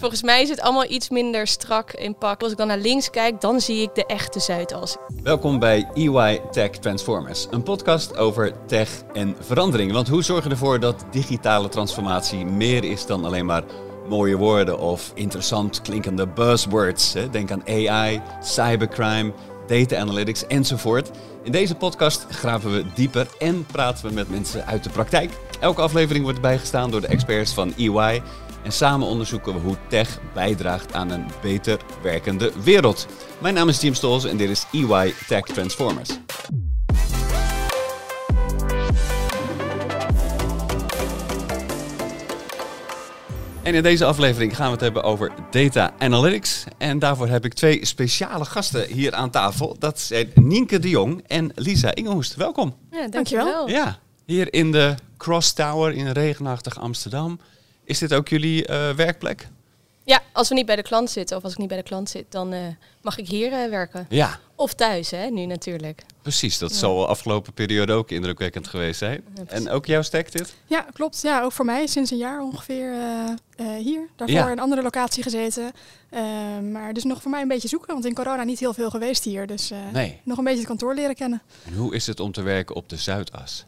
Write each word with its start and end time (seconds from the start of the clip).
Volgens 0.00 0.22
mij 0.22 0.42
is 0.42 0.48
het 0.48 0.60
allemaal 0.60 0.90
iets 0.90 1.08
minder 1.08 1.46
strak 1.46 1.92
in 1.92 2.14
pak. 2.14 2.42
Als 2.42 2.52
ik 2.52 2.58
dan 2.58 2.66
naar 2.66 2.78
links 2.78 3.10
kijk, 3.10 3.40
dan 3.40 3.60
zie 3.60 3.82
ik 3.82 3.94
de 3.94 4.06
echte 4.06 4.40
Zuidas. 4.40 4.96
Welkom 5.22 5.58
bij 5.58 5.88
EY 5.94 6.40
Tech 6.50 6.70
Transformers, 6.70 7.46
een 7.50 7.62
podcast 7.62 8.16
over 8.16 8.66
tech 8.66 8.88
en 9.12 9.36
verandering. 9.40 9.92
Want 9.92 10.08
hoe 10.08 10.22
zorgen 10.22 10.44
we 10.44 10.50
ervoor 10.50 10.80
dat 10.80 11.04
digitale 11.10 11.68
transformatie 11.68 12.44
meer 12.44 12.84
is 12.84 13.06
dan 13.06 13.24
alleen 13.24 13.46
maar 13.46 13.62
mooie 14.08 14.36
woorden 14.36 14.78
of 14.78 15.12
interessant 15.14 15.82
klinkende 15.82 16.26
buzzwords? 16.26 17.14
Denk 17.30 17.50
aan 17.50 17.66
AI, 17.66 18.20
cybercrime, 18.42 19.32
data 19.66 19.96
analytics 19.96 20.46
enzovoort. 20.46 21.10
In 21.42 21.52
deze 21.52 21.74
podcast 21.74 22.26
graven 22.28 22.72
we 22.72 22.84
dieper 22.94 23.26
en 23.38 23.66
praten 23.66 24.08
we 24.08 24.14
met 24.14 24.30
mensen 24.30 24.66
uit 24.66 24.84
de 24.84 24.90
praktijk. 24.90 25.30
Elke 25.60 25.80
aflevering 25.80 26.24
wordt 26.24 26.40
bijgestaan 26.40 26.90
door 26.90 27.00
de 27.00 27.06
experts 27.06 27.52
van 27.52 27.74
EY. 27.76 28.22
En 28.62 28.72
samen 28.72 29.06
onderzoeken 29.06 29.54
we 29.54 29.60
hoe 29.60 29.76
tech 29.88 30.18
bijdraagt 30.34 30.92
aan 30.92 31.10
een 31.10 31.26
beter 31.42 31.78
werkende 32.02 32.52
wereld. 32.62 33.06
Mijn 33.38 33.54
naam 33.54 33.68
is 33.68 33.80
Jim 33.80 33.94
Stolz 33.94 34.24
en 34.24 34.36
dit 34.36 34.50
is 34.50 34.66
EY 34.72 35.14
Tech 35.26 35.44
Transformers. 35.44 36.10
En 43.62 43.74
in 43.74 43.82
deze 43.82 44.04
aflevering 44.04 44.56
gaan 44.56 44.66
we 44.66 44.72
het 44.72 44.80
hebben 44.80 45.02
over 45.02 45.32
data 45.50 45.92
analytics. 45.98 46.64
En 46.78 46.98
daarvoor 46.98 47.28
heb 47.28 47.44
ik 47.44 47.54
twee 47.54 47.86
speciale 47.86 48.44
gasten 48.44 48.86
hier 48.86 49.14
aan 49.14 49.30
tafel. 49.30 49.76
Dat 49.78 50.00
zijn 50.00 50.30
Nienke 50.34 50.78
de 50.78 50.88
Jong 50.88 51.22
en 51.26 51.52
Lisa 51.54 51.94
Ingehoest. 51.94 52.34
Welkom. 52.34 52.74
Ja, 52.90 53.08
dankjewel. 53.08 53.68
Ja, 53.68 53.98
hier 54.24 54.52
in 54.52 54.72
de 54.72 54.94
Cross 55.16 55.52
Tower 55.52 55.92
in 55.92 56.10
regenachtig 56.10 56.80
Amsterdam. 56.80 57.40
Is 57.90 57.98
dit 57.98 58.14
ook 58.14 58.28
jullie 58.28 58.68
uh, 58.68 58.90
werkplek? 58.90 59.48
Ja, 60.04 60.22
als 60.32 60.48
we 60.48 60.54
niet 60.54 60.66
bij 60.66 60.76
de 60.76 60.82
klant 60.82 61.10
zitten 61.10 61.36
of 61.36 61.42
als 61.42 61.52
ik 61.52 61.58
niet 61.58 61.68
bij 61.68 61.76
de 61.76 61.82
klant 61.82 62.10
zit, 62.10 62.24
dan 62.28 62.52
uh, 62.52 62.60
mag 63.02 63.18
ik 63.18 63.28
hier 63.28 63.52
uh, 63.52 63.70
werken. 63.70 64.06
Ja. 64.08 64.38
Of 64.54 64.74
thuis, 64.74 65.10
hè, 65.10 65.26
nu 65.26 65.46
natuurlijk. 65.46 66.02
Precies, 66.22 66.58
dat 66.58 66.70
ja. 66.70 66.76
zal 66.76 66.98
de 66.98 67.06
afgelopen 67.06 67.52
periode 67.52 67.92
ook 67.92 68.10
indrukwekkend 68.10 68.68
geweest 68.68 68.98
zijn. 68.98 69.24
Ja, 69.34 69.42
en 69.46 69.70
ook 69.70 69.86
jouw 69.86 70.02
stek 70.02 70.32
dit? 70.32 70.54
Ja, 70.66 70.86
klopt. 70.92 71.22
Ja, 71.22 71.42
ook 71.42 71.52
voor 71.52 71.64
mij 71.64 71.86
sinds 71.86 72.10
een 72.10 72.16
jaar 72.16 72.40
ongeveer 72.40 72.94
hier. 73.78 74.08
Daarvoor 74.16 74.38
ja. 74.38 74.46
in 74.46 74.52
een 74.52 74.58
andere 74.58 74.82
locatie 74.82 75.22
gezeten. 75.22 75.72
maar 76.70 76.92
dus 76.92 77.04
nog 77.04 77.22
voor 77.22 77.30
mij 77.30 77.42
een 77.42 77.48
beetje 77.48 77.68
zoeken, 77.68 77.92
want 77.92 78.04
in 78.04 78.14
corona 78.14 78.42
niet 78.42 78.60
heel 78.60 78.74
veel 78.74 78.90
geweest 78.90 79.24
hier. 79.24 79.46
Dus 79.46 79.70
nee. 79.92 80.20
nog 80.24 80.38
een 80.38 80.44
beetje 80.44 80.58
het 80.58 80.68
kantoor 80.68 80.94
leren 80.94 81.14
kennen. 81.14 81.42
En 81.66 81.74
hoe 81.74 81.94
is 81.94 82.06
het 82.06 82.20
om 82.20 82.32
te 82.32 82.42
werken 82.42 82.74
op 82.74 82.88
de 82.88 82.96
Zuidas? 82.96 83.64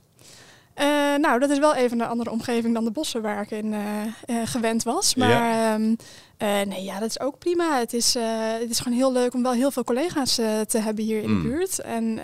Uh, 0.77 0.84
nou, 1.17 1.39
dat 1.39 1.51
is 1.51 1.59
wel 1.59 1.75
even 1.75 2.01
een 2.01 2.06
andere 2.06 2.31
omgeving 2.31 2.75
dan 2.75 2.84
de 2.84 2.91
bossen 2.91 3.23
waar 3.23 3.42
ik 3.42 3.51
in 3.51 3.73
uh, 3.73 3.81
uh, 4.27 4.37
gewend 4.45 4.83
was. 4.83 5.14
Maar 5.14 5.29
ja. 5.29 5.75
Um, 5.75 5.97
nee, 6.39 6.83
ja, 6.83 6.98
dat 6.98 7.09
is 7.09 7.20
ook 7.20 7.39
prima. 7.39 7.79
Het 7.79 7.92
is, 7.92 8.14
het 8.61 8.70
is 8.70 8.81
gewoon 8.81 8.98
heel 8.98 9.12
leuk 9.12 9.34
om 9.34 9.42
wel 9.42 9.53
heel 9.53 9.70
veel 9.70 9.84
collega's 9.84 10.34
te 10.67 10.79
hebben 10.79 11.05
hier 11.05 11.23
in 11.23 11.31
mm. 11.31 11.42
de 11.42 11.48
buurt. 11.48 11.81
En 11.81 12.20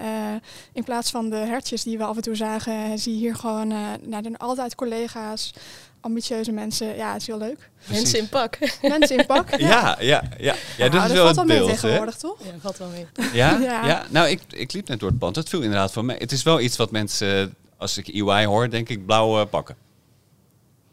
in 0.72 0.84
plaats 0.84 1.10
van 1.10 1.30
de 1.30 1.36
hertjes 1.36 1.82
die 1.82 1.98
we 1.98 2.04
af 2.04 2.16
en 2.16 2.22
toe 2.22 2.34
zagen, 2.34 2.98
zie 2.98 3.12
je 3.12 3.18
hier 3.18 3.34
gewoon 3.34 3.68
nou, 4.02 4.24
er 4.24 4.36
altijd 4.36 4.74
collega's. 4.74 5.52
Ambitieuze 6.00 6.52
mensen, 6.52 6.96
ja, 6.96 7.12
het 7.12 7.20
is 7.20 7.26
heel 7.26 7.38
leuk. 7.38 7.70
Precies. 7.76 8.02
Mensen 8.02 8.18
in 8.18 8.28
pak. 8.28 8.58
Mensen 8.98 9.18
in 9.18 9.26
pak. 9.26 9.56
Ja, 9.56 9.66
ja, 9.68 9.96
ja. 10.00 10.22
ja. 10.38 10.54
ja 10.76 10.88
dat 10.88 10.92
nou, 10.92 11.06
is 11.06 11.12
wel 11.12 11.24
valt 11.24 11.36
het 11.36 11.36
wel 11.36 11.44
beeld. 11.44 11.66
mee 11.66 11.76
tegenwoordig, 11.76 12.16
toch? 12.16 12.38
Ja, 12.44 12.50
valt 12.60 12.78
wel 12.78 12.88
mee. 12.88 13.06
Ja? 13.32 13.58
ja? 13.70 13.86
ja? 13.86 14.04
Nou, 14.08 14.28
ik, 14.28 14.40
ik 14.48 14.72
liep 14.72 14.88
net 14.88 15.00
door 15.00 15.08
het 15.08 15.18
pand. 15.18 15.36
Het 15.36 15.48
viel 15.48 15.60
inderdaad 15.60 15.92
van 15.92 16.06
mij. 16.06 16.16
Het 16.18 16.32
is 16.32 16.42
wel 16.42 16.60
iets 16.60 16.76
wat 16.76 16.90
mensen 16.90 17.54
als 17.78 17.98
ik 17.98 18.08
EY 18.08 18.44
hoor, 18.44 18.70
denk 18.70 18.88
ik 18.88 19.06
blauwe 19.06 19.46
pakken. 19.46 19.76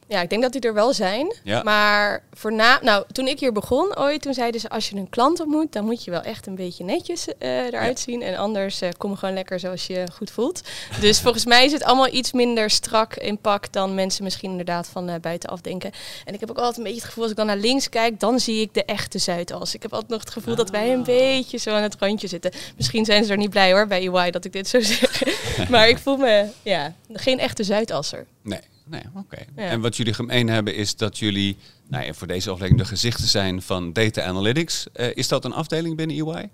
Ja, 0.08 0.22
ik 0.22 0.30
denk 0.30 0.42
dat 0.42 0.52
die 0.52 0.62
er 0.62 0.74
wel 0.74 0.94
zijn. 0.94 1.34
Ja. 1.44 1.64
Maar 1.64 2.24
voorna 2.34 2.80
nou, 2.82 3.06
toen 3.12 3.28
ik 3.28 3.40
hier 3.40 3.52
begon 3.52 3.98
ooit, 3.98 4.22
toen 4.22 4.34
zeiden 4.34 4.62
ze 4.62 4.70
als 4.70 4.90
je 4.90 4.96
een 4.96 5.10
klant 5.10 5.40
ontmoet, 5.40 5.72
dan 5.72 5.86
moet 5.86 6.04
je 6.04 6.12
wel 6.12 6.22
echt 6.22 6.48
een 6.48 6.56
beetje 6.56 6.84
netjes 6.84 7.28
uh, 7.28 7.66
eruit 7.66 7.98
ja. 7.98 8.04
zien. 8.04 8.22
En 8.22 8.38
anders 8.38 8.82
uh, 8.82 8.90
kom 8.98 9.16
gewoon 9.16 9.34
lekker 9.36 9.60
zoals 9.60 9.88
je 9.88 10.04
goed 10.14 10.32
voelt. 10.32 10.62
Dus 11.00 11.22
volgens 11.22 11.46
mij 11.46 11.66
is 11.66 11.72
het 11.72 11.84
allemaal 11.84 12.14
iets 12.14 12.32
minder 12.32 12.70
strak 12.70 13.16
in 13.16 13.38
pak 13.38 13.72
dan 13.72 13.96
mensen 13.96 14.24
misschien 14.24 14.50
inderdaad 14.50 14.88
van 14.88 15.10
uh, 15.10 15.16
buitenaf 15.22 15.62
denken. 15.62 15.92
En 16.26 16.34
ik 16.34 16.40
heb 16.40 16.50
ook 16.50 16.58
altijd 16.58 16.78
een 16.78 16.84
beetje 16.84 17.00
het 17.00 17.08
gevoel, 17.08 17.24
als 17.24 17.32
ik 17.32 17.38
dan 17.38 17.48
naar 17.48 17.58
links 17.58 17.90
kijk, 17.90 18.20
dan 18.20 18.40
zie 18.40 18.62
ik 18.62 18.74
de 18.74 18.86
echte 18.86 19.18
Zuidas. 19.18 19.74
Ik 19.74 19.82
heb 19.82 19.94
altijd 19.94 20.12
nog 20.12 20.20
het 20.20 20.30
gevoel 20.30 20.54
ah. 20.54 20.58
dat 20.58 20.70
wij 20.70 20.94
een 20.94 21.04
beetje 21.04 21.58
zo 21.58 21.72
aan 21.72 21.84
het 21.84 21.96
randje 22.00 22.28
zitten. 22.28 22.52
Misschien 22.78 23.06
zijn 23.06 23.24
ze 23.24 23.32
er 23.32 23.38
niet 23.38 23.50
blij 23.50 23.72
hoor, 23.72 23.88
bij 23.88 24.08
EY, 24.08 24.32
dat 24.32 24.46
ik 24.46 24.54
dit 24.54 24.68
zo 24.68 24.80
zeg. 24.92 25.24
maar 25.70 25.90
ik 25.90 25.98
voel 25.98 26.18
me, 26.18 26.48
ja, 26.62 26.94
geen 27.14 27.40
echte 27.40 27.64
Zuidasser. 27.64 28.26
Nee. 28.42 28.60
Nee, 28.88 29.02
oké. 29.16 29.20
Okay. 29.20 29.48
Ja. 29.56 29.72
En 29.72 29.82
wat 29.82 29.98
jullie 29.98 30.14
gemeen 30.14 30.50
hebben 30.50 30.76
is 30.76 30.96
dat 30.96 31.18
jullie 31.18 31.58
nou 31.88 32.06
ja, 32.06 32.14
voor 32.14 32.28
deze 32.28 32.50
aflevering 32.50 32.82
de 32.82 32.88
gezichten 32.88 33.28
zijn 33.28 33.62
van 33.62 33.94
data 33.94 34.24
analytics. 34.24 34.88
Uh, 34.96 35.16
is 35.16 35.28
dat 35.28 35.46
een 35.46 35.54
afdeling 35.54 35.96
binnen 35.96 36.28
EY? 36.28 36.50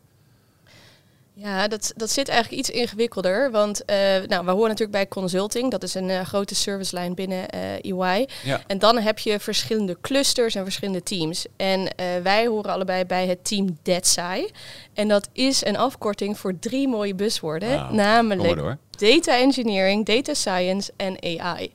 Ja, 1.33 1.67
dat, 1.67 1.93
dat 1.95 2.11
zit 2.11 2.29
eigenlijk 2.29 2.59
iets 2.59 2.69
ingewikkelder. 2.69 3.51
Want 3.51 3.81
uh, 3.89 3.95
nou, 4.27 4.45
we 4.45 4.51
horen 4.51 4.67
natuurlijk 4.67 4.91
bij 4.91 5.07
consulting. 5.07 5.71
Dat 5.71 5.83
is 5.83 5.93
een 5.93 6.09
uh, 6.09 6.21
grote 6.21 6.55
servicelijn 6.55 7.13
binnen 7.13 7.49
EY. 7.81 8.27
Ja. 8.43 8.61
En 8.67 8.79
dan 8.79 8.97
heb 8.97 9.19
je 9.19 9.39
verschillende 9.39 9.97
clusters 10.01 10.55
en 10.55 10.63
verschillende 10.63 11.03
teams. 11.03 11.45
En 11.55 11.95
wij 12.23 12.47
horen 12.47 12.71
allebei 12.71 13.05
bij 13.05 13.27
het 13.27 13.45
team 13.45 13.77
DATSI. 13.81 14.51
En 14.93 15.07
dat 15.07 15.29
is 15.31 15.65
een 15.65 15.77
afkorting 15.77 16.37
voor 16.37 16.59
drie 16.59 16.87
mooie 16.87 17.15
buswoorden. 17.15 17.79
Wow. 17.79 17.91
Namelijk 17.91 18.77
data 19.01 19.37
engineering, 19.37 20.05
data 20.05 20.33
science 20.33 20.91
en 20.97 21.17
AI. 21.23 21.71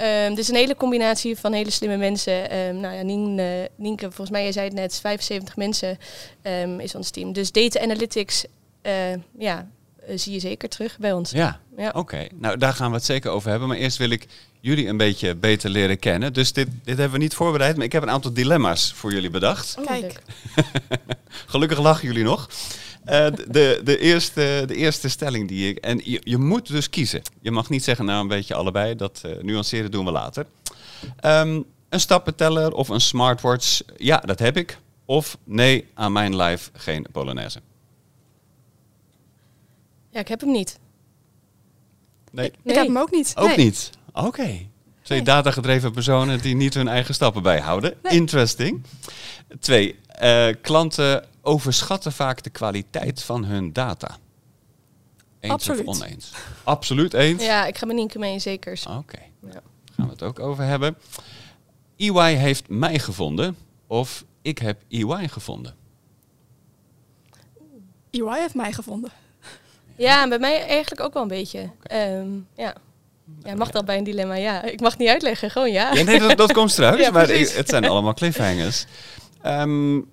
Um, 0.00 0.34
dus 0.34 0.48
een 0.48 0.54
hele 0.54 0.76
combinatie 0.76 1.36
van 1.36 1.52
hele 1.52 1.70
slimme 1.70 1.96
mensen. 1.96 2.56
Um, 2.56 2.80
nou 2.80 2.94
ja, 2.94 3.02
Nien, 3.02 3.38
uh, 3.38 3.46
Nienke, 3.76 4.04
volgens 4.04 4.30
mij, 4.30 4.42
jij 4.42 4.52
zei 4.52 4.66
het 4.66 4.74
net, 4.74 5.00
75 5.00 5.56
mensen 5.56 5.98
um, 6.42 6.80
is 6.80 6.94
ons 6.94 7.10
team. 7.10 7.32
Dus 7.32 7.52
data 7.52 7.80
analytics, 7.80 8.44
uh, 8.82 8.92
ja, 9.38 9.68
uh, 10.08 10.18
zie 10.18 10.32
je 10.32 10.40
zeker 10.40 10.68
terug 10.68 10.98
bij 10.98 11.12
ons. 11.12 11.30
Ja, 11.30 11.60
ja. 11.76 11.88
oké. 11.88 11.98
Okay. 11.98 12.30
Nou, 12.34 12.56
daar 12.56 12.72
gaan 12.72 12.90
we 12.90 12.96
het 12.96 13.04
zeker 13.04 13.30
over 13.30 13.50
hebben. 13.50 13.68
Maar 13.68 13.76
eerst 13.76 13.96
wil 13.96 14.10
ik 14.10 14.26
jullie 14.60 14.86
een 14.86 14.96
beetje 14.96 15.34
beter 15.34 15.70
leren 15.70 15.98
kennen. 15.98 16.32
Dus 16.32 16.52
dit, 16.52 16.68
dit 16.84 16.98
hebben 16.98 17.18
we 17.18 17.24
niet 17.24 17.34
voorbereid, 17.34 17.76
maar 17.76 17.84
ik 17.84 17.92
heb 17.92 18.02
een 18.02 18.10
aantal 18.10 18.32
dilemma's 18.32 18.92
voor 18.92 19.12
jullie 19.12 19.30
bedacht. 19.30 19.76
Oh, 19.78 19.86
Kijk. 19.86 20.22
Gelukkig 21.46 21.78
lachen 21.78 22.06
jullie 22.06 22.24
nog. 22.24 22.48
Uh, 23.10 23.26
de, 23.48 23.80
de, 23.84 23.98
eerste, 23.98 24.64
de 24.66 24.74
eerste 24.74 25.08
stelling 25.08 25.48
die 25.48 25.68
ik. 25.68 25.78
En 25.78 26.00
je, 26.04 26.20
je, 26.24 26.38
moet 26.38 26.66
dus 26.66 26.90
kiezen. 26.90 27.22
Je 27.40 27.50
mag 27.50 27.68
niet 27.68 27.84
zeggen, 27.84 28.04
nou 28.04 28.20
een 28.20 28.28
beetje 28.28 28.54
allebei. 28.54 28.96
Dat 28.96 29.22
uh, 29.26 29.42
nuanceren 29.42 29.90
doen 29.90 30.04
we 30.04 30.10
later. 30.10 30.46
Um, 31.24 31.64
een 31.88 32.00
stappenteller 32.00 32.72
of 32.72 32.88
een 32.88 33.00
smartwatch. 33.00 33.80
Ja, 33.96 34.16
dat 34.16 34.38
heb 34.38 34.56
ik. 34.56 34.78
Of 35.04 35.38
nee, 35.44 35.88
aan 35.94 36.12
mijn 36.12 36.36
life 36.36 36.70
geen 36.72 37.06
Polonaise. 37.12 37.60
Ja, 40.10 40.20
ik 40.20 40.28
heb 40.28 40.40
hem 40.40 40.50
niet. 40.50 40.78
Nee. 42.30 42.46
Ik, 42.46 42.54
ik 42.62 42.74
heb 42.74 42.86
hem 42.86 42.98
ook 42.98 43.10
niet. 43.10 43.32
Ook 43.36 43.46
nee. 43.46 43.56
niet. 43.56 43.90
Oké. 44.12 44.26
Okay. 44.26 44.68
Twee 45.02 45.18
nee. 45.18 45.26
datagedreven 45.26 45.92
personen 45.92 46.40
die 46.40 46.54
niet 46.54 46.74
hun 46.74 46.88
eigen 46.88 47.14
stappen 47.14 47.42
bijhouden. 47.42 47.94
Nee. 48.02 48.12
Interesting. 48.12 48.82
Twee. 49.60 49.98
Uh, 50.22 50.46
klanten 50.60 51.24
overschatten 51.42 52.12
vaak 52.12 52.42
de 52.42 52.50
kwaliteit 52.50 53.22
van 53.22 53.44
hun 53.44 53.72
data. 53.72 54.16
Eens 55.40 55.52
Absoluut. 55.52 55.86
of 55.86 55.96
oneens? 55.96 56.32
Absoluut 56.64 57.14
eens? 57.14 57.44
Ja, 57.44 57.66
ik 57.66 57.78
ga 57.78 57.86
me 57.86 57.92
Nienke 57.92 58.18
mee, 58.18 58.38
zeker. 58.38 58.80
Oké, 58.88 58.98
okay. 58.98 59.32
ja. 59.42 59.60
gaan 59.94 60.04
we 60.06 60.12
het 60.12 60.22
ook 60.22 60.38
over 60.38 60.64
hebben. 60.64 60.96
EY 61.96 62.34
heeft 62.34 62.68
mij 62.68 62.98
gevonden 62.98 63.56
of 63.86 64.24
ik 64.42 64.58
heb 64.58 64.82
EY 64.88 65.28
gevonden? 65.28 65.74
EY 68.10 68.38
heeft 68.38 68.54
mij 68.54 68.72
gevonden. 68.72 69.10
Ja, 69.96 70.28
bij 70.28 70.38
mij 70.38 70.66
eigenlijk 70.66 71.00
ook 71.00 71.12
wel 71.12 71.22
een 71.22 71.28
beetje. 71.28 71.70
Okay. 71.84 72.18
Um, 72.18 72.46
ja. 72.56 72.74
Ja, 73.42 73.54
mag 73.54 73.70
dat 73.70 73.84
bij 73.84 73.98
een 73.98 74.04
dilemma? 74.04 74.34
Ja, 74.34 74.62
ik 74.62 74.80
mag 74.80 74.98
niet 74.98 75.08
uitleggen, 75.08 75.50
gewoon 75.50 75.72
ja. 75.72 75.92
ja 75.92 76.02
nee, 76.02 76.18
dat, 76.18 76.36
dat 76.36 76.52
komt 76.52 76.70
straks, 76.70 77.00
ja, 77.04 77.10
maar 77.10 77.28
het 77.28 77.68
zijn 77.68 77.84
allemaal 77.84 78.14
cliffhangers. 78.14 78.86
Um, 79.46 80.10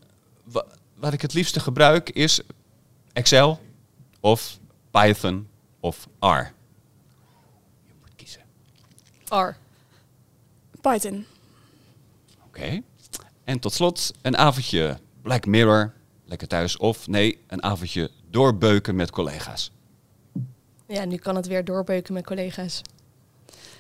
wat 0.98 1.14
ik 1.14 1.22
het 1.22 1.34
liefste 1.34 1.60
gebruik 1.60 2.10
is 2.10 2.42
Excel 3.14 3.60
of 4.20 4.60
Python 4.92 5.48
of 5.80 6.08
R. 6.20 6.26
Je 7.86 7.94
moet 8.00 8.16
kiezen. 8.16 8.42
R. 9.30 9.58
Python. 10.82 11.26
Oké. 12.46 12.60
Okay. 12.60 12.84
En 13.44 13.60
tot 13.60 13.74
slot 13.74 14.14
een 14.22 14.38
avondje 14.38 15.00
Black 15.22 15.46
Mirror, 15.46 15.94
lekker 16.26 16.48
thuis. 16.48 16.78
Of 16.78 17.08
nee, 17.08 17.44
een 17.48 17.64
avondje 17.64 18.12
doorbeuken 18.30 18.96
met 18.96 19.12
collega's? 19.12 19.72
Ja, 20.88 21.06
nu 21.06 21.16
kan 21.18 21.36
het 21.36 21.48
weer 21.48 21.66
doorbeuken 21.66 22.14
met 22.14 22.26
collega's. 22.26 22.82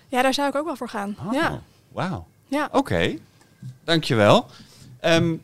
Ja, 0.07 0.21
daar 0.21 0.33
zou 0.33 0.49
ik 0.49 0.55
ook 0.55 0.65
wel 0.65 0.75
voor 0.75 0.89
gaan. 0.89 1.15
Oh, 1.25 1.33
ja. 1.33 1.61
Wauw. 1.91 2.27
Ja. 2.45 2.69
Oké, 2.71 3.17
dankjewel. 3.83 4.45
Um, 5.01 5.41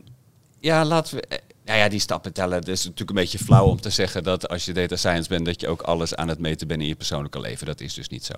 ja, 0.60 0.86
laten 0.86 1.16
we... 1.16 1.42
Nou 1.66 1.80
ja, 1.80 1.88
die 1.88 2.00
stappen 2.00 2.34
tellen. 2.34 2.60
Het 2.60 2.68
is 2.68 2.84
natuurlijk 2.84 3.10
een 3.10 3.16
beetje 3.16 3.38
flauw 3.38 3.66
om 3.66 3.82
te 3.82 3.90
zeggen 3.90 4.24
dat 4.24 4.50
als 4.50 4.66
je 4.66 4.74
data 4.74 4.96
science 4.96 5.30
bent, 5.30 5.46
dat 5.46 5.62
je 5.62 5.68
ook 5.68 5.82
alles 5.82 6.16
aan 6.16 6.28
het 6.28 6.40
meten 6.40 6.68
bent 6.68 6.82
in 6.82 6.88
je 6.88 6.96
persoonlijke 6.96 7.40
leven. 7.40 7.66
Dat 7.66 7.82
is 7.82 7.94
dus 7.94 8.10
niet 8.10 8.26
zo. 8.26 8.34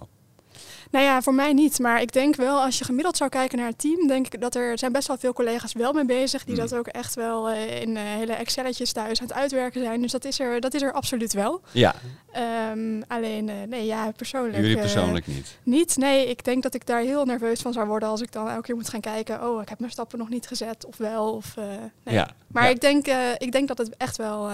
Nou 0.92 1.06
ja, 1.06 1.22
voor 1.22 1.34
mij 1.34 1.54
niet. 1.54 1.80
Maar 1.80 2.02
ik 2.02 2.12
denk 2.12 2.36
wel, 2.36 2.62
als 2.62 2.78
je 2.78 2.84
gemiddeld 2.84 3.18
zou 3.18 3.30
kijken 3.30 3.58
naar 3.58 3.68
het 3.68 3.78
team, 3.80 4.08
denk 4.08 4.28
ik 4.28 4.42
dat 4.42 4.56
er 4.56 4.78
zijn 4.78 4.92
best 4.92 5.08
wel 5.08 5.18
veel 5.18 5.34
collega's 5.34 5.74
wel 5.74 5.94
mee 5.94 6.06
bezig. 6.06 6.44
Die 6.44 6.56
Hmm. 6.56 6.68
dat 6.68 6.78
ook 6.80 6.88
echt 6.88 7.16
wel 7.16 7.50
eh, 7.50 7.82
in 7.82 7.98
eh, 7.98 8.04
hele 8.04 8.34
Excelletjes 8.34 8.92
thuis 8.92 9.22
aan 9.22 9.28
het 9.28 9.36
uitwerken 9.36 9.84
zijn. 9.84 10.02
Dus 10.02 10.12
dat 10.12 10.26
is 10.26 10.40
er, 10.40 10.60
dat 10.62 10.74
is 10.74 10.82
er 10.82 10.94
absoluut 10.94 11.34
wel. 11.34 11.62
Ja, 11.72 11.96
Ehm, 12.32 13.02
alleen, 13.08 13.50
eh, 13.50 13.56
nee, 13.68 13.86
ja, 13.86 14.12
persoonlijk. 14.12 14.56
jullie 14.58 14.78
persoonlijk 14.78 15.28
niet. 15.28 15.58
niet. 15.64 15.98
Nee, 15.98 16.30
ik 16.30 16.44
denk 16.44 16.64
dat 16.64 16.74
ik 16.74 16.86
daar 16.86 17.02
heel 17.02 17.26
nerveus 17.26 17.62
van 17.62 17.74
zou 17.74 17.88
worden 17.88 18.10
als 18.10 18.22
ik 18.22 18.32
dan 18.32 18.50
elke 18.50 18.62
keer 18.62 18.76
moet 18.76 18.90
gaan 18.90 19.00
kijken. 19.00 19.50
Oh, 19.50 19.62
ik 19.62 19.70
heb 19.70 19.80
mijn 19.80 19.92
stappen 19.92 20.18
nog 20.18 20.30
niet 20.30 20.48
gezet. 20.48 20.86
Of 20.86 20.98
wel. 20.98 21.34
Of, 21.34 21.56
nee. 22.04 22.16
Ja, 22.16 22.30
Maar 22.48 22.64
ja, 22.64 22.70
ik, 22.70 22.82
denk, 22.82 23.08
ik 23.38 23.52
denk 23.52 23.68
dat 23.68 23.78
het 23.78 23.98
echt 23.98 24.18
wel, 24.18 24.50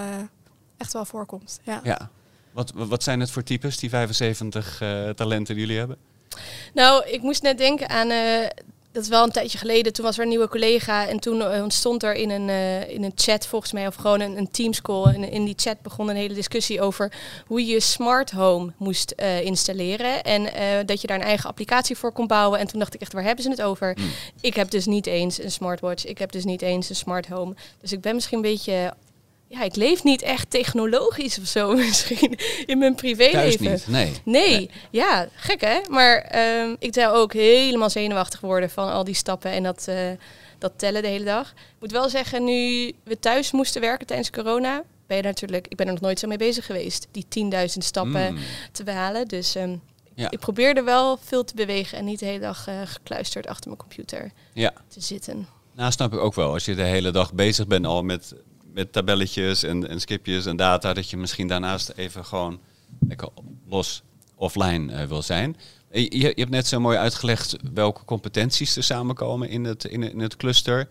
echt 0.76 0.92
wel 0.92 1.04
voorkomt. 1.04 1.60
Ja. 1.62 1.80
ja. 1.84 2.10
Wat, 2.52 2.72
wat 2.74 3.02
zijn 3.02 3.20
het 3.20 3.30
voor 3.30 3.42
types, 3.42 3.78
die 3.78 3.90
75 3.90 4.80
eh, 4.80 5.08
talenten 5.08 5.54
die 5.54 5.64
jullie 5.64 5.78
hebben? 5.78 5.96
Nou, 6.72 7.06
ik 7.06 7.22
moest 7.22 7.42
net 7.42 7.58
denken 7.58 7.88
aan. 7.88 8.10
eh, 8.10 8.48
dat 8.92 9.02
is 9.02 9.08
wel 9.08 9.24
een 9.24 9.30
tijdje 9.30 9.58
geleden. 9.58 9.92
Toen 9.92 10.04
was 10.04 10.16
er 10.16 10.22
een 10.22 10.28
nieuwe 10.28 10.48
collega. 10.48 11.08
En 11.08 11.20
toen 11.20 11.42
eh, 11.42 11.62
ontstond 11.62 12.02
er 12.02 12.14
in 12.14 12.30
een, 12.30 12.48
eh, 12.48 12.88
in 12.88 13.04
een 13.04 13.12
chat, 13.14 13.46
volgens 13.46 13.72
mij, 13.72 13.86
of 13.86 13.94
gewoon 13.94 14.20
een, 14.20 14.36
een 14.36 14.50
Teams-call. 14.50 15.14
En 15.14 15.30
in 15.30 15.44
die 15.44 15.54
chat 15.56 15.82
begon 15.82 16.08
een 16.08 16.16
hele 16.16 16.34
discussie 16.34 16.80
over 16.80 17.12
hoe 17.46 17.66
je 17.66 17.80
smart 17.80 18.30
home 18.30 18.72
moest 18.76 19.10
installeren. 19.42 20.22
En 20.22 20.42
dat 20.86 21.00
je 21.00 21.06
daar 21.06 21.18
een 21.18 21.22
eigen 21.24 21.48
applicatie 21.48 21.96
voor 21.96 22.12
kon 22.12 22.26
bouwen. 22.26 22.58
En 22.58 22.66
toen 22.66 22.78
dacht 22.78 22.94
ik 22.94 23.00
echt, 23.00 23.12
waar 23.12 23.22
hebben 23.22 23.44
ze 23.44 23.50
het 23.50 23.62
over? 23.62 23.92
Hmm. 23.96 24.10
Ik 24.40 24.54
heb 24.54 24.70
dus 24.70 24.86
niet 24.86 25.06
eens 25.06 25.42
een 25.42 25.50
smartwatch. 25.50 26.06
Ik 26.06 26.18
heb 26.18 26.32
dus 26.32 26.44
niet 26.44 26.62
eens 26.62 26.88
een 26.88 26.96
smart 26.96 27.26
home. 27.26 27.54
Dus 27.80 27.92
ik 27.92 28.00
ben 28.00 28.14
misschien 28.14 28.36
een 28.36 28.50
beetje. 28.50 28.94
Ja, 29.52 29.62
ik 29.62 29.76
leef 29.76 30.02
niet 30.04 30.22
echt 30.22 30.50
technologisch 30.50 31.38
of 31.38 31.46
zo 31.46 31.72
misschien 31.76 32.38
in 32.66 32.78
mijn 32.78 32.94
privéleven. 32.94 33.70
niet, 33.70 33.86
nee. 33.88 34.12
Nee, 34.24 34.70
ja, 34.90 35.28
gek 35.34 35.60
hè. 35.60 35.78
Maar 35.88 36.16
ehm, 36.16 36.74
ik 36.78 36.94
zou 36.94 37.16
ook 37.16 37.32
helemaal 37.32 37.90
zenuwachtig 37.90 38.40
worden 38.40 38.70
van 38.70 38.90
al 38.92 39.04
die 39.04 39.14
stappen 39.14 39.50
en 39.50 39.62
dat, 39.62 39.84
eh, 39.88 40.10
dat 40.58 40.72
tellen 40.76 41.02
de 41.02 41.08
hele 41.08 41.24
dag. 41.24 41.48
Ik 41.50 41.56
moet 41.80 41.92
wel 41.92 42.08
zeggen, 42.08 42.44
nu 42.44 42.92
we 43.04 43.18
thuis 43.18 43.50
moesten 43.52 43.80
werken 43.80 44.06
tijdens 44.06 44.30
corona, 44.30 44.82
ben 45.06 45.16
je 45.16 45.22
natuurlijk, 45.22 45.66
ik 45.68 45.76
ben 45.76 45.86
er 45.86 45.92
nog 45.92 46.02
nooit 46.02 46.18
zo 46.18 46.28
mee 46.28 46.38
bezig 46.38 46.66
geweest, 46.66 47.06
die 47.10 47.24
10.000 47.28 47.84
stappen 47.84 48.32
Mm. 48.34 48.38
te 48.72 48.84
behalen. 48.84 49.28
Dus 49.28 49.54
ehm, 49.54 49.76
Ja. 50.14 50.30
ik 50.30 50.38
probeerde 50.38 50.82
wel 50.82 51.18
veel 51.22 51.44
te 51.44 51.54
bewegen 51.54 51.98
en 51.98 52.04
niet 52.04 52.18
de 52.18 52.26
hele 52.26 52.38
dag 52.40 52.66
eh, 52.66 52.74
gekluisterd 52.84 53.46
achter 53.46 53.66
mijn 53.66 53.80
computer 53.80 54.30
Ja. 54.52 54.72
te 54.88 55.00
zitten. 55.00 55.46
Nou, 55.74 55.92
snap 55.92 56.12
ik 56.12 56.18
ook 56.18 56.34
wel. 56.34 56.52
Als 56.52 56.64
je 56.64 56.74
de 56.74 56.82
hele 56.82 57.10
dag 57.10 57.32
bezig 57.32 57.66
bent 57.66 57.86
al 57.86 58.02
met, 58.02 58.34
met 58.74 58.92
tabelletjes 58.92 59.62
en, 59.62 59.88
en 59.88 60.00
skipjes 60.00 60.46
en 60.46 60.56
data, 60.56 60.92
dat 60.92 61.10
je 61.10 61.16
misschien 61.16 61.46
daarnaast 61.48 61.92
even 61.96 62.24
gewoon 62.24 62.60
lekker 63.08 63.28
los 63.68 64.02
offline 64.34 64.92
eh, 64.92 65.06
wil 65.06 65.22
zijn. 65.22 65.56
Eh, 65.90 66.02
Je, 66.08 66.18
je 66.18 66.32
hebt 66.34 66.50
net 66.50 66.66
zo 66.66 66.80
mooi 66.80 66.96
uitgelegd 66.98 67.56
welke 67.74 68.04
competenties 68.04 68.76
er 68.76 68.82
samenkomen 68.82 69.48
in 69.48 69.64
het, 69.64 69.84
in, 69.84 70.20
het- 70.20 70.36
cluster. 70.36 70.88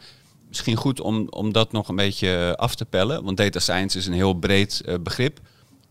Misschien 0.47 0.75
goed 0.75 0.99
om, 1.01 1.27
om 1.29 1.51
dat 1.53 1.71
nog 1.71 1.87
een 1.87 1.95
beetje 1.95 2.53
af 2.57 2.75
te 2.75 2.85
pellen, 2.85 3.23
want 3.23 3.37
data 3.37 3.59
science 3.59 3.97
is 3.97 4.05
een 4.07 4.13
heel 4.13 4.33
breed 4.33 4.81
eh, 4.85 4.95
begrip. 5.01 5.39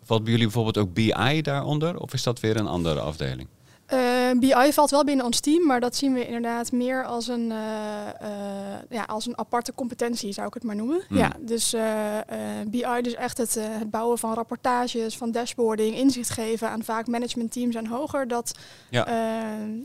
Valt 0.03 0.23
bij 0.23 0.31
jullie 0.33 0.47
bijvoorbeeld 0.47 0.79
ook 0.79 0.95
BI 0.95 1.41
daaronder, 1.43 1.99
of 1.99 2.13
is 2.15 2.23
dat 2.23 2.41
weer 2.41 2.57
een 2.57 2.67
andere 2.67 3.01
afdeling? 3.01 3.49
Eh, 3.91 4.31
BI 4.39 4.73
valt 4.73 4.91
wel 4.91 5.05
binnen 5.05 5.25
ons 5.25 5.41
team, 5.41 5.67
maar 5.67 5.81
dat 5.81 5.97
zien 5.97 6.13
we 6.13 6.27
inderdaad 6.27 6.73
meer 6.73 7.05
als 7.05 7.29
een, 7.29 7.51
eh, 7.53 8.09
eh, 8.21 8.79
ja, 8.91 9.03
als 9.05 9.27
een 9.27 9.39
aparte 9.39 9.75
competentie, 9.75 10.33
zou 10.33 10.47
ik 10.47 10.55
het 10.55 10.63
maar 10.63 10.77
noemen. 10.77 11.01
Hmm. 11.09 11.17
Ja, 11.17 11.33
dus 11.41 11.73
eh, 11.73 12.19
BI, 12.67 13.01
dus 13.03 13.15
echt 13.15 13.39
het, 13.39 13.55
het 13.55 13.91
bouwen 13.91 14.19
van 14.19 14.35
rapportages, 14.35 15.17
van 15.17 15.31
dashboarding, 15.33 15.97
inzicht 15.97 16.31
geven 16.31 16.69
aan 16.69 16.83
vaak 16.85 17.07
managementteams 17.07 17.75
en 17.75 17.87
hoger. 17.87 18.29
Dat, 18.29 18.59
Ja. 18.91 19.07
eh, 19.07 19.15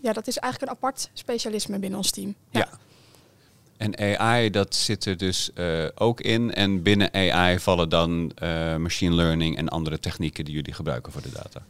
ja, 0.01 0.13
dat 0.13 0.27
is 0.27 0.37
eigenlijk 0.37 0.71
een 0.71 0.77
apart 0.77 1.09
specialisme 1.13 1.79
binnen 1.79 1.99
ons 1.99 2.11
team. 2.11 2.35
Ja. 2.49 2.69
En 3.77 3.97
AI, 4.19 4.49
dat 4.49 4.75
zit 4.75 5.05
er 5.05 5.17
dus 5.17 5.51
ook 5.95 6.21
in. 6.21 6.53
En 6.53 6.81
binnen 6.81 7.13
AI 7.13 7.59
vallen 7.59 7.89
dan 7.89 8.31
machine 8.77 9.15
learning 9.15 9.57
en 9.57 9.69
andere 9.69 9.99
technieken 9.99 10.45
die 10.45 10.53
jullie 10.53 10.73
gebruiken 10.73 11.11
voor 11.11 11.21
de 11.21 11.31
data. 11.31 11.61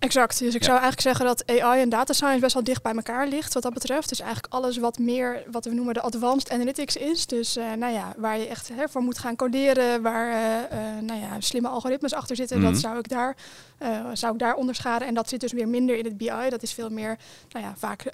Exact. 0.00 0.38
Dus 0.38 0.54
ik 0.54 0.60
Ja. 0.60 0.66
zou 0.66 0.78
eigenlijk 0.80 1.00
zeggen 1.00 1.26
dat 1.26 1.60
AI 1.60 1.80
en 1.80 1.88
data 1.88 2.12
science 2.12 2.40
best 2.40 2.54
wel 2.54 2.64
dicht 2.64 2.82
bij 2.82 2.92
elkaar 2.94 3.26
ligt 3.28 3.54
wat 3.54 3.62
dat 3.62 3.74
betreft. 3.74 4.08
Dus 4.08 4.20
eigenlijk 4.20 4.52
alles 4.52 4.76
wat 4.78 4.98
meer 4.98 5.42
wat 5.50 5.64
we 5.64 5.74
noemen 5.74 5.94
de 5.94 6.00
advanced 6.00 6.50
analytics 6.50 6.96
is. 6.96 7.26
Dus 7.26 7.56
eh, 7.56 7.72
nou 7.72 7.92
ja, 7.92 8.12
waar 8.16 8.38
je 8.38 8.46
echt 8.46 8.68
hè, 8.74 8.88
voor 8.88 9.02
moet 9.02 9.18
gaan 9.18 9.36
coderen, 9.36 10.02
waar 10.02 10.30
eh, 10.30 10.96
eh, 10.96 11.02
nou 11.02 11.20
ja, 11.20 11.40
slimme 11.40 11.68
algoritmes 11.68 12.12
achter 12.14 12.36
zitten, 12.36 12.58
Mhm. 12.60 12.70
dat 12.72 12.80
zou 12.80 12.98
ik, 12.98 13.08
daar, 13.08 13.36
zou 14.12 14.32
ik 14.32 14.38
daar 14.38 14.54
onderscheiden. 14.54 15.08
En 15.08 15.14
dat 15.14 15.28
zit 15.28 15.40
dus 15.40 15.52
weer 15.52 15.68
minder 15.68 15.96
in 15.96 16.04
het 16.04 16.16
BI. 16.16 16.48
Dat 16.48 16.62
is 16.62 16.72
veel 16.72 16.90
meer, 16.90 17.18
nou 17.50 17.64
ja, 17.64 17.74
vaak 17.76 18.04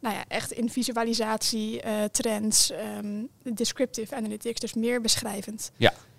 nou 0.00 0.14
ja, 0.14 0.24
echt 0.28 0.52
in 0.52 0.70
visualisatie, 0.70 1.82
trends, 2.10 2.70
ehm, 2.70 3.22
descriptive 3.54 4.14
analytics, 4.14 4.60
dus 4.60 4.74
meer 4.74 5.00
beschrijvend. 5.00 5.70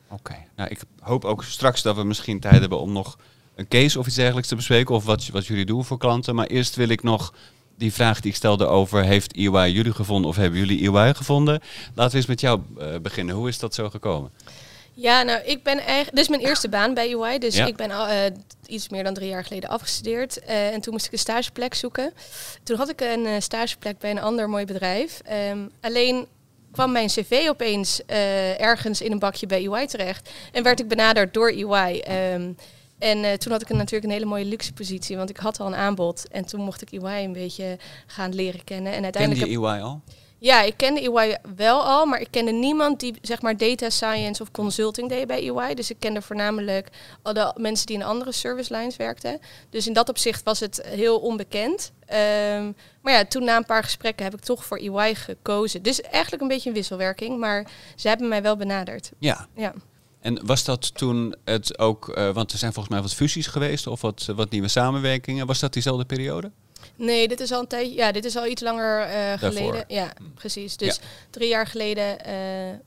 Oké. 0.09 0.35
Nou, 0.55 0.69
ik 0.69 0.79
hoop 0.99 1.25
ook 1.25 1.43
straks 1.43 1.81
dat 1.81 1.95
we 1.95 2.03
misschien 2.03 2.39
tijd 2.39 2.59
hebben 2.59 2.79
om 2.79 2.91
nog 2.91 3.17
een 3.55 3.67
case 3.67 3.99
of 3.99 4.07
iets 4.07 4.15
dergelijks 4.15 4.47
te 4.47 4.55
bespreken. 4.55 4.95
Of 4.95 5.05
wat, 5.05 5.27
wat 5.27 5.47
jullie 5.47 5.65
doen 5.65 5.85
voor 5.85 5.97
klanten. 5.97 6.35
Maar 6.35 6.47
eerst 6.47 6.75
wil 6.75 6.89
ik 6.89 7.03
nog 7.03 7.33
die 7.77 7.93
vraag 7.93 8.21
die 8.21 8.31
ik 8.31 8.37
stelde 8.37 8.65
over... 8.65 9.03
heeft 9.03 9.33
EY 9.35 9.69
jullie 9.71 9.93
gevonden 9.93 10.29
of 10.29 10.35
hebben 10.35 10.59
jullie 10.59 10.91
EY 10.91 11.13
gevonden? 11.13 11.61
Laten 11.95 12.11
we 12.11 12.17
eens 12.17 12.25
met 12.25 12.41
jou 12.41 12.61
eh, 12.79 12.87
beginnen. 13.01 13.35
Hoe 13.35 13.47
is 13.47 13.59
dat 13.59 13.73
zo 13.73 13.89
gekomen? 13.89 14.31
Ja, 14.93 15.23
nou, 15.23 15.41
ik 15.45 15.63
ben 15.63 15.77
eigenlijk. 15.77 16.09
Dit 16.09 16.19
is 16.19 16.29
mijn 16.29 16.41
eerste 16.41 16.69
baan 16.69 16.93
bij 16.93 17.13
UI. 17.15 17.37
Dus 17.39 17.55
Ja. 17.55 17.65
ik 17.65 17.75
ben 17.75 17.91
al 17.91 18.07
eh, 18.07 18.17
iets 18.65 18.89
meer 18.89 19.03
dan 19.03 19.13
drie 19.13 19.29
jaar 19.29 19.43
geleden 19.45 19.69
afgestudeerd. 19.69 20.39
Eh, 20.39 20.73
en 20.73 20.81
toen 20.81 20.93
moest 20.93 21.05
ik 21.05 21.11
een 21.11 21.17
stageplek 21.17 21.73
zoeken. 21.73 22.13
Toen 22.63 22.77
had 22.77 22.89
ik 22.89 23.01
een 23.01 23.41
stageplek 23.41 23.97
bij 23.99 24.11
een 24.11 24.21
ander 24.21 24.49
mooi 24.49 24.65
bedrijf. 24.65 25.21
Ehm, 25.25 25.59
alleen 25.81 26.25
kwam 26.71 26.91
mijn 26.91 27.07
cv 27.07 27.45
opeens 27.49 28.01
ergens 28.57 29.01
in 29.01 29.11
een 29.11 29.19
bakje 29.19 29.45
bij 29.47 29.67
UI 29.67 29.85
terecht. 29.85 30.29
En 30.51 30.63
werd 30.63 30.79
ik 30.79 30.87
benaderd 30.87 31.33
door 31.33 31.51
UI. 31.51 31.99
Ehm, 31.99 32.51
en 33.03 33.23
eh, 33.23 33.33
toen 33.33 33.51
had 33.51 33.61
ik 33.61 33.69
natuurlijk 33.69 34.03
een 34.03 34.11
hele 34.11 34.25
mooie 34.25 34.45
luxe 34.45 34.73
positie, 34.73 35.17
want 35.17 35.29
ik 35.29 35.37
had 35.37 35.59
al 35.59 35.67
een 35.67 35.75
aanbod. 35.75 36.27
En 36.31 36.45
toen 36.45 36.61
mocht 36.61 36.81
ik 36.81 36.91
EY 36.91 37.23
een 37.23 37.33
beetje 37.33 37.77
gaan 38.07 38.35
leren 38.35 38.63
kennen. 38.63 38.93
En 38.93 39.03
uiteindelijk 39.03 39.45
je 39.49 39.59
heb- 39.59 39.63
EY 39.63 39.81
al? 39.81 40.01
ja, 40.37 40.61
ik 40.61 40.73
kende 40.77 41.01
EY 41.01 41.37
wel 41.55 41.81
al, 41.83 42.05
maar 42.05 42.21
ik 42.21 42.27
kende 42.31 42.51
niemand 42.51 42.99
die 42.99 43.13
zeg 43.21 43.41
maar 43.41 43.57
data 43.57 43.89
science 43.89 44.41
of 44.41 44.51
consulting 44.51 45.09
deed 45.09 45.27
bij 45.27 45.49
EY. 45.49 45.73
Dus 45.73 45.89
ik 45.89 45.95
kende 45.99 46.21
voornamelijk 46.21 46.87
al 47.21 47.33
de 47.33 47.53
mensen 47.57 47.85
die 47.85 47.95
in 47.95 48.03
andere 48.03 48.31
service 48.31 48.75
lines 48.75 48.95
werkten. 48.95 49.39
Dus 49.69 49.87
in 49.87 49.93
dat 49.93 50.09
opzicht 50.09 50.43
was 50.43 50.59
het 50.59 50.81
heel 50.85 51.19
onbekend. 51.19 51.91
Ehm, 52.05 52.71
maar 53.01 53.13
ja, 53.13 53.25
toen 53.25 53.43
na 53.43 53.57
een 53.57 53.65
paar 53.65 53.83
gesprekken 53.83 54.25
heb 54.25 54.33
ik 54.33 54.39
toch 54.41 54.65
voor 54.65 54.77
EY 54.77 55.15
gekozen. 55.15 55.81
Dus 55.81 56.01
eigenlijk 56.01 56.41
een 56.41 56.47
beetje 56.47 56.69
een 56.69 56.75
wisselwerking, 56.75 57.39
maar 57.39 57.67
ze 57.95 58.07
hebben 58.07 58.27
mij 58.27 58.41
wel 58.41 58.55
benaderd. 58.55 59.11
Ja. 59.19 59.47
Ja. 59.55 59.73
En 60.23 60.45
was 60.45 60.63
dat 60.63 60.95
toen 60.95 61.35
het 61.43 61.79
ook, 61.79 62.09
eh, 62.09 62.29
want 62.29 62.51
er 62.51 62.57
zijn 62.57 62.73
volgens 62.73 62.93
mij 62.93 63.03
wat 63.03 63.13
fusies 63.13 63.47
geweest 63.47 63.87
of 63.87 64.01
wat, 64.01 64.25
wat 64.35 64.49
nieuwe 64.49 64.67
samenwerkingen. 64.67 65.45
Was 65.45 65.59
dat 65.59 65.73
diezelfde 65.73 66.05
periode? 66.05 66.51
Nee, 66.95 67.27
dit 67.27 67.39
is 67.39 67.51
al 67.51 67.59
een 67.59 67.67
tijdje. 67.67 67.95
Ja, 67.95 68.11
dit 68.11 68.25
is 68.25 68.35
al 68.35 68.45
iets 68.45 68.61
langer 68.61 69.01
eh, 69.01 69.37
geleden. 69.37 69.83
Ja, 69.87 70.13
precies. 70.35 70.77
Dus 70.77 70.99
drie 71.29 71.47
jaar 71.47 71.67
geleden 71.67 72.25
eh, 72.25 72.33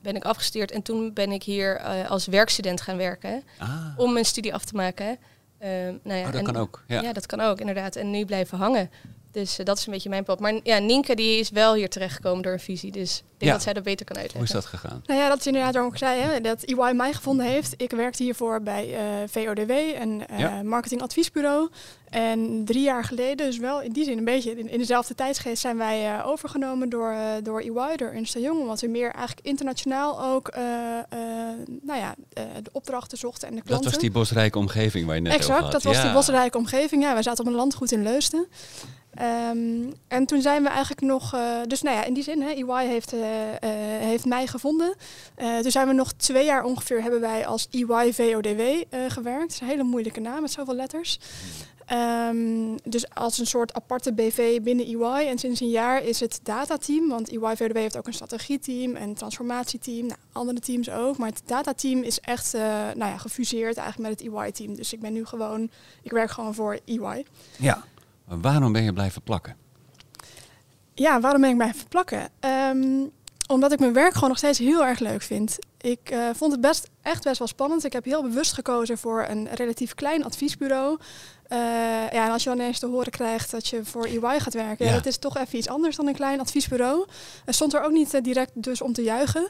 ben 0.01 0.15
ik 0.15 0.23
afgestudeerd 0.23 0.71
en 0.71 0.81
toen 0.81 1.13
ben 1.13 1.31
ik 1.31 1.43
hier 1.43 1.79
als 2.07 2.25
werkstudent 2.25 2.81
gaan 2.81 2.97
werken 2.97 3.43
Ah, 3.57 3.69
om 3.97 4.13
mijn 4.13 4.25
studie 4.25 4.53
af 4.53 4.65
te 4.65 4.75
maken. 4.75 5.17
Nou 5.59 5.99
ja, 6.03 6.19
oh, 6.19 6.25
dat 6.25 6.35
en- 6.35 6.43
kan 6.43 6.55
ook. 6.55 6.83
Ja. 6.87 7.01
Ja. 7.01 7.13
dat 7.13 7.25
kan 7.25 7.39
ook, 7.39 7.59
inderdaad. 7.59 7.95
En 7.95 8.11
nu 8.11 8.25
blijven 8.25 8.57
hangen. 8.57 8.89
Dus 9.31 9.57
eh, 9.59 9.65
dat 9.65 9.77
is 9.77 9.85
een 9.85 9.91
beetje 9.93 10.09
mijn 10.09 10.23
pad. 10.23 10.39
Maar 10.39 10.59
ja, 10.63 10.77
Nienke 10.77 11.15
die 11.15 11.39
is 11.39 11.49
wel 11.49 11.73
hier 11.73 11.89
terechtgekomen 11.89 12.43
door 12.43 12.53
een 12.53 12.59
visie. 12.59 12.91
Dus 12.91 13.17
ik 13.17 13.23
denk 13.37 13.51
Ja. 13.51 13.51
dat 13.51 13.61
zij 13.61 13.73
dat 13.73 13.83
beter 13.83 14.05
kan 14.05 14.15
Hoe 14.17 14.25
is 14.25 14.31
uitleggen. 14.33 14.61
dat 14.61 14.65
gegaan? 14.81 15.01
Nou 15.05 15.19
ja, 15.19 15.29
dat 15.29 15.39
is 15.39 15.47
inderdaad 15.47 15.73
waarom 15.73 15.91
ik 15.91 15.97
zei 15.97 16.21
hè, 16.21 16.41
dat 16.41 16.63
EY 16.63 16.93
mij 16.95 17.13
gevonden 17.13 17.45
heeft. 17.45 17.73
Ik 17.77 17.91
werkte 17.91 18.23
hiervoor 18.23 18.61
bij 18.61 18.95
eh, 18.95 19.03
VODW, 19.27 19.69
een 19.99 20.27
eh, 20.27 20.39
Ja. 20.39 20.61
marketingadviesbureau. 20.63 21.69
En 22.09 22.61
drie 22.65 22.81
jaar 22.83 23.03
geleden, 23.03 23.37
dus 23.45 23.57
wel 23.57 23.81
in 23.81 23.91
die 23.91 24.03
zin 24.03 24.17
een 24.17 24.23
beetje 24.25 24.51
in, 24.59 24.69
in 24.69 24.77
dezelfde 24.77 25.15
tijdsgeest, 25.15 25.61
zijn 25.61 25.77
wij 25.77 26.13
eh, 26.17 26.27
overgenomen 26.27 26.89
door, 26.89 27.15
door 27.43 27.59
EY, 27.59 27.95
door 27.95 28.09
Ernst 28.09 28.33
Young. 28.33 28.59
Omdat 28.59 28.81
we 28.81 28.87
meer 28.87 29.11
eigenlijk 29.11 29.47
internationaal 29.47 30.23
ook 30.23 30.47
eh, 30.47 30.63
eh, 30.97 31.07
nou 31.81 31.99
ja, 31.99 32.15
eh, 32.33 32.43
de 32.63 32.69
opdrachten 32.71 33.17
zochten 33.17 33.47
en 33.47 33.53
de 33.53 33.59
Dat 33.59 33.67
klanten. 33.69 33.91
was 33.91 33.99
die 33.99 34.11
bosrijke 34.11 34.57
omgeving 34.57 35.05
waar 35.05 35.15
je 35.15 35.21
net 35.21 35.33
over 35.33 35.45
Exact, 35.45 35.61
had. 35.63 35.71
dat 35.71 35.83
was 35.83 35.95
Ja. 35.95 36.03
die 36.03 36.11
bosrijke 36.11 36.57
omgeving. 36.57 37.03
Ja, 37.03 37.13
wij 37.13 37.23
zaten 37.23 37.43
op 37.45 37.49
een 37.49 37.55
landgoed 37.57 37.91
in 37.91 38.03
Leusden. 38.03 38.47
Ehm, 39.17 39.91
en 40.07 40.25
toen 40.25 40.41
zijn 40.41 40.63
we 40.63 40.69
eigenlijk 40.69 41.01
nog, 41.01 41.33
uh, 41.33 41.61
dus 41.67 41.81
nou 41.81 41.95
ja, 41.95 42.03
in 42.03 42.13
die 42.13 42.23
zin, 42.23 42.41
hè, 42.41 42.49
EY 42.49 42.87
heeft, 42.87 43.13
uh, 43.13 43.21
heeft 43.99 44.25
mij 44.25 44.47
gevonden. 44.47 44.95
toen 45.61 45.71
zijn 45.71 45.87
we 45.87 45.93
nog 45.93 46.13
twee 46.13 46.45
jaar 46.45 46.63
ongeveer, 46.63 47.01
hebben 47.01 47.21
wij 47.21 47.45
als 47.45 47.67
EY 47.71 48.13
VODW 48.13 48.61
gewerkt. 49.07 49.41
Dat 49.41 49.51
is 49.51 49.59
een 49.59 49.67
hele 49.67 49.83
moeilijke 49.83 50.19
naam 50.19 50.41
met 50.41 50.51
zoveel 50.51 50.75
letters. 50.75 51.19
Um, 52.29 52.75
dus 52.83 53.13
als 53.13 53.37
een 53.37 53.47
soort 53.47 53.73
aparte 53.73 54.13
BV 54.13 54.61
binnen 54.61 54.85
EY. 54.85 55.27
En 55.27 55.37
sinds 55.37 55.59
een 55.59 55.69
jaar 55.69 56.03
is 56.03 56.19
het 56.19 56.39
datateam, 56.43 57.09
want 57.09 57.29
EY 57.29 57.55
VODW 57.55 57.75
heeft 57.75 57.97
ook 57.97 58.07
een 58.07 58.13
strategieteam 58.13 58.95
en 58.95 59.13
transformatieteam, 59.13 60.05
nou, 60.05 60.19
andere 60.31 60.59
teams 60.59 60.89
ook. 60.89 61.17
Maar 61.17 61.29
het 61.29 61.41
datateam 61.45 62.03
is 62.03 62.19
echt 62.19 62.53
nou 62.53 62.97
ja, 62.97 63.17
gefuseerd 63.17 63.77
eigenlijk 63.77 64.09
met 64.09 64.19
het 64.19 64.33
EY-team. 64.33 64.75
Dus 64.75 64.93
ik 64.93 64.99
ben 64.99 65.13
nu 65.13 65.25
gewoon, 65.25 65.69
ik 66.01 66.11
werk 66.11 66.31
gewoon 66.31 66.53
voor 66.53 66.79
EY. 66.85 67.25
Ja. 67.57 67.83
Waarom 68.27 68.71
ben 68.71 68.83
je 68.83 68.93
blijven 68.93 69.21
plakken? 69.21 69.55
Ja, 70.93 71.19
waarom 71.19 71.41
ben 71.41 71.49
ik 71.49 71.57
blijven 71.57 71.87
plakken? 71.87 72.29
Um, 72.39 73.11
omdat 73.47 73.71
ik 73.71 73.79
mijn 73.79 73.93
werk 73.93 74.13
gewoon 74.13 74.29
nog 74.29 74.37
steeds 74.37 74.59
heel 74.59 74.85
erg 74.85 74.99
leuk 74.99 75.21
vind. 75.21 75.57
Ik 75.81 76.11
uh, 76.11 76.29
vond 76.35 76.51
het 76.51 76.61
best, 76.61 76.89
echt 77.01 77.23
best 77.23 77.39
wel 77.39 77.47
spannend. 77.47 77.83
Ik 77.83 77.93
heb 77.93 78.05
heel 78.05 78.21
bewust 78.21 78.53
gekozen 78.53 78.97
voor 78.97 79.25
een 79.29 79.47
relatief 79.53 79.95
klein 79.95 80.23
adviesbureau. 80.23 80.97
Uh, 81.49 81.57
ja, 82.11 82.25
en 82.25 82.31
als 82.31 82.43
je 82.43 82.49
dan 82.49 82.59
ineens 82.59 82.79
te 82.79 82.87
horen 82.87 83.11
krijgt 83.11 83.51
dat 83.51 83.67
je 83.67 83.85
voor 83.85 84.05
EY 84.05 84.39
gaat 84.39 84.53
werken, 84.53 84.85
ja. 84.85 84.93
dat 84.93 85.05
is 85.05 85.17
toch 85.17 85.37
even 85.37 85.57
iets 85.57 85.69
anders 85.69 85.95
dan 85.95 86.07
een 86.07 86.13
klein 86.13 86.39
adviesbureau. 86.39 87.05
Er 87.45 87.53
stond 87.53 87.73
er 87.73 87.81
ook 87.81 87.91
niet 87.91 88.13
uh, 88.13 88.21
direct 88.21 88.51
dus 88.53 88.81
om 88.81 88.93
te 88.93 89.03
juichen. 89.03 89.49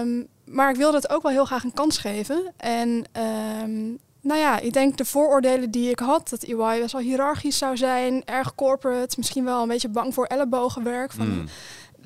Um, 0.00 0.26
maar 0.44 0.70
ik 0.70 0.76
wilde 0.76 0.96
het 0.96 1.10
ook 1.10 1.22
wel 1.22 1.32
heel 1.32 1.44
graag 1.44 1.64
een 1.64 1.72
kans 1.72 1.98
geven. 1.98 2.52
En 2.56 3.04
um, 3.62 3.98
nou 4.22 4.40
ja, 4.40 4.58
ik 4.58 4.72
denk 4.72 4.96
de 4.96 5.04
vooroordelen 5.04 5.70
die 5.70 5.90
ik 5.90 5.98
had, 5.98 6.28
dat 6.28 6.42
EY 6.42 6.80
best 6.80 6.92
wel 6.92 7.00
hiërarchisch 7.00 7.58
zou 7.58 7.76
zijn, 7.76 8.24
erg 8.24 8.54
corporate, 8.54 9.14
misschien 9.16 9.44
wel 9.44 9.62
een 9.62 9.68
beetje 9.68 9.88
bang 9.88 10.14
voor 10.14 10.24
ellebogenwerk. 10.24 11.12
Van, 11.12 11.28
mm. 11.28 11.44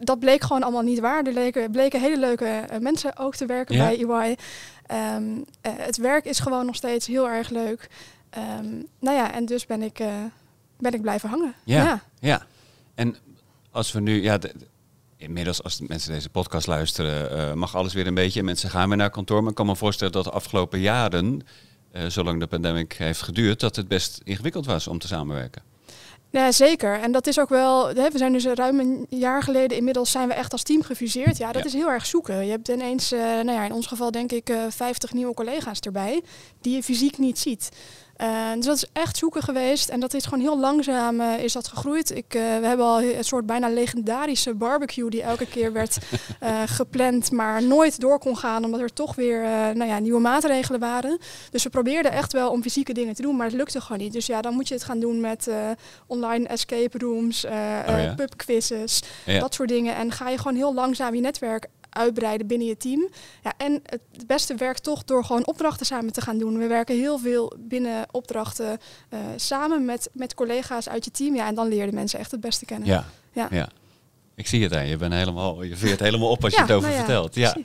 Dat 0.01 0.19
bleek 0.19 0.43
gewoon 0.43 0.63
allemaal 0.63 0.83
niet 0.83 1.01
waar. 1.01 1.25
Er 1.25 1.33
bleken, 1.33 1.71
bleken 1.71 2.01
hele 2.01 2.19
leuke 2.19 2.65
uh, 2.73 2.79
mensen 2.79 3.17
ook 3.17 3.35
te 3.35 3.47
werken 3.47 3.77
bij 3.77 4.05
EY. 4.05 4.37
Um, 5.17 5.37
uh, 5.37 5.43
het 5.63 5.97
werk 5.97 6.25
is 6.25 6.39
gewoon 6.39 6.67
nog 6.67 6.75
steeds 6.75 7.07
heel 7.07 7.29
erg 7.29 7.49
leuk. 7.49 7.89
Um, 8.61 8.87
nou 9.01 9.17
ja, 9.17 9.33
en 9.33 9.47
dus 9.47 9.67
ben 9.67 9.83
ik, 9.83 10.01
uh, 10.01 10.09
ben 10.79 10.93
ik 10.93 11.03
blijven 11.03 11.29
hangen. 11.29 11.55
Ja, 11.65 11.85
ja, 11.85 12.03
ja. 12.19 12.47
En 12.95 13.17
als 13.71 13.93
we 13.93 14.01
nu, 14.01 14.23
ja, 14.23 14.39
de, 14.39 14.53
inmiddels 15.17 15.63
als 15.63 15.81
mensen 15.81 16.13
deze 16.13 16.29
podcast 16.29 16.67
luisteren, 16.67 17.59
mag 17.59 17.75
alles 17.75 17.95
weer 17.95 18.07
een 18.07 18.15
beetje. 18.15 18.43
Mensen 18.43 18.71
gaan 18.71 18.89
weer 18.89 18.97
naar 18.97 19.11
kantoor. 19.11 19.41
Maar 19.41 19.51
ik 19.51 19.57
kan 19.57 19.67
me 19.67 19.77
voorstellen 19.77 20.13
dat 20.13 20.25
de 20.25 20.31
afgelopen 20.31 20.81
jaren 20.81 21.43
zolang 22.09 22.41
de 22.41 22.47
pandemic 22.47 22.93
heeft 22.93 23.23
geduurd, 23.23 23.61
dat 23.61 23.77
het 23.77 23.89
best 23.89 24.21
ingewikkeld 24.25 24.67
was 24.67 24.87
om 24.87 24.99
te 24.99 25.07
samenwerken. 25.07 25.63
Ja, 26.31 26.53
zeker. 26.53 27.01
En 27.01 27.13
dat 27.13 27.27
is 27.27 27.41
ook 27.41 27.49
wel. 27.49 27.89
Hè, 27.89 28.11
we 28.11 28.19
zijn 28.19 28.33
dus 28.33 28.45
ruim 28.45 28.81
een 28.81 29.07
jaar 29.11 29.43
geleden. 29.43 29.77
Inmiddels 29.77 30.11
zijn 30.11 30.29
we 30.29 30.35
echt 30.35 30.53
als 30.53 30.63
team 30.63 30.83
gefuseerd. 30.83 31.37
Ja, 31.37 31.53
dat 31.53 31.65
is 31.65 31.73
heel 31.73 31.91
erg 31.91 32.07
zoeken. 32.07 32.45
Je 32.45 32.51
hebt 32.51 32.69
ineens, 32.69 33.13
uh, 33.13 33.21
nou 33.21 33.51
ja, 33.51 33.65
in 33.65 33.73
ons 33.73 33.87
geval 33.87 34.11
denk 34.11 34.33
ik, 34.33 34.51
uh, 34.51 34.63
50 34.69 35.13
nieuwe 35.13 35.35
collega's 35.35 35.81
erbij. 35.81 36.23
die 36.61 36.75
je 36.75 36.83
fysiek 36.83 37.19
niet 37.19 37.39
ziet. 37.39 37.69
Uh, 38.23 38.53
dus 38.55 38.65
dat 38.65 38.77
is 38.77 38.85
echt 38.93 39.17
zoeken 39.17 39.43
geweest. 39.43 39.89
En 39.89 40.01
dat 40.01 40.15
is 40.15 40.25
gewoon 40.25 40.41
heel 40.41 40.59
langzaam 40.59 41.21
uh, 41.21 41.39
is 41.39 41.53
dat 41.53 41.69
gegroeid. 41.69 42.17
Ik, 42.17 42.35
uh, 42.35 42.43
we 42.43 42.67
hebben 42.67 42.87
al 42.87 43.03
een 43.03 43.25
soort 43.25 43.47
bijna 43.47 43.69
legendarische 43.69 44.55
barbecue 44.55 45.11
die 45.11 45.23
elke 45.23 45.47
keer 45.47 45.73
werd 45.73 45.99
gepland, 46.79 47.31
maar 47.31 47.63
nooit 47.63 48.01
door 48.01 48.19
kon 48.19 48.37
gaan, 48.37 48.65
omdat 48.65 48.81
er 48.81 48.93
toch 48.93 49.15
weer 49.15 49.41
nou 49.75 49.85
ja, 49.85 49.99
nieuwe 49.99 50.21
maatregelen 50.21 50.81
waren. 50.81 51.19
Dus 51.51 51.63
we 51.63 51.71
probeerden 51.71 52.13
echt 52.13 52.33
wel 52.33 52.51
om 52.51 52.63
fysieke 52.63 52.93
dingen 52.93 53.15
te 53.15 53.23
doen, 53.23 53.37
maar 53.37 53.47
het 53.47 53.55
lukte 53.55 53.81
gewoon 53.81 53.99
niet. 53.99 54.13
Dus 54.13 54.27
ja, 54.27 54.43
dan 54.43 54.55
moet 54.55 54.69
je 54.69 54.75
het 54.75 54.85
gaan 54.85 55.01
doen 55.01 55.21
met 55.21 55.51
online 56.07 56.49
escape 56.49 56.99
rooms, 56.99 57.45
oh, 57.45 57.51
ja. 57.51 58.15
pubquizzes, 58.17 59.03
ja. 59.25 59.41
dat 59.41 59.55
soort 59.55 59.69
dingen. 59.69 59.97
En 59.97 60.13
ga 60.13 60.29
je 60.29 60.39
gewoon 60.39 60.57
heel 60.57 60.75
langzaam 60.75 61.15
je 61.15 61.21
netwerk 61.21 61.69
uitbreiden 61.91 62.47
binnen 62.47 62.67
je 62.67 62.77
team. 62.77 63.09
Ja, 63.43 63.53
en 63.57 63.83
het 63.91 64.27
beste 64.27 64.55
werkt 64.55 64.83
toch 64.83 65.05
door 65.05 65.25
gewoon 65.25 65.47
opdrachten 65.47 65.87
samen 65.87 66.13
te 66.13 66.21
gaan 66.21 66.39
doen. 66.39 66.59
We 66.59 66.67
werken 66.67 66.97
heel 66.97 67.19
veel 67.19 67.53
binnen 67.59 68.07
opdrachten 68.11 68.79
uh, 69.11 69.19
samen 69.37 69.85
met, 69.85 70.11
met 70.13 70.35
collega's 70.35 70.89
uit 70.89 71.05
je 71.05 71.11
team. 71.11 71.35
Ja, 71.35 71.47
en 71.47 71.55
dan 71.55 71.69
leer 71.69 71.87
je 71.87 71.93
mensen 71.93 72.19
echt 72.19 72.31
het 72.31 72.41
beste 72.41 72.65
kennen. 72.65 72.89
Ja, 72.89 73.05
ja. 73.33 73.49
ja. 73.51 73.69
Ik 74.35 74.47
zie 74.47 74.63
het 74.63 74.75
aan. 74.75 74.87
Je, 74.87 74.97
bent 74.97 75.13
helemaal, 75.13 75.63
je 75.63 75.77
veert 75.77 76.01
helemaal 76.01 76.31
op 76.31 76.45
als 76.45 76.55
je 76.55 76.61
het 76.61 76.73
over 76.73 76.89
nou 76.89 77.01
ja, 77.01 77.05
vertelt. 77.05 77.35
Ja. 77.35 77.57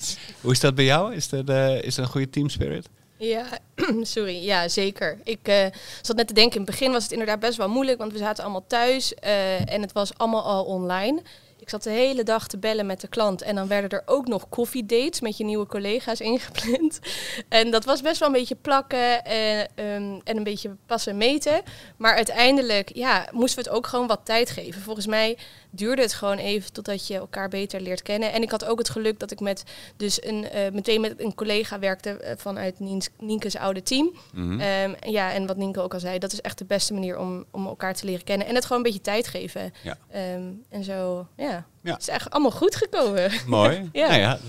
Hoe 0.42 0.52
is 0.52 0.60
dat 0.60 0.76
bij 0.76 0.86
jou? 0.86 1.16
Is 1.16 1.30
dat, 1.30 1.50
uh, 1.50 1.82
is 1.82 1.96
dat 1.96 2.06
een 2.06 2.12
goede 2.12 2.30
team 2.30 2.50
spirit? 2.50 2.90
Ja, 3.18 3.46
sorry. 4.02 4.44
Ja, 4.44 4.68
zeker. 4.68 5.18
Ik 5.24 5.48
uh, 5.48 5.66
zat 6.02 6.16
net 6.16 6.28
te 6.28 6.34
denken, 6.34 6.60
in 6.60 6.62
het 6.62 6.72
begin 6.72 6.92
was 6.92 7.04
het 7.04 7.12
inderdaad 7.12 7.40
best 7.40 7.58
wel 7.58 7.70
moeilijk, 7.70 7.98
want 7.98 8.12
we 8.12 8.18
zaten 8.18 8.44
allemaal 8.44 8.68
thuis 8.68 9.14
uh, 9.24 9.74
en 9.74 9.82
het 9.82 9.92
was 9.92 10.18
allemaal 10.18 10.44
al 10.44 10.64
online. 10.64 11.22
Ik 11.62 11.70
zat 11.70 11.84
de 11.84 11.90
hele 11.90 12.24
dag 12.24 12.48
te 12.48 12.58
bellen 12.58 12.86
met 12.86 13.02
de 13.02 13.08
klant. 13.08 13.42
En 13.42 13.56
dan 13.56 13.68
werden 13.68 13.90
er 13.90 14.04
ook 14.06 14.28
nog 14.28 14.50
koffiedates 14.50 15.22
met 15.22 15.38
je 15.38 15.44
nieuwe 15.44 15.66
collega's 15.66 16.20
ingepland. 16.20 17.00
En 17.50 17.72
dat 17.72 17.86
was 17.86 18.02
best 18.02 18.20
wel 18.20 18.28
een 18.28 18.34
beetje 18.34 18.56
plakken 18.56 19.24
en, 19.26 19.68
um, 19.76 20.22
en 20.24 20.38
een 20.38 20.44
beetje 20.44 20.76
passen 20.86 21.18
meten. 21.18 21.62
Maar 21.98 22.16
uiteindelijk 22.16 22.96
ja, 22.96 23.28
moesten 23.32 23.64
we 23.64 23.70
het 23.70 23.78
ook 23.78 23.88
gewoon 23.88 24.08
wat 24.08 24.26
tijd 24.26 24.50
geven. 24.50 24.82
Volgens 24.82 25.08
mij 25.08 25.38
duurde 25.72 26.02
het 26.02 26.14
gewoon 26.14 26.38
even 26.38 26.74
totdat 26.74 27.08
je 27.08 27.16
elkaar 27.16 27.50
beter 27.50 27.82
leert 27.82 28.02
kennen. 28.02 28.32
En 28.32 28.42
ik 28.42 28.52
had 28.52 28.66
ook 28.66 28.78
het 28.78 28.90
geluk 28.90 29.20
dat 29.20 29.32
ik 29.32 29.40
met 29.40 29.64
dus 29.98 30.24
een, 30.24 30.46
uh, 30.56 30.72
meteen 30.72 31.02
met 31.02 31.14
een 31.18 31.36
collega 31.36 31.80
werkte 31.80 32.22
uh, 32.22 32.32
vanuit 32.38 32.80
Niens, 32.80 33.10
Nienke's 33.20 33.56
oude 33.56 33.84
team. 33.84 34.12
Mm 34.34 34.50
-hmm. 34.50 34.62
um, 34.92 34.96
ja, 35.12 35.32
en 35.32 35.46
wat 35.46 35.58
Nienke 35.58 35.82
ook 35.82 35.94
al 35.94 36.00
zei, 36.00 36.20
dat 36.20 36.32
is 36.32 36.42
echt 36.42 36.58
de 36.58 36.66
beste 36.66 36.94
manier 36.94 37.18
om, 37.18 37.46
om 37.52 37.68
elkaar 37.68 37.94
te 37.94 38.06
leren 38.06 38.24
kennen. 38.24 38.48
En 38.48 38.56
het 38.56 38.64
gewoon 38.64 38.78
een 38.78 38.92
beetje 38.92 39.02
tijd 39.02 39.28
geven. 39.28 39.74
Ja. 39.82 39.98
Um, 40.36 40.64
en 40.70 40.84
zo, 40.84 41.28
ja. 41.38 41.66
ja. 41.82 41.94
Het 41.94 42.02
is 42.02 42.08
echt 42.08 42.30
allemaal 42.30 42.52
goed 42.52 42.76
gekomen. 42.76 43.32
Mooi. 43.46 43.90
ja. 43.92 44.08
Nou 44.08 44.20
ja, 44.20 44.40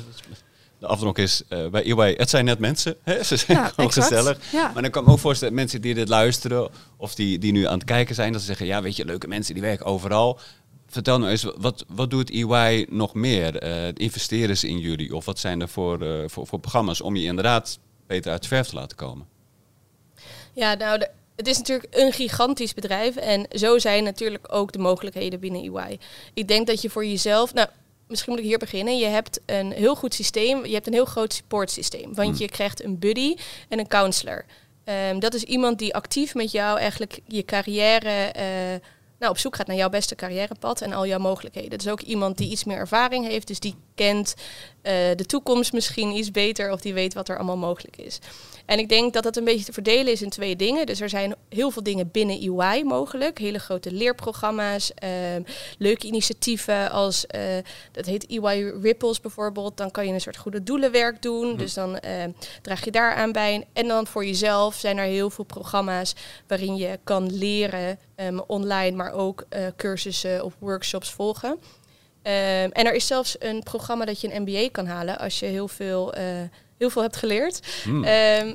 de 0.83 0.89
afdronk 0.89 1.19
is 1.19 1.43
uh, 1.49 1.69
bij 1.69 1.85
EY, 1.85 2.15
het 2.17 2.31
zijn 2.31 2.45
net 2.45 2.59
mensen. 2.59 2.97
Hè? 3.03 3.23
Ze 3.25 3.37
zijn 3.37 3.59
ja, 3.59 3.69
gewoon 3.69 3.87
exact. 3.87 4.07
gezellig. 4.07 4.39
Ja. 4.53 4.71
Maar 4.73 4.83
dan 4.83 4.91
kan 4.91 5.03
ik 5.03 5.09
me 5.09 5.15
ook 5.15 5.21
voorstellen, 5.21 5.55
mensen 5.55 5.81
die 5.81 5.95
dit 5.95 6.09
luisteren 6.09 6.71
of 6.97 7.15
die, 7.15 7.39
die 7.39 7.53
nu 7.53 7.67
aan 7.67 7.79
het 7.79 7.85
kijken 7.85 8.15
zijn, 8.15 8.33
dat 8.33 8.41
ze 8.41 8.47
zeggen, 8.47 8.67
ja 8.67 8.83
weet 8.83 8.97
je, 8.97 9.05
leuke 9.05 9.29
mensen 9.29 9.55
die 9.55 9.63
werken 9.63 9.87
overal. 9.87 10.41
Vertel 10.93 11.19
nou 11.19 11.31
eens, 11.31 11.47
wat, 11.57 11.85
wat 11.89 12.11
doet 12.11 12.31
EY 12.31 12.87
nog 12.91 13.15
meer? 13.15 13.65
Uh, 13.65 13.89
investeren 13.95 14.57
ze 14.57 14.69
in 14.69 14.79
jullie? 14.79 15.17
Of 15.17 15.25
wat 15.25 15.39
zijn 15.39 15.61
er 15.61 15.69
voor, 15.69 16.03
uh, 16.03 16.25
voor, 16.27 16.47
voor 16.47 16.59
programma's 16.59 17.01
om 17.01 17.17
je 17.17 17.25
inderdaad 17.25 17.79
beter 18.07 18.33
uit 18.33 18.43
de 18.43 18.49
verf 18.49 18.69
te 18.69 18.75
laten 18.75 18.97
komen? 18.97 19.27
Ja, 20.53 20.75
nou, 20.75 20.99
de, 20.99 21.11
het 21.37 21.47
is 21.47 21.59
natuurlijk 21.59 21.89
een 21.91 22.13
gigantisch 22.13 22.75
bedrijf. 22.75 23.17
En 23.17 23.47
zo 23.51 23.79
zijn 23.79 24.05
natuurlijk 24.05 24.53
ook 24.55 24.73
de 24.73 24.79
mogelijkheden 24.79 25.41
binnen 25.41 25.75
EY. 25.75 25.99
Ik 26.35 26.49
denk 26.49 26.67
dat 26.67 26.83
je 26.83 26.91
voor 26.91 27.07
jezelf... 27.07 27.55
Nou, 27.55 27.69
misschien 28.09 28.33
moet 28.33 28.43
ik 28.43 28.49
hier 28.49 28.59
beginnen. 28.59 28.99
Je 28.99 29.07
hebt 29.07 29.41
een 29.47 29.73
heel 29.73 29.95
goed 29.95 30.15
systeem. 30.15 30.67
Je 30.67 30.75
hebt 30.75 30.87
een 30.87 30.93
heel 30.93 31.05
groot 31.05 31.33
support 31.33 31.71
systeem. 31.71 32.15
Want 32.15 32.29
hmm. 32.29 32.39
je 32.39 32.49
krijgt 32.49 32.85
een 32.85 32.99
buddy 32.99 33.35
en 33.69 33.79
een 33.79 33.89
counselor. 33.89 34.45
Um, 34.85 35.21
dat 35.21 35.35
is 35.35 35.43
iemand 35.43 35.79
die 35.79 35.95
actief 35.95 36.35
met 36.35 36.51
jou 36.51 36.79
eigenlijk 36.79 37.21
je 37.27 37.45
carrière... 37.45 38.33
Uh, 38.37 38.87
nou, 39.23 39.35
op 39.35 39.41
zoek 39.41 39.57
gaat 39.57 39.67
naar 39.67 39.77
jouw 39.77 39.89
beste 39.89 40.15
carrièrepad 40.15 40.81
en 40.81 40.93
al 40.93 41.07
jouw 41.07 41.19
mogelijkheden. 41.19 41.79
Is 41.79 41.89
ook 41.89 42.01
iemand 42.01 42.39
die 42.39 42.51
iets 42.51 42.65
meer 42.65 42.77
ervaring 42.77 43.27
heeft, 43.27 43.47
dus 43.47 43.61
die 43.61 43.75
kent 43.95 44.35
uh, 44.37 44.93
de 45.17 45.25
toekomst 45.27 45.73
misschien 45.73 46.17
iets 46.17 46.31
beter 46.31 46.73
of 46.73 46.81
die 46.81 46.95
weet 46.95 47.15
wat 47.15 47.29
er 47.29 47.37
allemaal 47.37 47.57
mogelijk 47.57 47.97
is. 47.97 48.19
En 48.67 48.79
ik 48.79 48.89
denk 48.89 49.13
dat 49.13 49.23
dat 49.23 49.37
een 49.37 49.45
beetje 49.45 49.65
te 49.65 49.73
verdelen 49.73 50.13
is 50.13 50.23
in 50.23 50.31
twee 50.31 50.57
dingen. 50.57 50.87
Dus 50.87 51.01
er 51.01 51.09
zijn 51.09 51.35
heel 51.49 51.71
veel 51.71 51.83
dingen 51.83 52.11
binnen 52.11 52.41
EY 52.41 52.83
mogelijk. 52.83 53.39
Hele 53.39 53.59
grote 53.59 53.93
leerprogramma's, 53.93 54.93
uh, 55.05 55.11
leuke 55.79 56.07
initiatieven 56.07 56.91
als, 56.91 57.25
uh, 57.37 57.43
dat 57.93 58.07
heet 58.07 58.27
EY 58.27 58.73
Ripples 58.83 59.21
bijvoorbeeld. 59.21 59.77
Dan 59.77 59.91
kan 59.91 60.07
je 60.07 60.13
een 60.13 60.21
soort 60.21 60.37
goede 60.37 60.63
doelenwerk 60.63 61.23
doen. 61.23 61.57
Dus 61.57 61.75
dan 61.75 61.91
uh, 61.91 62.25
draag 62.63 62.85
je 62.85 62.91
daar 62.91 63.15
aan 63.15 63.33
bij. 63.33 63.67
En 63.73 63.89
dan 63.89 64.07
voor 64.07 64.25
jezelf 64.25 64.75
zijn 64.75 64.99
er 64.99 65.05
heel 65.05 65.31
veel 65.31 65.45
programma's 65.45 66.15
waarin 66.47 66.77
je 66.77 66.99
kan 67.05 67.37
leren 67.37 67.99
um, 68.17 68.41
online, 68.47 68.97
maar 68.97 69.13
ook 69.13 69.45
uh, 69.51 69.67
cursussen 69.77 70.45
of 70.45 70.55
workshops 70.59 71.11
volgen. 71.11 71.51
Um, 71.51 72.73
en 72.73 72.87
er 72.87 72.95
is 72.95 73.07
zelfs 73.07 73.37
een 73.39 73.63
programma 73.63 74.05
dat 74.05 74.21
je 74.21 74.35
een 74.35 74.43
MBA 74.43 74.69
kan 74.73 74.87
halen 74.87 75.19
als 75.19 75.39
je 75.39 75.47
heel 75.47 75.69
veel 75.69 76.19
uh, 76.19 76.23
heel 76.83 76.91
veel 76.91 77.03
hebt 77.03 77.17
geleerd. 77.17 77.61
Mm. 77.85 77.95
Um, 77.97 78.05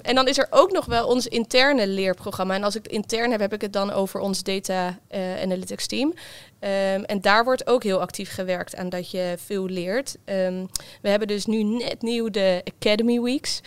en 0.01 0.15
dan 0.15 0.27
is 0.27 0.38
er 0.38 0.48
ook 0.50 0.72
nog 0.72 0.86
wel 0.86 1.07
ons 1.07 1.27
interne 1.27 1.88
leerprogramma. 1.88 2.55
En 2.55 2.63
als 2.63 2.75
ik 2.75 2.84
het 2.84 2.91
intern 2.91 3.31
heb, 3.31 3.39
heb 3.39 3.53
ik 3.53 3.62
het 3.62 3.74
dan 3.74 3.91
over 3.91 4.19
ons 4.19 4.43
data 4.43 5.00
uh, 5.12 5.41
analytics 5.41 5.88
team. 5.88 6.13
Um, 6.59 7.03
en 7.03 7.21
daar 7.21 7.43
wordt 7.43 7.67
ook 7.67 7.83
heel 7.83 8.01
actief 8.01 8.33
gewerkt 8.33 8.75
aan 8.75 8.89
dat 8.89 9.11
je 9.11 9.35
veel 9.45 9.65
leert. 9.65 10.17
Um, 10.25 10.67
we 11.01 11.09
hebben 11.09 11.27
dus 11.27 11.45
nu 11.45 11.63
net 11.63 12.01
nieuw 12.01 12.29
de 12.29 12.61
Academy 12.79 13.21
Weeks. 13.21 13.61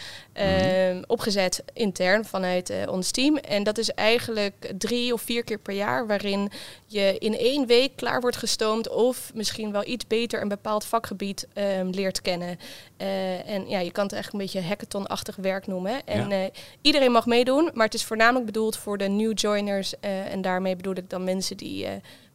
Um, 0.90 1.02
opgezet 1.06 1.62
intern 1.72 2.24
vanuit 2.24 2.70
uh, 2.70 2.76
ons 2.88 3.10
team. 3.10 3.36
En 3.36 3.62
dat 3.62 3.78
is 3.78 3.90
eigenlijk 3.90 4.72
drie 4.78 5.12
of 5.12 5.22
vier 5.22 5.44
keer 5.44 5.58
per 5.58 5.74
jaar, 5.74 6.06
waarin 6.06 6.50
je 6.86 7.16
in 7.18 7.38
één 7.38 7.66
week 7.66 7.96
klaar 7.96 8.20
wordt 8.20 8.36
gestoomd 8.36 8.88
of 8.88 9.30
misschien 9.34 9.72
wel 9.72 9.86
iets 9.86 10.06
beter 10.06 10.42
een 10.42 10.48
bepaald 10.48 10.84
vakgebied 10.84 11.46
leert 11.90 12.22
kennen. 12.22 12.58
Uh, 12.98 13.48
en 13.48 13.68
ja, 13.68 13.78
je 13.78 13.92
kan 13.92 14.04
het 14.04 14.12
eigenlijk 14.12 14.32
een 14.32 14.50
beetje 14.50 14.68
hackathon-achtig 14.68 15.36
werk 15.36 15.66
noemen. 15.66 16.06
En 16.06 16.28
ja. 16.28 16.42
uh, 16.42 16.48
iedereen 16.80 17.12
mag 17.12 17.26
meedoen, 17.26 17.70
maar 17.74 17.84
het 17.84 17.94
is 17.94 18.04
voornamelijk 18.04 18.46
bedoeld 18.46 18.76
voor 18.76 18.98
de 18.98 19.08
new 19.08 19.38
joiners. 19.38 20.00
en 20.00 20.42
daarmee 20.42 20.76
bedoel 20.76 20.96
ik 20.96 21.10
dan 21.10 21.24
mensen 21.24 21.56
die 21.56 21.86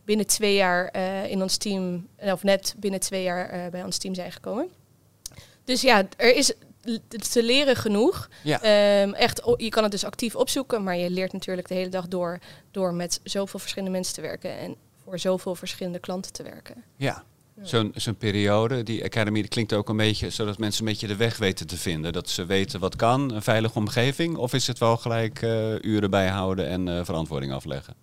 binnen 0.06 0.28
twee 0.28 0.56
jaar 0.56 0.96
in 1.30 1.42
ons 1.42 1.58
team, 1.58 2.08
of 2.20 2.44
net 2.44 2.76
binnen 2.78 3.00
twee 3.00 3.24
jaar 3.24 3.70
bij 3.70 3.84
ons 3.84 3.98
team 3.98 4.16
zijn 4.16 4.32
gekomen. 4.32 4.70
Dus 5.64 5.82
ja, 5.82 6.08
er 6.18 6.36
is 6.36 6.54
te 7.32 7.44
leren 7.44 7.76
genoeg. 7.76 8.30
Ja. 8.44 9.02
Um, 9.02 9.14
echt, 9.14 9.42
je 9.58 9.70
kan 9.70 9.84
het 9.84 9.92
dus 9.92 10.04
actief 10.04 10.36
opzoeken, 10.36 10.84
maar 10.84 10.98
je 10.98 11.10
leert 11.10 11.34
natuurlijk 11.34 11.68
de 11.68 11.74
hele 11.74 11.90
dag 11.90 12.08
door, 12.08 12.40
door 12.72 12.94
met 12.94 13.20
zoveel 13.24 13.60
verschillende 13.60 13.94
mensen 13.94 14.14
te 14.14 14.22
werken 14.22 14.58
en 14.58 14.76
voor 15.04 15.20
zoveel 15.20 15.56
verschillende 15.56 16.00
klanten 16.00 16.34
te 16.34 16.44
werken. 16.44 16.84
Ja. 16.98 17.24
Zo'n 17.62 17.92
zo'n 17.96 18.16
periode, 18.16 18.84
die 18.84 19.04
Academy, 19.04 19.44
klinkt 19.44 19.74
ook 19.74 19.90
een 19.90 19.98
beetje 19.98 20.30
zodat 20.30 20.58
mensen 20.58 20.86
een 20.86 20.92
beetje 20.92 21.08
de 21.08 21.16
weg 21.16 21.38
weten 21.38 21.68
te 21.68 21.78
vinden. 21.78 22.14
Dat 22.14 22.30
ze 22.30 22.46
weten 22.46 22.80
wat 22.80 22.96
kan, 22.96 23.34
een 23.34 23.42
veilige 23.42 23.78
omgeving. 23.78 24.38
Of 24.38 24.54
is 24.54 24.68
het 24.68 24.78
wel 24.78 24.98
gelijk 24.98 25.42
uh, 25.42 25.80
uren 25.82 26.10
bijhouden 26.10 26.68
en 26.68 26.88
uh, 26.88 27.06
verantwoording 27.06 27.54
afleggen? 27.54 27.94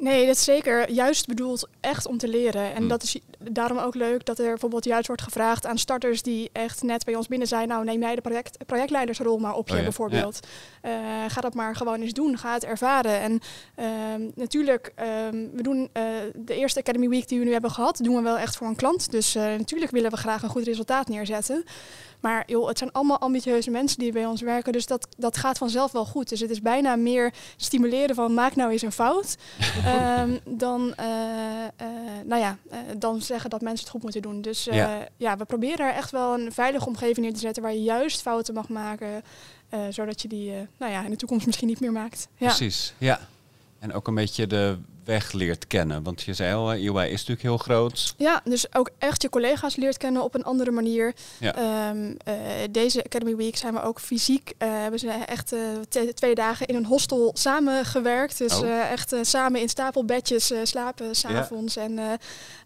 Nee, 0.00 0.26
dat 0.26 0.34
is 0.34 0.44
zeker 0.44 0.90
juist 0.90 1.26
bedoeld 1.26 1.68
echt 1.80 2.06
om 2.06 2.18
te 2.18 2.28
leren. 2.28 2.74
En 2.74 2.82
mm. 2.82 2.88
dat 2.88 3.02
is 3.02 3.18
daarom 3.50 3.78
ook 3.78 3.94
leuk 3.94 4.24
dat 4.24 4.38
er 4.38 4.48
bijvoorbeeld 4.48 4.84
juist 4.84 5.06
wordt 5.06 5.22
gevraagd 5.22 5.66
aan 5.66 5.78
starters 5.78 6.22
die 6.22 6.50
echt 6.52 6.82
net 6.82 7.04
bij 7.04 7.14
ons 7.14 7.28
binnen 7.28 7.48
zijn. 7.48 7.68
Nou, 7.68 7.84
neem 7.84 8.00
jij 8.00 8.14
de 8.14 8.20
project, 8.20 8.66
projectleidersrol 8.66 9.38
maar 9.38 9.54
op 9.54 9.68
je 9.68 9.76
oh 9.76 9.82
bijvoorbeeld. 9.82 10.40
Uh, 10.82 10.92
ga 11.28 11.40
dat 11.40 11.54
maar 11.54 11.76
gewoon 11.76 12.00
eens 12.00 12.12
doen. 12.12 12.38
Ga 12.38 12.52
het 12.52 12.64
ervaren. 12.64 13.20
En 13.20 13.40
uh, 13.76 13.86
natuurlijk, 14.34 14.92
uh, 14.98 15.06
we 15.52 15.62
doen 15.62 15.88
eh, 15.92 16.04
de 16.34 16.54
eerste 16.54 16.80
Academy 16.80 17.08
Week 17.08 17.28
die 17.28 17.38
we 17.38 17.44
nu 17.44 17.52
hebben 17.52 17.70
gehad, 17.70 17.96
doen 18.02 18.16
we 18.16 18.22
wel 18.22 18.38
echt 18.38 18.56
voor 18.56 18.66
een 18.66 18.76
klant. 18.76 19.10
Dus 19.10 19.34
eh, 19.34 19.42
natuurlijk 19.42 19.90
willen 19.90 20.10
we 20.10 20.16
graag 20.16 20.42
een 20.42 20.48
goed 20.48 20.64
resultaat 20.64 21.08
neerzetten. 21.08 21.64
Maar 22.20 22.42
joh, 22.46 22.68
het 22.68 22.78
zijn 22.78 22.92
allemaal 22.92 23.18
ambitieuze 23.18 23.70
mensen 23.70 23.98
die 23.98 24.12
bij 24.12 24.26
ons 24.26 24.40
werken. 24.40 24.72
Dus 24.72 24.86
dat, 24.86 25.08
dat 25.16 25.36
gaat 25.36 25.58
vanzelf 25.58 25.92
wel 25.92 26.04
goed. 26.04 26.28
Dus 26.28 26.40
het 26.40 26.50
is 26.50 26.62
bijna 26.62 26.96
meer 26.96 27.32
stimuleren 27.56 28.14
van 28.14 28.34
maak 28.34 28.56
nou 28.56 28.70
eens 28.70 28.82
een 28.82 28.92
fout. 28.92 29.36
um, 30.18 30.40
dan, 30.58 30.94
nou 32.24 32.40
ja, 32.40 32.58
dan 32.98 33.20
zeggen 33.30 33.50
dat 33.50 33.60
mensen 33.60 33.84
het 33.84 33.92
goed 33.92 34.02
moeten 34.02 34.22
doen. 34.22 34.42
Dus 34.42 34.64
ja. 34.64 35.08
ja. 35.16 35.36
we 35.36 35.44
proberen 35.44 35.86
er 35.86 35.94
echt 35.94 36.10
wel 36.10 36.34
een 36.34 36.52
veilige 36.52 36.86
omgeving 36.86 37.18
neer 37.18 37.34
te 37.34 37.40
zetten 37.40 37.62
waar 37.62 37.72
je 37.72 37.82
juist 37.82 38.22
fouten 38.22 38.54
mag 38.54 38.68
maken. 38.68 39.22
zodat 39.90 40.22
je 40.22 40.28
die 40.28 40.52
nou 40.78 40.92
ja, 40.92 41.04
in 41.04 41.10
de 41.10 41.16
toekomst 41.16 41.46
misschien 41.46 41.68
niet 41.68 41.80
meer 41.80 41.92
maakt. 41.92 42.28
Ja. 42.36 42.46
Precies, 42.46 42.94
ja. 42.98 43.20
En 43.78 43.92
ook 43.92 44.08
een 44.08 44.14
beetje 44.14 44.46
de 44.46 44.78
weg 45.04 45.32
leert 45.32 45.66
kennen. 45.66 46.02
Want 46.02 46.22
je 46.22 46.34
zei 46.34 46.54
al, 46.54 46.68
UI 46.68 47.06
is 47.06 47.10
natuurlijk 47.10 47.42
heel 47.42 47.56
groot. 47.56 48.14
Ja, 48.16 48.40
dus 48.44 48.74
ook 48.74 48.90
echt 48.98 49.22
je 49.22 49.28
collega's 49.28 49.76
leert 49.76 49.96
kennen 49.96 50.22
op 50.22 50.34
een 50.34 50.44
andere 50.44 50.70
manier. 50.70 51.14
Ja. 51.38 51.88
Um, 51.90 52.16
uh, 52.28 52.34
deze 52.70 53.04
Academy 53.04 53.36
Week 53.36 53.56
zijn 53.56 53.74
we 53.74 53.82
ook 53.82 54.00
fysiek. 54.00 54.52
Uh, 54.58 54.68
hebben 54.68 55.00
ze 55.00 55.08
echt 55.08 55.52
uh, 55.52 55.60
twee 56.14 56.34
dagen 56.34 56.66
in 56.66 56.74
een 56.74 56.86
hostel 56.86 57.30
samengewerkt. 57.34 58.38
Dus 58.38 58.60
oh. 58.60 58.90
echt 58.90 59.14
samen 59.22 59.60
in 59.60 59.68
stapelbedjes 59.68 60.52
slapen 60.62 61.14
s'avonds. 61.14 61.74
Ja. 61.74 61.82
En 61.82 61.98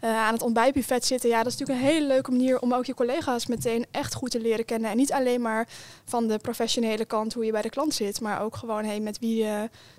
aan 0.00 0.33
het 0.33 0.43
ontbijtbuffet 0.43 1.05
zitten. 1.05 1.29
Ja, 1.29 1.43
dat 1.43 1.53
is 1.53 1.59
natuurlijk 1.59 1.87
een 1.87 1.93
hele 1.95 2.07
leuke 2.07 2.31
manier 2.31 2.61
om 2.61 2.75
ook 2.75 2.87
je 2.87 2.95
collega's 2.95 3.47
meteen 3.47 3.87
echt 3.91 4.14
goed 4.14 4.31
te 4.31 4.41
leren 4.41 4.64
kennen. 4.64 4.91
En 4.91 4.97
niet 4.97 5.12
alleen 5.12 5.41
maar 5.41 5.69
van 6.05 6.26
de 6.26 6.38
professionele 6.38 7.05
kant 7.05 7.35
hoe 7.35 7.45
je 7.45 7.53
bij 7.53 7.62
de 7.62 7.71
klant 7.71 7.95
zit. 7.95 8.21
Maar 8.21 8.43
ook 8.43 8.57
gewoon 8.57 8.85
hey, 8.85 9.00
met 9.00 9.19
wie 9.19 9.45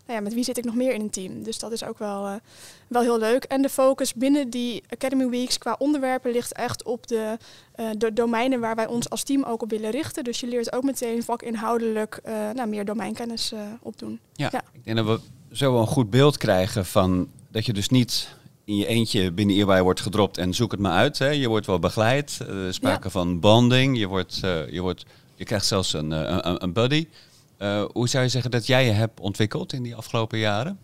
nou 0.06 0.18
ja, 0.18 0.22
met 0.22 0.34
wie 0.34 0.44
zit 0.44 0.58
ik 0.58 0.64
nog 0.64 0.76
meer 0.76 0.94
in 0.94 1.02
een 1.02 1.10
team. 1.10 1.44
Dus 1.44 1.60
dat 1.60 1.72
is 1.72 1.84
ook 1.84 2.00
wel, 2.00 2.25
uh, 2.26 2.34
wel 2.88 3.02
heel 3.02 3.20
leuk. 3.20 3.44
En 3.44 3.62
de 3.62 3.70
focus 3.70 4.14
binnen 4.14 4.50
die 4.50 4.84
Academy 4.90 5.30
Weeks 5.30 5.58
qua 5.58 5.76
onderwerpen 5.80 6.32
ligt 6.32 6.54
echt 6.54 6.84
op 6.84 7.08
de, 7.08 7.38
uh, 7.76 7.90
de 7.98 8.14
domeinen 8.14 8.60
waar 8.60 8.76
wij 8.76 8.88
ons 8.88 9.10
als 9.10 9.24
team 9.24 9.44
ook 9.44 9.62
op 9.62 9.70
willen 9.70 9.92
richten. 9.92 10.24
Dus 10.24 10.40
je 10.40 10.48
leert 10.48 10.74
ook 10.74 10.84
meteen 10.84 11.24
vakinhoudelijk 11.24 12.20
uh, 12.26 12.34
nou, 12.54 12.70
meer 12.70 12.86
domeinkennis 12.86 13.54
opdoen. 13.82 14.20
Ja, 14.34 14.50
ja, 14.52 14.64
ik 14.72 14.84
denk 14.84 14.98
dat 14.98 15.06
we 15.06 15.20
zo 15.56 15.80
een 15.80 15.88
goed 15.88 16.10
beeld 16.10 16.38
krijgen 16.38 16.86
van 16.86 17.28
dat 17.52 17.66
je 17.66 17.74
dus 17.74 17.90
niet 17.90 18.36
in 18.64 18.76
je 18.76 18.86
eentje 18.86 19.32
binnen 19.32 19.70
EY 19.70 19.82
wordt 19.82 20.02
gedropt 20.02 20.38
en 20.38 20.54
zoek 20.54 20.72
het 20.72 20.80
maar 20.80 20.98
uit. 20.98 21.20
Hè. 21.20 21.30
Je 21.30 21.48
wordt 21.48 21.66
wel 21.66 21.80
begeleid, 21.80 22.40
uh, 22.50 22.72
sprake 22.72 23.04
ja. 23.04 23.10
van 23.10 23.40
bonding, 23.40 23.98
je, 23.98 24.08
wordt, 24.08 24.36
je, 24.70 24.80
wordt, 24.82 25.06
je 25.36 25.44
krijgt 25.44 25.66
zelfs 25.66 25.94
een, 25.94 26.12
een, 26.12 26.64
een 26.64 26.74
buddy. 26.74 27.08
Uh, 27.60 27.84
hoe 27.92 28.10
zou 28.10 28.24
je 28.24 28.30
zeggen 28.30 28.52
dat 28.52 28.66
jij 28.68 28.86
je 28.86 28.92
hebt 28.92 29.20
ontwikkeld 29.20 29.74
in 29.74 29.84
die 29.84 29.96
afgelopen 29.96 30.38
jaren? 30.38 30.80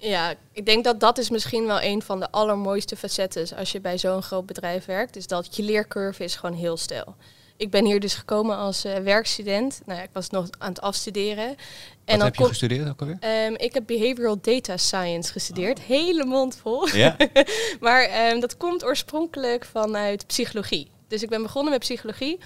Ja, 0.00 0.34
ik 0.52 0.66
denk 0.66 0.84
dat 0.84 1.00
dat 1.00 1.18
is 1.18 1.30
misschien 1.30 1.66
wel 1.66 1.82
een 1.82 2.02
van 2.02 2.20
de 2.20 2.30
allermooiste 2.30 2.96
facetten 2.96 3.56
als 3.56 3.72
je 3.72 3.80
bij 3.80 3.98
zo'n 3.98 4.22
groot 4.22 4.46
bedrijf 4.46 4.84
werkt. 4.84 5.16
Is 5.16 5.26
dat 5.26 5.56
je 5.56 5.62
leercurve 5.62 6.24
is 6.24 6.36
gewoon 6.36 6.56
heel 6.56 6.76
stijl. 6.76 7.16
Ik 7.56 7.70
ben 7.70 7.84
hier 7.84 8.00
dus 8.00 8.14
gekomen 8.14 8.56
als 8.56 8.84
uh, 8.84 8.96
werkstudent. 8.96 9.80
Nou 9.86 9.98
ja, 9.98 10.04
ik 10.04 10.10
was 10.12 10.30
nog 10.30 10.48
aan 10.58 10.68
het 10.68 10.80
afstuderen. 10.80 11.56
En 12.04 12.16
Wat 12.16 12.26
heb 12.26 12.34
je 12.34 12.44
gestudeerd 12.44 12.88
ook 12.88 13.00
alweer? 13.00 13.46
Um, 13.46 13.56
ik 13.56 13.74
heb 13.74 13.82
Behavioral 13.86 14.38
Data 14.40 14.76
Science 14.76 15.32
gestudeerd. 15.32 15.78
Oh. 15.78 15.84
Hele 15.84 16.24
mond 16.24 16.56
vol. 16.56 16.88
Ja? 16.88 17.16
maar 17.80 18.30
um, 18.32 18.40
dat 18.40 18.56
komt 18.56 18.84
oorspronkelijk 18.84 19.64
vanuit 19.64 20.26
psychologie. 20.26 20.90
Dus 21.08 21.22
ik 21.22 21.28
ben 21.28 21.42
begonnen 21.42 21.72
met 21.72 21.80
psychologie 21.80 22.38